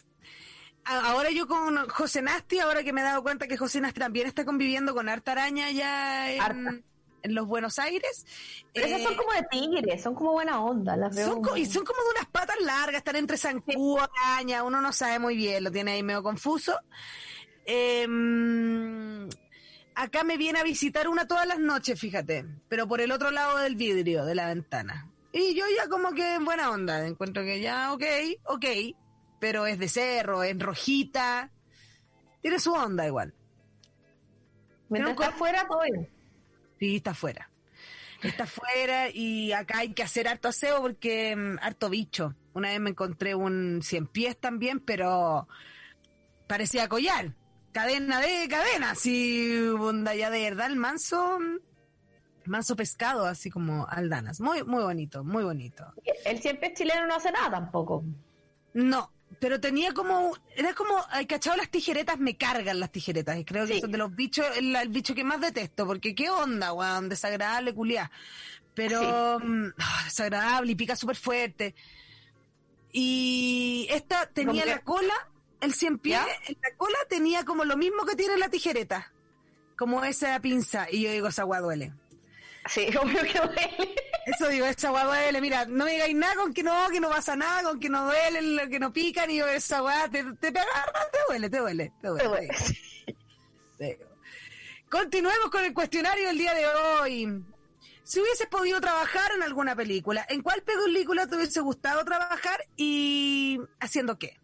ahora 0.87 1.31
yo 1.31 1.47
con 1.47 1.91
José 1.91 2.23
Nasti, 2.23 2.59
ahora 2.59 2.83
que 2.83 2.95
me 2.95 3.03
he 3.03 3.05
dado 3.05 3.23
cuenta 3.23 3.47
que 3.47 3.59
José 3.59 3.83
Nasti 3.83 4.01
también 4.01 4.27
está 4.27 4.47
conviviendo 4.47 4.95
con 4.95 5.11
harta 5.11 5.33
araña 5.33 5.71
ya 5.73 6.33
en, 6.33 6.85
los 7.35 7.47
Buenos 7.47 7.79
Aires. 7.79 8.27
esas 8.75 9.03
son 9.03 9.15
eh, 9.15 9.17
como 9.17 9.33
de 9.33 9.43
tigres, 9.51 10.03
son 10.03 10.15
como 10.15 10.33
buena 10.33 10.61
onda, 10.61 10.97
las 10.97 11.15
veo. 11.15 11.29
Son 11.43 11.59
y 11.59 11.67
son 11.67 11.85
como 11.85 12.01
de 12.03 12.11
unas 12.19 12.27
patas 12.27 12.57
largas, 12.61 12.97
están 12.97 13.17
entre 13.17 13.37
zancudo, 13.37 14.09
araña, 14.25 14.63
uno 14.63 14.81
no 14.81 14.93
sabe 14.93 15.19
muy 15.19 15.37
bien, 15.37 15.65
lo 15.65 15.71
tiene 15.71 15.93
ahí 15.93 16.03
medio 16.03 16.23
confuso. 16.23 16.79
Eh, 17.65 18.07
acá 19.97 20.23
me 20.23 20.37
viene 20.37 20.61
a 20.61 20.63
visitar 20.63 21.09
una 21.09 21.27
todas 21.27 21.47
las 21.47 21.59
noches, 21.59 21.99
fíjate, 21.99 22.45
pero 22.69 22.87
por 22.87 23.01
el 23.01 23.11
otro 23.11 23.31
lado 23.31 23.59
del 23.59 23.75
vidrio 23.75 24.25
de 24.25 24.35
la 24.35 24.49
ventana. 24.49 25.11
Y 25.33 25.55
yo 25.55 25.65
ya 25.77 25.89
como 25.89 26.13
que 26.13 26.35
en 26.35 26.45
buena 26.45 26.71
onda, 26.71 27.07
encuentro 27.07 27.43
que 27.43 27.61
ya, 27.61 27.93
ok, 27.93 28.05
ok, 28.45 28.65
pero 29.41 29.67
es 29.67 29.79
de 29.79 29.89
cerro, 29.89 30.43
es 30.43 30.59
rojita, 30.59 31.51
tiene 32.41 32.59
su 32.59 32.73
onda 32.73 33.07
igual. 33.07 33.35
Mientras 34.89 35.15
está 35.15 35.29
afuera, 35.29 35.67
todo 35.69 35.83
bien. 35.83 36.09
Sí, 36.79 36.97
está 36.97 37.13
afuera. 37.13 37.51
Está 38.23 38.45
afuera 38.45 39.11
y 39.11 39.53
acá 39.53 39.79
hay 39.79 39.93
que 39.93 40.03
hacer 40.03 40.27
harto 40.27 40.49
aseo 40.49 40.81
porque 40.81 41.37
mm, 41.37 41.59
harto 41.61 41.91
bicho. 41.91 42.35
Una 42.55 42.71
vez 42.71 42.81
me 42.81 42.91
encontré 42.91 43.35
un 43.35 43.81
cien 43.83 44.07
pies 44.07 44.39
también, 44.39 44.81
pero 44.81 45.49
parecía 46.47 46.89
collar 46.89 47.35
cadena 47.77 48.21
de 48.21 48.49
cadena, 48.49 48.93
así, 48.93 49.55
onda 49.79 50.15
ya 50.15 50.31
de 50.31 50.41
verdad, 50.41 50.69
el 50.69 50.77
manso, 50.77 51.39
manso 52.47 52.75
pescado, 52.75 53.27
así 53.27 53.51
como 53.51 53.87
aldanas. 53.87 54.41
Muy, 54.41 54.65
muy 54.65 54.83
bonito, 54.83 55.23
muy 55.25 55.45
bonito. 55.45 55.85
El 56.25 56.41
siempre 56.41 56.73
chileno 56.73 57.07
no 57.07 57.17
hace 57.17 57.31
nada 57.31 57.51
tampoco. 57.51 58.03
No, 58.73 59.13
pero 59.41 59.61
tenía 59.61 59.93
como, 59.93 60.37
era 60.57 60.75
como, 60.75 60.95
hay 61.11 61.27
cachado 61.27 61.57
las 61.57 61.71
tijeretas, 61.71 62.19
me 62.19 62.37
cargan 62.37 62.81
las 62.81 62.91
tijeretas, 62.91 63.37
y 63.39 63.45
creo 63.45 63.67
que 63.67 63.75
Sí. 63.75 63.81
son 63.81 63.93
de 63.93 63.99
los 63.99 64.15
bichos, 64.15 64.47
el, 64.57 64.75
el 64.75 64.89
bicho 64.89 65.15
que 65.15 65.25
más 65.25 65.41
detesto, 65.41 65.87
porque 65.87 66.15
qué 66.15 66.31
onda, 66.31 66.73
weón, 66.73 67.09
desagradable, 67.09 67.75
culiá. 67.75 68.11
Pero, 68.75 69.39
mm, 69.41 69.69
ah, 69.79 70.03
desagradable 70.05 70.73
y 70.73 70.75
pica 70.75 70.97
súper 70.97 71.17
fuerte. 71.17 71.75
Y 72.93 73.87
esta 73.91 74.27
tenía 74.27 74.65
que- 74.65 74.71
la 74.71 74.79
cola, 74.81 75.15
el 75.61 75.75
cien 75.75 75.99
pies, 75.99 76.21
en 76.49 76.57
la 76.63 76.77
cola 76.77 76.97
tenía 77.09 77.45
como 77.45 77.65
lo 77.65 77.77
mismo 77.77 78.05
que 78.07 78.17
tiene 78.17 78.37
la 78.39 78.49
tijereta, 78.49 79.13
como 79.77 80.05
esa 80.05 80.39
pinza, 80.41 80.87
y 80.91 81.03
yo 81.03 81.11
digo, 81.11 81.29
esa 81.29 81.45
weá 81.45 81.61
duele. 81.61 81.93
Sí, 82.69 82.89
obvio 83.01 83.23
que 83.23 83.39
duele. 83.39 83.95
Eso 84.27 84.49
digo, 84.49 84.67
esa 84.67 84.93
weá 84.93 85.05
duele. 85.05 85.41
Mira, 85.41 85.67
no 85.67 85.85
me 85.85 85.93
digáis 85.93 86.15
nada 86.15 86.35
con 86.35 86.53
que 86.53 86.63
no, 86.63 86.89
que 86.91 87.01
no 87.01 87.09
pasa 87.09 87.37
nada, 87.37 87.63
con 87.63 87.79
que 87.79 87.89
no 87.89 88.05
duele, 88.05 88.69
que 88.69 88.79
no 88.79 88.93
pican. 88.93 89.31
Y 89.31 89.37
yo, 89.37 89.47
esa 89.47 89.83
weá 89.83 90.09
te, 90.09 90.25
te, 90.35 90.53
te 90.53 90.59
agarra, 90.59 91.11
te 91.13 91.19
duele, 91.29 91.51
te 91.51 91.59
duele, 91.59 91.93
te 92.01 92.09
duele. 92.09 92.23
Te 92.23 92.29
duele. 92.29 92.55
Sí. 93.79 93.97
Continuemos 94.89 95.51
con 95.51 95.65
el 95.65 95.75
cuestionario 95.75 96.29
del 96.29 96.39
día 96.39 96.55
de 96.55 96.67
hoy. 96.67 97.45
Si 98.03 98.21
hubieses 98.21 98.47
podido 98.47 98.81
trabajar 98.81 99.33
en 99.35 99.43
alguna 99.43 99.75
película, 99.75 100.25
¿en 100.29 100.41
cuál 100.41 100.63
película 100.63 101.27
te 101.27 101.37
hubiese 101.37 101.61
gustado 101.61 102.05
trabajar 102.05 102.65
y 102.77 103.61
haciendo 103.81 104.17
qué? 104.17 104.39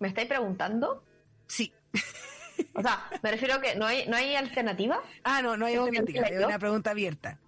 ¿Me 0.00 0.08
estáis 0.08 0.26
preguntando? 0.26 1.04
Sí. 1.46 1.72
O 2.74 2.80
sea, 2.82 3.04
me 3.22 3.30
refiero 3.30 3.54
a 3.56 3.60
que 3.60 3.74
no 3.76 3.86
hay, 3.86 4.06
no 4.08 4.16
hay 4.16 4.34
alternativa. 4.34 5.00
Ah, 5.24 5.42
no, 5.42 5.56
no 5.56 5.66
hay 5.66 5.74
¿Tengo 5.74 5.90
que 5.90 5.98
alternativa, 5.98 6.26
es 6.40 6.46
una 6.46 6.58
pregunta 6.58 6.90
abierta. 6.90 7.38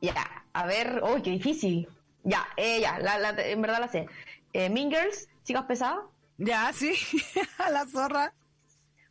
Ya, 0.00 0.14
a 0.52 0.66
ver, 0.66 1.02
uy, 1.02 1.22
qué 1.22 1.30
difícil. 1.30 1.88
Ya, 2.22 2.46
eh, 2.56 2.80
ya, 2.80 2.98
la, 2.98 3.18
la- 3.18 3.30
en 3.30 3.60
verdad 3.62 3.80
la 3.80 3.88
sé. 3.88 4.06
Eh, 4.52 4.70
mean 4.70 4.90
Girls, 4.90 5.28
chicas 5.44 5.64
pesadas, 5.64 6.04
Ya, 6.38 6.72
sí, 6.72 6.94
a 7.58 7.70
la 7.70 7.86
zorra. 7.86 8.32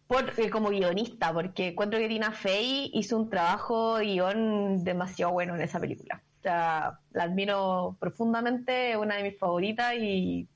por, 0.08 0.32
eh, 0.40 0.50
como 0.50 0.70
guionista, 0.70 1.34
porque 1.34 1.70
encuentro 1.70 2.00
que 2.00 2.08
Tina 2.08 2.32
Fey 2.32 2.92
hizo 2.94 3.18
un 3.18 3.30
trabajo 3.30 3.98
de 3.98 4.06
guion 4.06 4.84
demasiado 4.84 5.32
bueno 5.34 5.56
en 5.56 5.62
esa 5.62 5.80
película. 5.80 6.22
O 6.40 6.42
sea, 6.44 7.00
la 7.12 7.24
admiro 7.24 7.96
profundamente, 8.00 8.92
es 8.92 8.98
una 8.98 9.16
de 9.16 9.24
mis 9.24 9.40
favoritas 9.40 9.94
y 9.98 10.48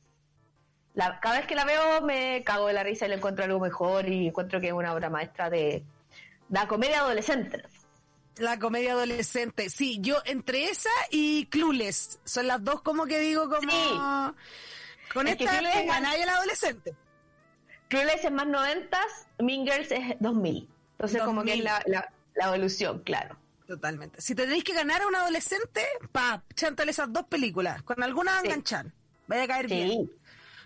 la- 0.98 1.20
cada 1.20 1.38
vez 1.38 1.48
que 1.48 1.54
la 1.56 1.64
veo 1.64 2.02
me 2.02 2.44
cago 2.44 2.66
de 2.68 2.74
la 2.74 2.82
risa 2.84 3.06
y 3.06 3.10
le 3.10 3.16
encuentro 3.16 3.46
algo 3.46 3.60
mejor 3.60 4.10
y 4.10 4.28
encuentro 4.28 4.60
que 4.60 4.68
es 4.68 4.74
una 4.74 4.94
obra 4.94 5.10
maestra 5.12 5.50
de 5.50 5.84
la 6.50 6.68
comedia 6.68 7.02
adolescente. 7.02 7.62
La 8.38 8.58
comedia 8.60 8.94
adolescente, 8.94 9.70
sí, 9.70 10.00
yo 10.02 10.18
entre 10.26 10.66
esa 10.66 10.90
y 11.12 11.46
Clueless, 11.48 12.20
son 12.26 12.48
las 12.48 12.64
dos 12.64 12.82
como 12.82 13.06
que 13.06 13.20
digo 13.20 13.48
como... 13.50 13.72
Sí. 13.72 14.00
Con 15.14 15.28
Es 15.28 15.40
esta 15.40 15.58
a 15.58 16.00
nadie 16.02 16.24
el 16.24 16.30
adolescente. 16.30 16.94
Clueless 17.88 18.26
es 18.26 18.32
más 18.32 18.48
noventas, 18.48 19.06
Mean 19.40 19.66
Girls 19.66 19.92
es 19.92 20.16
2000. 20.20 20.68
Entonces 20.94 21.22
como 21.24 21.44
que 21.44 21.54
es 21.54 21.64
2000. 21.64 21.64
la, 21.64 21.84
la, 21.86 22.14
la 22.36 22.46
evolución, 22.48 23.00
claro. 23.04 23.38
Totalmente. 23.68 24.20
Si 24.22 24.34
tenéis 24.36 24.64
que 24.64 24.74
ganar 24.74 25.02
a 25.02 25.08
un 25.08 25.16
adolescente, 25.16 25.86
pa, 26.12 26.44
chántale 26.56 26.92
esas 26.92 27.12
dos 27.12 27.26
películas. 27.28 27.82
Con 27.84 28.02
alguna 28.04 28.40
Sí. 28.42 28.48
enganchar. 28.48 28.88
Vaya 29.28 29.44
a 29.44 29.48
caer 29.48 29.70
Sí. 29.70 29.76
bien. 29.76 30.12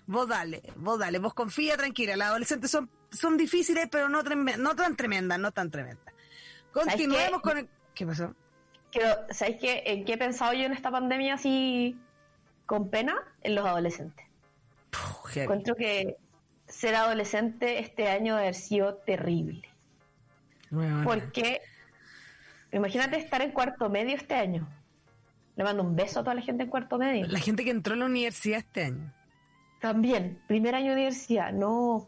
Vos 0.08 0.28
dale, 0.28 0.62
vos 0.76 1.00
dale, 1.00 1.20
vos 1.20 1.34
confía 1.34 1.78
tranquila. 1.78 2.16
Las 2.16 2.30
adolescentes 2.30 2.72
son, 2.72 2.90
son 3.12 3.38
difíciles, 3.38 3.88
pero 3.92 4.10
no, 4.10 4.22
no 4.24 4.76
tan 4.76 4.96
tremendas, 4.96 5.40
no 5.40 5.52
tan 5.52 5.72
tremendas. 5.72 6.14
Continuemos 6.72 7.42
con 7.42 7.58
el... 7.58 7.70
¿Qué 7.94 8.06
pasó? 8.06 8.34
¿sabéis 9.30 9.58
qué, 9.62 9.84
en 9.86 10.06
qué 10.06 10.14
he 10.14 10.18
pensado 10.18 10.54
yo 10.54 10.64
en 10.66 10.74
esta 10.74 10.92
pandemia 10.92 11.36
así 11.36 11.98
con 12.66 12.90
pena? 12.90 13.16
En 13.42 13.56
los 13.56 13.66
adolescentes. 13.66 14.26
Encuentro 15.36 15.76
que 15.76 16.18
ser 16.68 16.96
adolescente 16.96 17.80
este 17.80 18.10
año 18.10 18.36
debe 18.36 18.48
haber 18.48 18.56
sido 18.56 18.96
terrible. 18.96 19.62
Weona. 20.72 21.04
Porque 21.04 21.62
imagínate 22.72 23.18
estar 23.18 23.42
en 23.42 23.52
cuarto 23.52 23.90
medio 23.90 24.16
este 24.16 24.36
año. 24.36 24.68
Le 25.56 25.64
mando 25.64 25.84
un 25.84 25.96
beso 25.96 26.20
a 26.20 26.24
toda 26.24 26.36
la 26.36 26.42
gente 26.42 26.64
en 26.64 26.70
cuarto 26.70 26.98
medio. 26.98 27.28
La 27.28 27.40
gente 27.40 27.64
que 27.64 27.72
entró 27.72 27.94
a 27.94 27.98
la 27.98 28.06
universidad 28.06 28.60
este 28.60 28.86
año. 28.86 29.14
También, 29.82 30.40
primer 30.48 30.76
año 30.76 30.90
de 30.90 30.94
universidad, 30.94 31.52
no. 31.52 32.08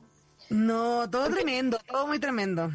No, 0.50 1.10
todo 1.10 1.30
tremendo, 1.30 1.80
todo 1.88 2.08
muy 2.08 2.20
tremendo. 2.20 2.72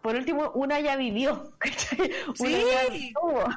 Por 0.00 0.16
último, 0.16 0.50
una 0.52 0.80
ya 0.80 0.96
vivió. 0.96 1.52
¿cachai? 1.58 2.10
Una 2.26 2.48
Sí. 2.48 3.12
ya. 3.14 3.56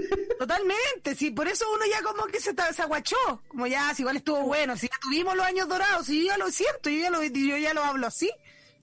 Totalmente, 0.38 1.14
sí, 1.14 1.32
por 1.32 1.48
eso 1.48 1.66
uno 1.74 1.84
ya 1.90 2.02
como 2.02 2.24
que 2.26 2.40
se, 2.40 2.54
se 2.72 2.82
aguachó, 2.82 3.42
como 3.48 3.66
ya, 3.66 3.92
si 3.94 4.02
igual 4.02 4.16
estuvo 4.16 4.42
bueno, 4.42 4.76
si 4.76 4.86
ya 4.86 4.96
tuvimos 5.02 5.36
los 5.36 5.44
años 5.44 5.68
dorados, 5.68 6.06
si 6.06 6.20
yo 6.20 6.28
ya 6.28 6.38
lo 6.38 6.50
siento, 6.50 6.88
yo 6.88 7.00
ya 7.00 7.10
lo, 7.10 7.22
yo 7.22 7.56
ya 7.58 7.74
lo 7.74 7.84
hablo 7.84 8.06
así, 8.06 8.30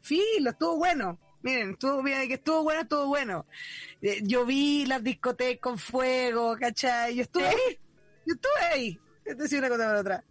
filo, 0.01 0.51
estuvo 0.51 0.77
bueno, 0.77 1.17
miren, 1.41 1.71
estuvo 1.71 2.03
bien, 2.03 2.27
que 2.27 2.35
estuvo 2.35 2.63
bueno, 2.63 2.81
estuvo 2.81 3.07
bueno. 3.07 3.45
Eh, 4.01 4.19
yo 4.23 4.45
vi 4.45 4.85
las 4.85 5.03
discotecas 5.03 5.61
con 5.61 5.79
fuego, 5.79 6.55
¿cachai? 6.59 7.15
Yo 7.15 7.23
estuve 7.23 7.47
ahí, 7.47 7.79
yo 8.25 8.35
estuve 8.35 8.65
ahí, 8.71 8.99
es 9.25 9.37
decir, 9.37 9.59
una 9.59 9.69
cosa 9.69 9.87
por 9.87 9.95
otra. 9.95 10.23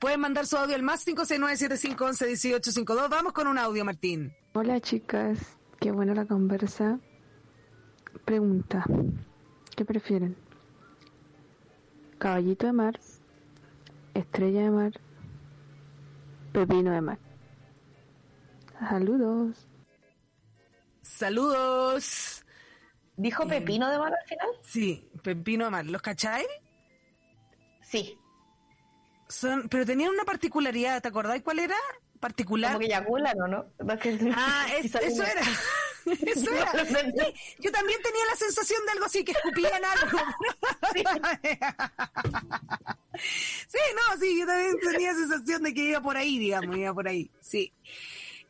Pueden 0.00 0.20
mandar 0.20 0.46
su 0.46 0.56
audio 0.56 0.74
al 0.74 0.82
más 0.82 1.06
569-7511-1852, 1.06 3.08
vamos 3.08 3.32
con 3.32 3.46
un 3.46 3.56
audio, 3.58 3.84
Martín. 3.84 4.34
Hola 4.52 4.80
chicas, 4.80 5.56
qué 5.80 5.92
buena 5.92 6.12
la 6.14 6.26
conversa. 6.26 6.98
Pregunta, 8.24 8.84
¿qué 9.76 9.84
prefieren? 9.84 10.36
Caballito 12.18 12.66
de 12.66 12.72
mar, 12.72 12.98
estrella 14.14 14.62
de 14.62 14.70
mar, 14.70 14.92
pepino 16.52 16.90
de 16.90 17.00
mar. 17.00 17.18
Saludos. 18.80 19.68
Saludos. 21.02 22.44
¿Dijo 23.16 23.44
Eh. 23.44 23.48
Pepino 23.48 23.88
de 23.90 23.98
mano 23.98 24.16
al 24.20 24.28
final? 24.28 24.48
Sí, 24.62 25.08
Pepino 25.22 25.64
de 25.66 25.70
Mar, 25.70 25.86
¿los 25.86 26.02
cachai? 26.02 26.44
Sí. 27.80 28.18
Son, 29.28 29.68
pero 29.68 29.84
tenían 29.84 30.10
una 30.10 30.24
particularidad, 30.24 31.02
¿te 31.02 31.08
acordáis 31.08 31.42
cuál 31.42 31.58
era? 31.58 31.76
Particular. 32.20 32.72
Como 32.72 32.80
que 32.80 32.86
eyaculan, 32.86 33.40
¿o 33.40 33.48
no? 33.48 33.66
Ah, 34.34 34.66
es- 34.78 34.94
eso 35.02 35.22
era. 35.22 35.42
Eso 36.24 36.50
era. 36.52 36.84
Sí, 36.86 37.56
yo 37.58 37.72
también 37.72 38.00
tenía 38.02 38.24
la 38.30 38.36
sensación 38.36 38.84
de 38.86 38.92
algo 38.92 39.06
así, 39.06 39.24
que 39.24 39.32
escupían 39.32 39.82
algo. 39.84 40.18
Sí, 43.68 43.78
no, 43.94 44.20
sí, 44.20 44.38
yo 44.38 44.46
también 44.46 44.76
tenía 44.80 45.12
la 45.12 45.18
sensación 45.18 45.62
de 45.62 45.74
que 45.74 45.80
iba 45.84 46.00
por 46.00 46.16
ahí, 46.16 46.38
digamos, 46.38 46.76
iba 46.76 46.92
por 46.94 47.08
ahí, 47.08 47.30
sí. 47.40 47.72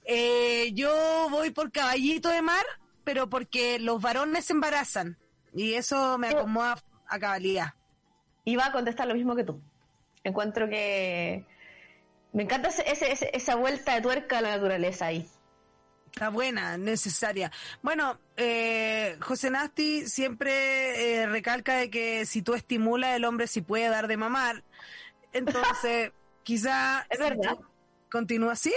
Eh, 0.04 0.70
yo 0.74 1.28
voy 1.30 1.50
por 1.50 1.70
caballito 1.72 2.28
de 2.28 2.42
mar, 2.42 2.64
pero 3.04 3.28
porque 3.28 3.78
los 3.78 4.00
varones 4.02 4.44
se 4.46 4.52
embarazan. 4.52 5.18
Y 5.54 5.74
eso 5.74 6.18
me 6.18 6.28
acomoda 6.28 6.78
a 7.08 7.18
cabalidad. 7.18 7.74
Iba 8.44 8.66
a 8.66 8.72
contestar 8.72 9.08
lo 9.08 9.14
mismo 9.14 9.34
que 9.34 9.44
tú. 9.44 9.60
Encuentro 10.28 10.68
que 10.68 11.44
me 12.32 12.42
encanta 12.42 12.68
ese, 12.68 13.10
ese- 13.12 13.30
esa 13.32 13.54
vuelta 13.54 13.94
de 13.94 14.00
tuerca 14.00 14.38
a 14.38 14.42
la 14.42 14.50
naturaleza 14.56 15.06
ahí. 15.06 15.28
Está 16.06 16.30
buena, 16.30 16.76
necesaria. 16.78 17.52
Bueno, 17.82 18.18
eh, 18.36 19.16
José 19.20 19.50
Nasti 19.50 20.06
siempre 20.08 21.20
eh, 21.22 21.26
recalca 21.26 21.76
de 21.76 21.90
que 21.90 22.24
si 22.26 22.40
tú 22.42 22.54
estimulas, 22.54 23.14
el 23.16 23.24
hombre 23.24 23.46
sí 23.46 23.60
puede 23.60 23.88
dar 23.88 24.08
de 24.08 24.16
mamar. 24.16 24.64
Entonces, 25.32 26.12
quizá... 26.42 27.06
Es 27.10 27.18
verdad. 27.18 27.56
Continúa 28.10 28.52
así, 28.52 28.72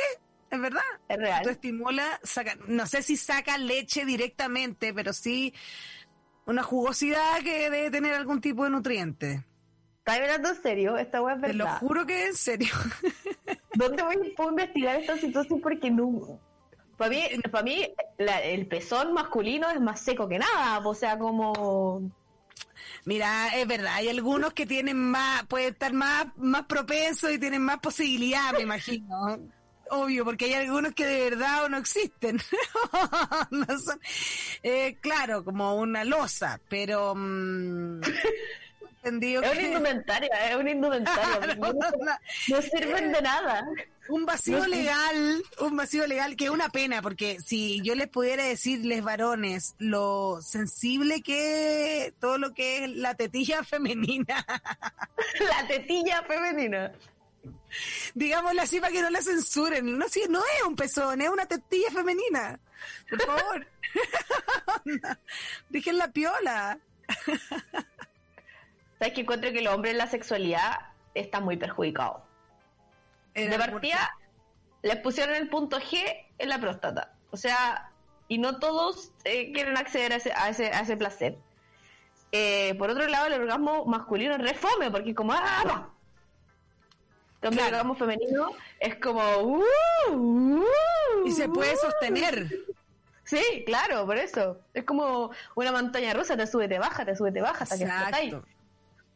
es 0.52 0.60
verdad. 0.60 0.82
Es 1.08 1.16
Si 1.16 1.16
tú 1.16 1.22
real. 1.22 1.50
estimulas, 1.50 2.20
saca, 2.24 2.58
no 2.68 2.86
sé 2.88 3.02
si 3.04 3.16
saca 3.16 3.58
leche 3.58 4.04
directamente, 4.06 4.94
pero 4.94 5.14
sí 5.14 5.54
una 6.46 6.64
jugosidad 6.64 7.40
que 7.44 7.70
debe 7.70 7.90
tener 7.92 8.16
algún 8.16 8.42
tipo 8.42 8.64
de 8.66 8.72
nutriente. 8.72 9.46
¿Estás 10.00 10.20
hablando 10.22 10.50
en 10.50 10.62
serio? 10.62 10.98
Esta 10.98 11.22
weá 11.22 11.36
es 11.36 11.42
Te 11.42 11.54
lo 11.54 11.66
verdad. 11.66 11.80
juro 11.80 12.06
que 12.06 12.28
en 12.28 12.36
serio. 12.36 12.74
¿Dónde 13.76 14.02
voy 14.04 14.34
puedo 14.36 14.50
investigar 14.50 14.96
esta 15.00 15.18
situación? 15.18 15.62
Porque 15.62 15.92
no. 15.92 16.40
Para 16.98 17.10
mí, 17.12 17.24
para 17.52 17.64
mí 17.64 17.88
la- 18.18 18.42
el 18.42 18.66
pezón 18.68 19.14
masculino 19.14 19.70
es 19.70 19.80
más 19.80 20.00
seco 20.02 20.28
que 20.28 20.40
nada. 20.40 20.80
O 20.86 20.94
sea, 20.96 21.18
como. 21.18 22.12
Mira, 23.06 23.50
es 23.56 23.68
verdad, 23.68 23.94
hay 23.96 24.10
algunos 24.10 24.54
que 24.54 24.66
tienen 24.66 24.98
más, 24.98 25.46
pueden 25.46 25.74
estar 25.74 25.94
más, 25.94 26.28
más 26.38 26.66
propensos 26.66 27.32
y 27.32 27.40
tienen 27.40 27.62
más 27.62 27.80
posibilidad, 27.80 28.52
me 28.54 28.62
imagino. 28.62 29.40
Obvio, 29.92 30.24
porque 30.26 30.46
hay 30.46 30.54
algunos 30.54 30.94
que 30.94 31.06
de 31.06 31.30
verdad 31.30 31.66
o 31.66 31.70
no 31.70 31.78
existen. 31.78 32.40
No 33.52 33.66
son- 33.80 34.00
eh, 34.64 34.98
claro, 35.02 35.44
como 35.46 35.76
una 35.76 36.04
losa, 36.04 36.60
pero 36.70 37.14
mm, 37.16 38.02
entendido 39.04 39.42
Es 39.42 39.52
una 39.52 39.60
que 39.62 39.68
indumentaria, 39.68 40.50
es 40.50 40.56
una 40.56 40.72
indumentaria. 40.72 41.56
No, 41.60 41.74
no 42.56 42.62
sirven 42.62 43.12
de 43.12 43.22
nada. 43.22 43.66
un 44.10 44.26
vacío 44.26 44.60
No, 44.60 44.68
legal, 44.68 45.44
un 45.60 45.76
vacío 45.78 46.06
legal 46.08 46.36
que 46.36 46.46
es 46.46 46.50
una 46.50 46.70
pena, 46.70 47.02
porque 47.02 47.38
si 47.46 47.82
yo 47.82 47.96
les 47.96 48.08
pudiera 48.08 48.44
decirles 48.44 49.04
varones 49.04 49.76
lo 49.78 50.42
sensible 50.42 51.22
que 51.22 52.14
todo 52.20 52.38
lo 52.38 52.54
que 52.54 52.84
es 52.86 52.90
la 52.96 53.16
tetilla 53.16 53.64
femenina. 53.66 54.46
La 55.40 55.68
tetilla 55.68 56.24
femenina. 56.24 56.92
Digámoslo 58.16 58.62
así 58.62 58.80
para 58.80 58.92
que 58.92 59.02
no 59.02 59.10
la 59.10 59.22
censuren. 59.22 59.98
No, 59.98 60.08
sí, 60.10 60.24
no 60.30 60.40
es 60.40 60.64
un 60.68 60.76
pezón, 60.76 61.22
es 61.22 61.30
una 61.30 61.46
tetilla 61.46 61.92
femenina. 61.92 62.60
Por 63.10 63.22
favor. 63.22 63.68
Dejen 65.70 65.98
la 65.98 66.12
piola. 66.12 66.80
¿Sabes 69.00 69.14
que 69.14 69.22
encuentro 69.22 69.52
que 69.54 69.60
el 69.60 69.68
hombre 69.68 69.92
en 69.92 69.98
la 69.98 70.08
sexualidad 70.08 70.74
está 71.16 71.40
muy 71.40 71.56
perjudicado? 71.56 72.22
De 73.34 73.58
partida, 73.58 74.18
les 74.82 74.98
pusieron 74.98 75.36
el 75.36 75.50
punto 75.50 75.80
G 75.80 76.04
en 76.38 76.50
la 76.50 76.60
próstata. 76.60 77.14
O 77.32 77.38
sea, 77.38 77.92
y 78.28 78.38
no 78.40 78.60
todos 78.60 79.12
eh, 79.24 79.54
quieren 79.54 79.78
acceder 79.78 80.12
a 80.12 80.16
ese, 80.18 80.34
a 80.34 80.50
ese, 80.50 80.68
a 80.68 80.82
ese 80.82 80.98
placer. 80.98 81.38
Eh, 82.34 82.76
por 82.78 82.90
otro 82.90 83.08
lado, 83.08 83.28
el 83.28 83.34
orgasmo 83.34 83.86
masculino 83.86 84.34
es 84.34 84.42
refome, 84.42 84.92
porque 84.92 85.12
es 85.12 85.16
como 85.16 85.32
¡ah! 85.34 85.90
El 87.42 87.58
orgasmo 87.58 87.96
femenino 87.96 88.50
es 88.80 88.98
como 88.98 89.22
¡uh! 89.38 89.64
uh 90.10 90.66
y 91.26 91.32
se 91.32 91.48
puede 91.48 91.78
sostener. 91.78 92.50
Sí, 93.24 93.64
claro, 93.66 94.06
por 94.06 94.18
eso. 94.18 94.60
Es 94.74 94.84
como 94.84 95.32
una 95.56 95.72
montaña 95.72 96.14
rusa, 96.14 96.36
te 96.36 96.46
sube, 96.48 96.68
te 96.68 96.80
baja, 96.80 97.06
te 97.06 97.16
sube, 97.16 97.32
te 97.32 97.42
baja, 97.42 97.64
hasta 97.64 97.78
que 97.78 97.86
ahí. 97.86 98.36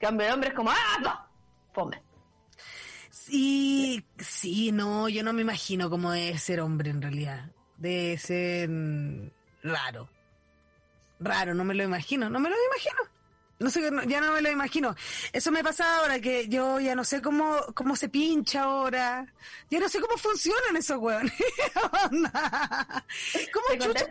Cambio 0.04 0.28
de 0.28 0.34
hombre 0.34 0.50
es 0.50 0.56
como 0.56 0.70
¡ah! 0.70 1.30
Fome. 1.72 2.04
Sí, 3.10 4.06
sí, 4.20 4.74
no, 4.74 5.08
yo 5.08 5.24
no 5.24 5.32
me 5.32 5.44
imagino 5.44 5.90
cómo 5.90 6.12
debe 6.12 6.38
ser 6.38 6.60
hombre 6.60 6.90
en 6.90 7.02
realidad. 7.02 7.50
Debe 7.78 8.18
ser 8.18 8.70
raro. 9.64 10.10
Raro, 11.22 11.54
no 11.54 11.64
me 11.64 11.74
lo 11.74 11.84
imagino, 11.84 12.30
no 12.30 12.42
me 12.42 12.50
lo 12.50 12.56
imagino. 12.66 12.98
No 13.60 13.70
sé, 13.70 13.90
ya 14.10 14.20
no 14.20 14.34
me 14.34 14.42
lo 14.42 14.52
imagino. 14.52 14.94
Eso 15.32 15.52
me 15.52 15.64
pasa 15.64 16.00
ahora 16.00 16.20
que 16.20 16.50
yo 16.50 16.82
ya 16.82 16.96
no 16.96 17.06
sé 17.06 17.22
cómo, 17.22 17.62
cómo 17.74 17.96
se 17.96 18.10
pincha 18.10 18.64
ahora. 18.64 19.34
Ya 19.70 19.80
no 19.80 19.88
sé 19.88 20.02
cómo 20.02 20.18
funcionan 20.18 20.76
esos 20.76 20.98
weones. 20.98 21.32
¿Cómo 23.54 23.68
chucha? 23.80 24.10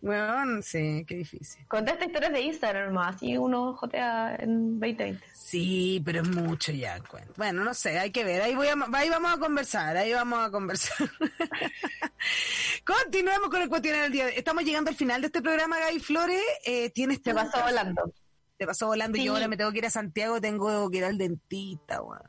Bueno, 0.00 0.62
sí, 0.62 1.04
qué 1.06 1.16
difícil. 1.16 1.66
Contesta 1.68 2.04
historias 2.04 2.32
de 2.32 2.40
Instagram 2.40 2.92
más, 2.92 3.16
así 3.16 3.36
uno 3.36 3.74
jotea 3.74 4.36
en 4.36 4.78
2020. 4.78 5.24
Sí, 5.32 6.02
pero 6.04 6.22
es 6.22 6.28
mucho 6.28 6.72
ya. 6.72 7.00
Bueno, 7.36 7.64
no 7.64 7.74
sé, 7.74 7.98
hay 7.98 8.10
que 8.10 8.24
ver. 8.24 8.42
Ahí, 8.42 8.54
voy 8.54 8.68
a, 8.68 8.74
ahí 8.92 9.08
vamos 9.08 9.32
a 9.32 9.38
conversar, 9.38 9.96
ahí 9.96 10.12
vamos 10.12 10.38
a 10.38 10.50
conversar. 10.50 11.08
Continuemos 12.84 13.48
con 13.48 13.62
el 13.62 13.68
cuestionario 13.68 14.04
del 14.04 14.12
día. 14.12 14.28
Estamos 14.28 14.64
llegando 14.64 14.90
al 14.90 14.96
final 14.96 15.20
de 15.20 15.26
este 15.28 15.42
programa, 15.42 15.78
Gaby 15.78 16.00
Flores. 16.00 16.42
Eh, 16.64 16.90
tienes 16.90 17.22
Te 17.22 17.34
pasó 17.34 17.62
volando. 17.62 18.12
Te 18.56 18.66
pasó 18.66 18.86
volando 18.86 19.18
y 19.18 19.24
yo 19.24 19.34
ahora 19.34 19.48
me 19.48 19.56
tengo 19.56 19.70
que 19.70 19.78
ir 19.78 19.86
a 19.86 19.90
Santiago, 19.90 20.40
tengo 20.40 20.90
que 20.90 20.98
ir 20.98 21.04
al 21.04 21.18
dentista, 21.18 22.00
weón. 22.00 22.22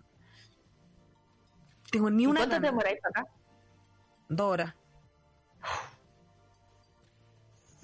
Tengo 1.89 2.09
ni 2.09 2.27
una. 2.27 2.41
¿Cuánto 2.41 2.55
te 2.57 2.61
demoráis 2.67 2.99
acá? 3.05 3.25
Dos 4.27 4.51
horas. 4.51 4.75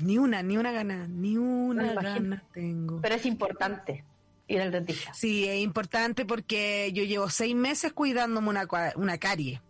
Ni 0.03 0.17
una, 0.17 0.43
ni 0.43 0.57
una 0.57 0.71
gana, 0.71 1.07
ni 1.07 1.37
una 1.37 1.93
gana 1.93 2.43
tengo. 2.53 2.99
Pero 3.01 3.15
es 3.15 3.25
importante 3.25 4.03
ir 4.47 4.61
al 4.61 4.71
dentista. 4.71 5.13
Sí, 5.13 5.47
es 5.47 5.61
importante 5.61 6.25
porque 6.25 6.91
yo 6.93 7.03
llevo 7.03 7.29
seis 7.29 7.55
meses 7.55 7.93
cuidándome 7.93 8.49
una, 8.49 8.67
una 8.95 9.17
carie. 9.17 9.61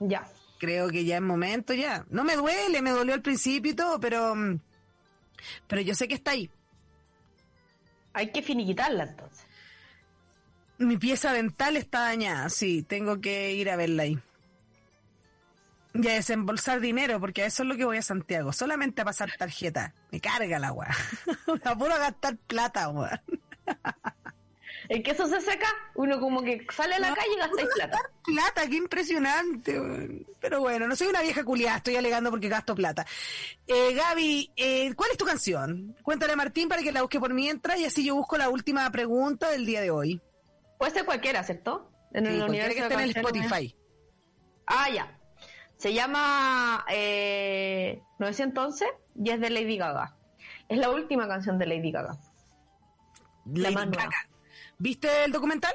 Ya. 0.00 0.28
Creo 0.58 0.88
que 0.88 1.04
ya 1.04 1.16
es 1.16 1.22
momento 1.22 1.74
ya. 1.74 2.04
No 2.10 2.24
me 2.24 2.36
duele, 2.36 2.82
me 2.82 2.90
dolió 2.90 3.14
al 3.14 3.22
principio 3.22 3.72
y 3.72 3.74
todo, 3.74 4.00
pero, 4.00 4.34
mm, 4.34 4.58
pero 5.68 5.82
yo 5.82 5.94
sé 5.94 6.08
que 6.08 6.14
está 6.14 6.32
ahí. 6.32 6.50
Hay 8.12 8.30
que 8.30 8.42
finiquitarla 8.42 9.04
entonces. 9.04 9.46
Mi 10.78 10.96
pieza 10.96 11.32
dental 11.32 11.76
está 11.76 12.00
dañada, 12.00 12.48
sí, 12.48 12.82
tengo 12.82 13.20
que 13.20 13.52
ir 13.52 13.70
a 13.70 13.76
verla 13.76 14.04
ahí. 14.04 14.18
Y 15.94 16.08
a 16.08 16.14
desembolsar 16.14 16.80
dinero, 16.80 17.20
porque 17.20 17.42
a 17.42 17.46
eso 17.46 17.62
es 17.62 17.68
lo 17.68 17.76
que 17.76 17.84
voy 17.84 17.98
a 17.98 18.02
Santiago. 18.02 18.52
Solamente 18.52 19.02
a 19.02 19.04
pasar 19.04 19.30
tarjeta. 19.38 19.94
Me 20.10 20.20
carga 20.20 20.58
la 20.58 20.72
weá. 20.72 20.90
Me 21.46 21.70
apuro 21.70 21.94
a 21.94 21.98
gastar 21.98 22.36
plata, 22.36 22.88
weá. 22.88 23.22
El 24.88 25.02
que 25.02 25.12
eso 25.12 25.26
se 25.26 25.40
seca, 25.40 25.68
uno 25.94 26.20
como 26.20 26.42
que 26.42 26.66
sale 26.70 26.96
a 26.96 26.98
la 26.98 27.14
calle 27.14 27.32
y 27.34 27.38
gasta 27.38 27.74
plata. 27.74 27.98
Plata, 28.24 28.68
qué 28.68 28.76
impresionante. 28.76 30.26
Pero 30.40 30.60
bueno, 30.60 30.86
no 30.86 30.96
soy 30.96 31.06
una 31.06 31.22
vieja 31.22 31.42
culiada, 31.42 31.78
estoy 31.78 31.96
alegando 31.96 32.30
porque 32.30 32.48
gasto 32.48 32.74
plata. 32.74 33.06
Eh, 33.66 33.94
Gaby, 33.94 34.52
eh, 34.56 34.92
¿cuál 34.94 35.12
es 35.12 35.16
tu 35.16 35.24
canción? 35.24 35.96
Cuéntale 36.02 36.34
a 36.34 36.36
Martín 36.36 36.68
para 36.68 36.82
que 36.82 36.92
la 36.92 37.00
busque 37.00 37.20
por 37.20 37.32
mientras 37.32 37.78
y 37.78 37.86
así 37.86 38.04
yo 38.04 38.14
busco 38.14 38.36
la 38.36 38.50
última 38.50 38.90
pregunta 38.90 39.48
del 39.50 39.64
día 39.64 39.80
de 39.80 39.90
hoy. 39.90 40.20
Puede 40.78 40.92
ser 40.92 41.04
cualquiera, 41.06 41.42
¿cierto? 41.44 41.90
En 42.12 42.26
el 42.26 42.42
universo 42.42 42.74
que 42.74 42.82
esté 42.82 42.94
en 42.94 43.00
el 43.00 43.16
Spotify. 43.16 43.74
Ah, 44.66 44.90
ya. 44.90 45.18
Se 45.84 45.92
llama 45.92 46.82
eh, 46.90 48.00
911 48.18 48.86
y 49.22 49.28
es 49.28 49.38
de 49.38 49.50
Lady 49.50 49.76
Gaga. 49.76 50.16
Es 50.66 50.78
la 50.78 50.88
última 50.88 51.28
canción 51.28 51.58
de 51.58 51.66
Lady 51.66 51.90
Gaga. 51.90 52.16
Lady 53.44 53.74
Gaga. 53.74 54.08
¿Viste 54.78 55.26
el 55.26 55.32
documental? 55.32 55.74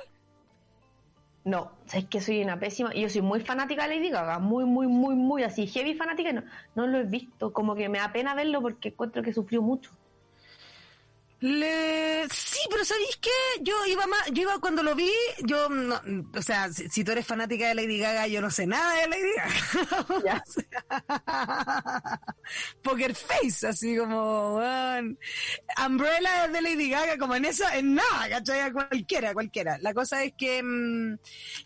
No, 1.43 1.74
sabes 1.86 2.07
que 2.07 2.22
soy 2.22 2.41
una 2.41 2.60
pésima. 2.60 2.91
Yo 2.95 3.07
soy 3.07 3.22
muy 3.22 3.41
fanática 3.41 3.88
de 3.88 3.97
Lady 3.97 4.10
Gaga, 4.10 4.39
muy, 4.39 4.66
muy, 4.66 4.88
muy, 4.88 5.14
muy 5.14 5.43
así, 5.43 5.68
heavy 5.68 5.93
fanática. 5.93 6.34
No, 6.34 6.41
no 6.74 6.88
lo 6.88 6.97
he 6.97 7.03
visto, 7.03 7.53
como 7.53 7.76
que 7.76 7.88
me 7.88 7.99
da 7.99 8.12
pena 8.12 8.34
verlo 8.34 8.64
porque 8.64 8.89
encuentro 8.89 9.22
que 9.22 9.32
sufrió 9.32 9.62
mucho. 9.62 9.91
Le... 11.41 12.27
Sí, 12.33 12.59
pero 12.69 12.83
¿sabéis 12.83 13.17
qué? 13.21 13.29
Yo 13.61 13.73
iba 13.85 14.05
más, 14.07 14.29
yo 14.31 14.41
iba 14.41 14.59
cuando 14.59 14.83
lo 14.83 14.93
vi, 14.93 15.09
yo, 15.45 15.69
no, 15.69 16.01
o 16.35 16.41
sea, 16.41 16.71
si, 16.73 17.03
tú 17.03 17.11
eres 17.11 17.25
fanática 17.25 17.69
de 17.69 17.75
Lady 17.75 17.97
Gaga, 17.97 18.27
yo 18.27 18.41
no 18.41 18.51
sé 18.51 18.67
nada 18.67 18.93
de 18.95 19.07
Lady 19.07 19.31
Gaga. 20.25 20.43
Poker 22.83 23.15
Face, 23.15 23.67
así 23.67 23.95
como, 23.95 24.61
Umbrella 25.85 26.47
de 26.51 26.61
Lady 26.61 26.89
Gaga, 26.89 27.17
como 27.17 27.35
en 27.35 27.45
eso, 27.45 27.63
en 27.73 27.95
nada, 27.95 28.29
¿cachai? 28.29 28.73
Cualquiera, 28.73 29.33
cualquiera. 29.33 29.77
La 29.79 29.93
cosa 29.93 30.21
es 30.23 30.33
que 30.37 30.61
mm, 30.61 31.19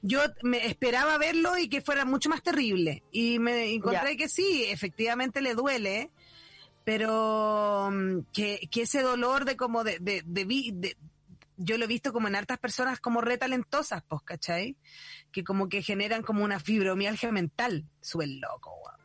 yo 0.04 0.22
me 0.44 0.68
esperaba 0.68 1.18
verlo 1.18 1.58
y 1.58 1.68
que 1.68 1.82
fuera 1.82 2.06
mucho 2.06 2.30
más 2.30 2.44
terrible. 2.44 3.04
Y 3.12 3.40
me 3.40 3.74
encontré 3.74 4.18
que 4.18 4.30
sí, 4.30 4.66
efectivamente 4.66 5.42
le 5.42 5.56
duele 5.56 6.12
pero 6.84 7.90
mm, 7.92 8.26
que, 8.34 8.68
que 8.72 8.84
ese 8.84 9.02
dolor 9.02 9.46
de 9.46 9.56
como 9.56 9.84
de, 9.84 10.00
de, 10.00 10.24
de, 10.26 10.98
yo 11.58 11.78
lo 11.78 11.86
he 11.86 11.88
visto 11.88 12.12
como 12.12 12.28
en 12.28 12.36
hartas 12.36 12.58
personas 12.58 13.00
como 13.00 13.22
re 13.22 13.38
talentosas, 13.38 14.04
pues, 14.08 14.22
¿cachai? 14.24 14.76
Que 15.32 15.44
como 15.44 15.70
que 15.70 15.82
generan 15.82 16.24
como 16.24 16.44
una 16.44 16.60
fibromialgia 16.60 17.32
mental. 17.32 17.86
Sube 18.02 18.28
loco, 18.28 18.72
weón. 18.86 19.00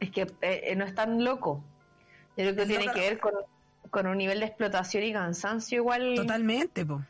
Es 0.00 0.10
que 0.10 0.22
eh, 0.22 0.62
eh, 0.64 0.76
no 0.76 0.84
es 0.84 0.94
tan 0.94 1.24
loco. 1.24 1.64
Yo 2.36 2.44
creo 2.44 2.56
que 2.56 2.66
tiene 2.66 2.92
que 2.92 3.00
ver 3.00 3.20
con, 3.20 3.32
con, 3.90 4.06
un 4.06 4.18
nivel 4.18 4.40
de 4.40 4.46
explotación 4.46 5.04
y 5.04 5.12
cansancio 5.12 5.76
igual. 5.78 6.14
Totalmente, 6.16 6.84
pues. 6.84 7.04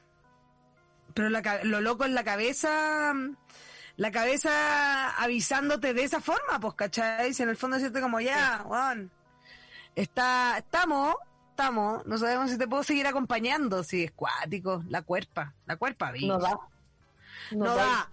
Pero 1.14 1.28
lo 1.30 1.80
loco 1.80 2.04
en 2.04 2.14
la 2.14 2.24
cabeza, 2.24 3.14
la 3.96 4.10
cabeza 4.10 5.10
avisándote 5.16 5.94
de 5.94 6.02
esa 6.02 6.20
forma, 6.20 6.58
pues, 6.60 6.74
¿cachai? 6.74 7.32
Si 7.34 7.42
en 7.42 7.50
el 7.50 7.56
fondo 7.56 7.78
siente 7.78 8.00
como 8.00 8.20
ya, 8.20 8.64
weón. 8.66 9.10
Está, 9.94 10.58
estamos, 10.58 11.14
estamos, 11.50 12.04
no 12.06 12.18
sabemos 12.18 12.50
si 12.50 12.58
te 12.58 12.66
puedo 12.66 12.82
seguir 12.82 13.06
acompañando, 13.06 13.84
si 13.84 14.04
es 14.04 14.12
cuático, 14.12 14.82
la 14.88 15.02
cuerpa, 15.02 15.54
la 15.66 15.76
cuerpa, 15.76 16.12
No 16.20 16.38
da. 16.38 16.58
No, 17.52 17.74
da. 17.74 18.10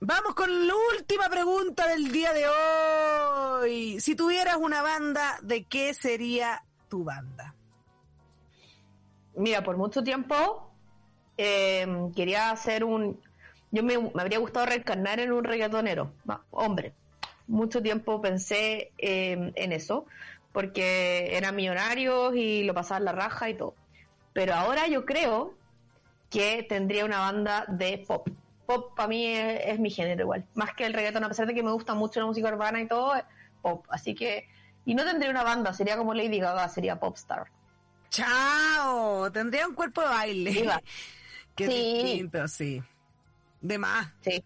Vamos 0.00 0.34
con 0.34 0.66
la 0.66 0.74
última 0.96 1.28
pregunta 1.28 1.86
del 1.86 2.10
día 2.10 2.32
de 2.32 2.48
hoy. 2.48 4.00
Si 4.00 4.16
tuvieras 4.16 4.56
una 4.56 4.82
banda, 4.82 5.38
¿de 5.42 5.62
qué 5.64 5.94
sería 5.94 6.64
tu 6.88 7.04
banda? 7.04 7.54
Mira, 9.36 9.62
por 9.62 9.76
mucho 9.76 10.02
tiempo 10.02 10.72
eh, 11.38 11.86
quería 12.14 12.50
hacer 12.50 12.84
un... 12.84 13.20
Yo 13.70 13.82
me, 13.82 13.94
habría 14.20 14.38
gustado 14.38 14.66
reencarnar 14.66 15.20
en 15.20 15.32
un 15.32 15.44
reggaetonero, 15.44 16.12
hombre. 16.50 16.94
Mucho 17.46 17.80
tiempo 17.80 18.20
pensé 18.20 18.92
eh, 18.98 19.52
en 19.54 19.72
eso, 19.72 20.06
porque 20.52 21.36
eran 21.36 21.56
millonarios 21.56 22.34
y 22.34 22.64
lo 22.64 22.74
pasaban 22.74 23.04
la 23.04 23.12
raja 23.12 23.48
y 23.48 23.54
todo. 23.54 23.74
Pero 24.32 24.54
ahora 24.54 24.86
yo 24.86 25.04
creo 25.04 25.54
que 26.30 26.64
tendría 26.68 27.04
una 27.04 27.18
banda 27.18 27.64
de 27.68 28.04
pop. 28.06 28.28
Pop 28.66 28.94
para 28.96 29.08
mí 29.08 29.26
es, 29.26 29.78
mi 29.78 29.90
género 29.90 30.22
igual, 30.22 30.46
más 30.54 30.74
que 30.74 30.86
el 30.86 30.94
reggaeton, 30.94 31.24
a 31.24 31.28
pesar 31.28 31.46
de 31.46 31.54
que 31.54 31.62
me 31.62 31.72
gusta 31.72 31.94
mucho 31.94 32.20
la 32.20 32.26
música 32.26 32.48
urbana 32.48 32.80
y 32.80 32.88
todo, 32.88 33.12
pop. 33.60 33.84
Así 33.90 34.14
que, 34.14 34.48
y 34.84 34.94
no 34.94 35.04
tendría 35.04 35.30
una 35.30 35.42
banda, 35.42 35.72
sería 35.74 35.96
como 35.96 36.14
Lady 36.14 36.38
Gaga, 36.38 36.68
sería 36.68 36.98
Popstar. 36.98 37.46
¡Chao! 38.10 39.30
Tendría 39.32 39.66
un 39.66 39.74
cuerpo 39.74 40.02
de 40.02 40.06
baile. 40.06 40.68
Qué 41.56 41.66
sí. 41.66 42.02
distinto, 42.02 42.48
sí. 42.48 42.82
De 43.60 43.78
más. 43.78 44.08
Sí. 44.20 44.44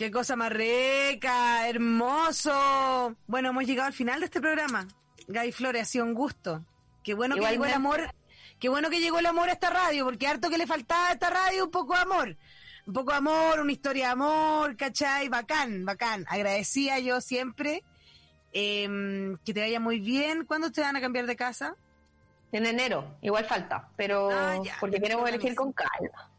Qué 0.00 0.10
cosa 0.10 0.34
más 0.34 0.50
rica, 0.50 1.68
hermoso. 1.68 3.14
Bueno, 3.26 3.50
hemos 3.50 3.66
llegado 3.66 3.86
al 3.86 3.92
final 3.92 4.20
de 4.20 4.24
este 4.24 4.40
programa. 4.40 4.88
Gaby 5.28 5.52
Flores, 5.52 5.82
ha 5.82 5.84
sido 5.84 6.06
un 6.06 6.14
gusto. 6.14 6.64
Qué 7.04 7.12
bueno 7.12 7.34
que 7.34 7.42
llegó 7.42 7.66
el 7.66 7.74
amor, 7.74 8.10
Qué 8.58 8.70
bueno 8.70 8.88
que 8.88 8.98
llegó 8.98 9.18
el 9.18 9.26
amor 9.26 9.50
a 9.50 9.52
esta 9.52 9.68
radio, 9.68 10.06
porque 10.06 10.26
harto 10.26 10.48
que 10.48 10.56
le 10.56 10.66
faltaba 10.66 11.08
a 11.08 11.12
esta 11.12 11.28
radio 11.28 11.66
un 11.66 11.70
poco 11.70 11.92
de 11.92 12.00
amor. 12.00 12.36
Un 12.86 12.94
poco 12.94 13.10
de 13.10 13.18
amor, 13.18 13.60
una 13.60 13.72
historia 13.72 14.06
de 14.06 14.12
amor, 14.12 14.74
¿cachai? 14.78 15.28
Bacán, 15.28 15.84
bacán. 15.84 16.24
Agradecía 16.30 16.98
yo 16.98 17.20
siempre. 17.20 17.84
Em, 18.54 19.36
que 19.44 19.52
te 19.52 19.60
vaya 19.60 19.80
muy 19.80 20.00
bien. 20.00 20.46
¿Cuándo 20.46 20.72
te 20.72 20.80
van 20.80 20.96
a 20.96 21.02
cambiar 21.02 21.26
de 21.26 21.36
casa? 21.36 21.76
En 22.52 22.64
enero, 22.64 23.18
igual 23.20 23.44
falta, 23.44 23.90
pero 23.98 24.30
Ah, 24.32 24.62
ya, 24.64 24.78
porque 24.80 24.98
queremos 24.98 25.28
elegir 25.28 25.54
con 25.54 25.74
calma. 25.74 26.30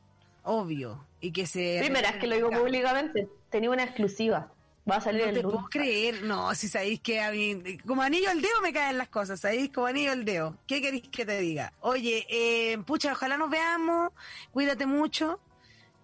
Obvio. 0.44 1.06
Y 1.20 1.32
que 1.32 1.46
se... 1.46 1.78
Primera 1.80 2.10
es 2.10 2.16
que 2.18 2.28
lo 2.28 2.36
digo 2.36 2.50
públicamente, 2.50 3.28
tenía 3.50 3.70
una 3.70 3.84
exclusiva. 3.84 4.52
Va 4.90 4.96
a 4.96 5.02
salir 5.02 5.22
No 5.22 5.30
el 5.30 5.36
te 5.36 5.42
lunes. 5.44 5.56
puedo 5.58 5.70
creer, 5.70 6.24
no, 6.24 6.56
si 6.56 6.68
sabéis 6.68 7.00
que 7.02 7.22
a 7.22 7.30
mí, 7.32 7.78
como 7.86 8.02
anillo 8.02 8.32
al 8.32 8.42
dedo 8.42 8.62
me 8.64 8.74
caen 8.74 8.98
las 8.98 9.10
cosas, 9.10 9.40
sabéis, 9.40 9.70
como 9.72 9.86
anillo 9.86 10.12
al 10.12 10.26
dedo. 10.26 10.58
¿Qué 10.66 10.82
queréis 10.82 11.08
que 11.10 11.24
te 11.24 11.40
diga? 11.40 11.72
Oye, 11.82 12.26
eh, 12.30 12.80
pucha, 12.80 13.12
ojalá 13.12 13.38
nos 13.38 13.52
veamos, 13.52 14.12
cuídate 14.52 14.88
mucho. 14.88 15.40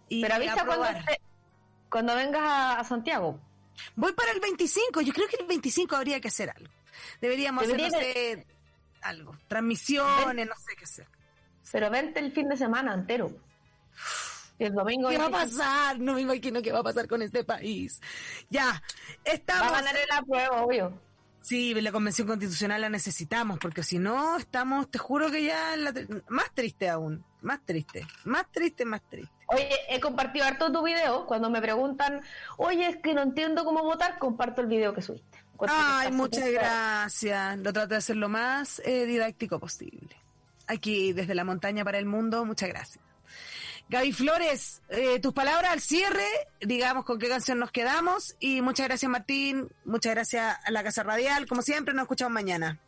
Y 0.10 0.22
Pero 0.22 0.36
avisa 0.36 0.64
cuando, 0.64 0.86
cuando 1.90 2.16
vengas 2.16 2.42
a, 2.44 2.80
a 2.80 2.84
Santiago. 2.84 3.40
Voy 3.96 4.14
para 4.14 4.32
el 4.32 4.40
25, 4.40 5.02
yo 5.02 5.12
creo 5.12 5.28
que 5.28 5.38
el 5.38 5.48
25 5.48 5.96
habría 5.96 6.20
que 6.22 6.28
hacer 6.28 6.52
algo. 6.56 6.72
Deberíamos 7.20 7.66
Debería 7.66 7.88
hacer, 7.88 8.38
no 8.38 8.44
sé, 8.44 8.48
algo, 9.02 9.36
transmisiones, 9.48 10.48
no 10.48 10.56
sé 10.56 10.76
qué 10.78 10.84
hacer. 10.84 11.08
Pero 11.72 11.90
vente 11.90 12.20
el 12.20 12.32
fin 12.32 12.48
de 12.48 12.58
semana 12.58 12.94
entero. 12.94 13.32
El 14.60 14.74
domingo 14.74 15.10
¿Qué 15.10 15.18
va 15.18 15.26
a 15.26 15.30
25 15.30 15.58
pasar? 15.58 16.00
No 16.00 16.14
me 16.14 16.22
imagino 16.22 16.62
qué 16.62 16.72
va 16.72 16.80
a 16.80 16.84
pasar 16.84 17.08
con 17.08 17.22
este 17.22 17.44
país. 17.44 18.02
Ya, 18.50 18.66
va 18.66 18.82
estamos... 19.24 19.72
a 19.72 19.76
ganar 19.76 19.96
en 19.96 20.08
la 20.10 20.22
prueba, 20.24 20.64
obvio. 20.64 21.08
Sí, 21.48 21.74
la 21.76 21.94
convención 21.94 22.28
constitucional 22.28 22.82
la 22.82 22.90
necesitamos, 22.90 23.58
porque 23.60 23.82
si 23.82 24.00
no, 24.00 24.36
estamos, 24.36 24.92
te 24.92 24.98
juro 24.98 25.32
que 25.32 25.46
ya 25.46 25.76
en 25.76 25.84
la 25.86 25.94
más 26.28 26.54
triste 26.54 26.90
aún, 26.90 27.24
más 27.42 27.62
triste, 27.64 28.06
más 28.26 28.52
triste, 28.52 28.84
más 28.84 29.02
triste. 29.10 29.32
Oye, 29.48 29.70
he 29.88 30.02
compartido 30.02 30.46
harto 30.46 30.70
tu 30.74 30.84
video. 30.84 31.26
Cuando 31.26 31.50
me 31.50 31.62
preguntan, 31.62 32.22
oye, 32.58 32.90
es 32.90 32.98
que 32.98 33.14
no 33.14 33.22
entiendo 33.22 33.64
cómo 33.64 33.82
votar, 33.84 34.20
comparto 34.20 34.60
el 34.60 34.68
video 34.68 34.94
que 34.94 35.02
subiste. 35.02 35.38
Que 35.58 35.68
Ay, 35.70 36.12
muchas 36.12 36.52
gracias. 36.52 37.58
Lo 37.60 37.72
trato 37.72 37.90
de 37.90 37.96
hacer 37.96 38.18
lo 38.18 38.28
más 38.28 38.82
eh, 38.84 39.06
didáctico 39.06 39.58
posible. 39.58 40.18
Aquí, 40.68 41.14
desde 41.14 41.34
la 41.34 41.46
montaña 41.46 41.86
para 41.86 41.98
el 41.98 42.06
mundo, 42.06 42.44
muchas 42.44 42.68
gracias. 42.68 43.07
Gaby 43.90 44.12
Flores, 44.12 44.82
eh, 44.90 45.20
tus 45.22 45.34
palabras 45.34 45.72
al 45.72 45.80
cierre, 45.80 46.26
digamos 46.60 47.06
con 47.06 47.20
qué 47.20 47.30
canción 47.30 47.58
nos 47.60 47.72
quedamos. 47.72 48.36
Y 48.40 48.62
muchas 48.62 48.88
gracias, 48.88 49.10
Martín. 49.10 49.70
Muchas 49.86 50.14
gracias 50.14 50.58
a 50.66 50.72
la 50.72 50.84
Casa 50.84 51.04
Radial. 51.04 51.48
Como 51.48 51.62
siempre, 51.62 51.94
nos 51.94 52.04
escuchamos 52.04 52.34
mañana. 52.34 52.80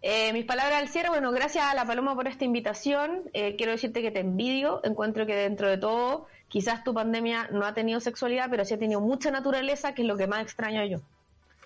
Eh, 0.00 0.32
mis 0.32 0.44
palabras 0.44 0.80
al 0.80 0.88
cierre, 0.88 1.08
bueno, 1.08 1.32
gracias 1.32 1.64
a 1.64 1.74
la 1.74 1.84
Paloma 1.84 2.14
por 2.14 2.28
esta 2.28 2.44
invitación. 2.44 3.24
Eh, 3.34 3.56
quiero 3.56 3.72
decirte 3.72 4.00
que 4.00 4.10
te 4.10 4.20
envidio. 4.20 4.80
Encuentro 4.84 5.26
que 5.26 5.34
dentro 5.34 5.68
de 5.68 5.76
todo, 5.76 6.28
quizás 6.48 6.82
tu 6.82 6.94
pandemia 6.94 7.48
no 7.52 7.66
ha 7.66 7.74
tenido 7.74 8.00
sexualidad, 8.00 8.48
pero 8.48 8.64
sí 8.64 8.74
ha 8.74 8.78
tenido 8.78 9.00
mucha 9.00 9.30
naturaleza, 9.30 9.94
que 9.94 10.02
es 10.02 10.08
lo 10.08 10.16
que 10.16 10.26
más 10.26 10.42
extraño 10.42 10.84
yo. 10.86 11.00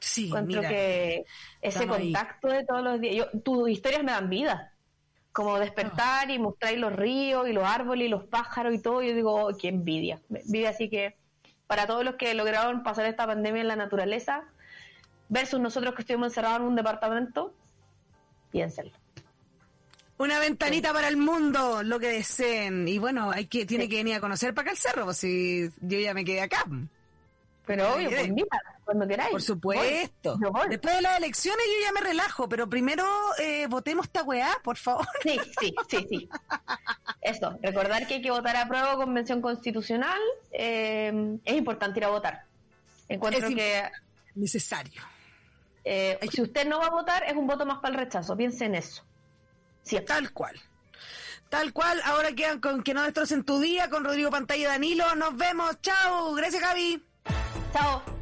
Sí, 0.01 0.27
Encuentro 0.27 0.59
mira. 0.63 0.69
que 0.69 1.25
ese 1.61 1.81
ahí. 1.81 1.87
contacto 1.87 2.49
de 2.49 2.65
todos 2.65 2.83
los 2.83 3.01
días. 3.01 3.15
Yo, 3.15 3.41
tus 3.43 3.69
historias 3.69 4.03
me 4.03 4.11
dan 4.11 4.29
vida. 4.29 4.72
Como 5.33 5.59
despertar 5.59 6.31
y 6.31 6.39
mostrar 6.39 6.75
los 6.75 6.95
ríos 6.95 7.49
y 7.49 7.53
los 7.53 7.65
árboles 7.65 8.07
y 8.07 8.09
los 8.11 8.25
pájaros 8.25 8.75
y 8.75 8.79
todo. 8.79 9.03
Yo 9.03 9.15
digo, 9.15 9.35
oh, 9.35 9.57
qué 9.57 9.69
envidia. 9.69 10.21
Envidia, 10.31 10.71
así 10.71 10.89
que 10.89 11.17
para 11.67 11.87
todos 11.87 12.05
los 12.05 12.17
que 12.17 12.35
lograron 12.35 12.83
pasar 12.83 13.07
esta 13.07 13.27
pandemia 13.27 13.63
en 13.63 13.69
la 13.69 13.77
naturaleza, 13.77 14.45
versus 15.31 15.59
nosotros 15.59 15.95
que 15.95 16.03
estuvimos 16.03 16.29
encerrados 16.29 16.61
en 16.61 16.67
un 16.67 16.77
departamento, 16.77 17.55
piénsenlo. 18.51 18.93
Una 20.19 20.39
ventanita 20.39 20.93
para 20.93 21.09
el 21.09 21.17
mundo, 21.17 21.83
lo 21.83 21.99
que 21.99 22.09
deseen. 22.09 22.87
Y 22.87 22.99
bueno, 22.99 23.31
hay 23.31 23.47
que, 23.47 23.65
tiene 23.65 23.89
que 23.89 23.97
venir 23.97 24.15
a 24.15 24.21
conocer 24.21 24.53
para 24.53 24.67
acá 24.67 24.71
el 24.73 24.77
cerro, 24.77 25.05
pues 25.07 25.17
si 25.17 25.71
yo 25.81 25.99
ya 25.99 26.13
me 26.13 26.25
quedé 26.25 26.43
acá. 26.43 26.67
Pero 27.65 27.95
obvio, 27.95 28.11
pues 28.11 28.31
mira, 28.31 28.47
cuando 28.85 29.07
queráis. 29.07 29.31
Por 29.31 29.43
supuesto. 29.43 30.33
Voy, 30.39 30.41
yo 30.45 30.51
voy. 30.53 30.69
Después 30.69 30.95
de 30.97 31.03
las 31.03 31.19
elecciones 31.19 31.65
yo 31.67 31.87
ya 31.87 31.93
me 31.93 32.01
relajo, 32.01 32.49
pero 32.49 32.69
primero 32.69 33.05
eh, 33.39 33.67
votemos 33.69 34.07
esta 34.07 34.23
weá, 34.23 34.57
por 34.65 34.77
favor. 34.77 35.07
Sí, 35.23 35.39
sí, 35.61 35.75
sí, 35.89 36.07
sí. 36.09 36.29
Eso, 37.21 37.59
recordar 37.63 38.07
que 38.07 38.15
hay 38.15 38.23
que 38.23 38.31
votar 38.31 38.57
a 38.57 38.67
prueba 38.67 38.97
convención 38.97 39.41
constitucional. 39.41 40.21
eh, 40.51 41.39
es 41.45 41.55
importante 41.57 42.01
ir 42.01 42.05
a 42.05 42.09
votar. 42.09 42.45
Encuentro 43.09 43.49
Es 43.49 43.55
que 43.55 43.91
Necesario. 44.35 45.03
eh, 45.85 46.19
que- 46.21 46.29
si 46.29 46.43
usted 46.43 46.67
no 46.67 46.79
va 46.81 46.87
a 46.87 46.91
votar, 46.91 47.25
es 47.25 47.35
un 47.35 47.47
voto 47.47 47.65
más 47.67 47.79
para 47.81 47.95
el 47.95 48.01
rechazo. 48.01 48.37
Piense 48.37 48.65
en 48.65 48.75
eso. 48.75 49.05
Siempre. 49.83 50.07
Tal 50.15 50.33
cual. 50.33 50.61
Tal 51.51 51.73
cual. 51.73 52.01
Ahora 52.05 52.33
quedan 52.33 52.61
con 52.61 52.83
que 52.83 52.95
no 52.95 53.03
destrocen 53.03 53.45
tu 53.45 53.61
día 53.61 53.91
con 53.91 54.05
Rodrigo 54.05 54.31
Pantalla 54.31 54.61
y 54.63 54.65
Danilo. 54.65 55.15
Nos 55.17 55.37
vemos. 55.37 55.81
Chao. 55.83 56.33
Gracias, 56.35 56.63
Javi. 56.63 57.05
Chao. 57.75 58.22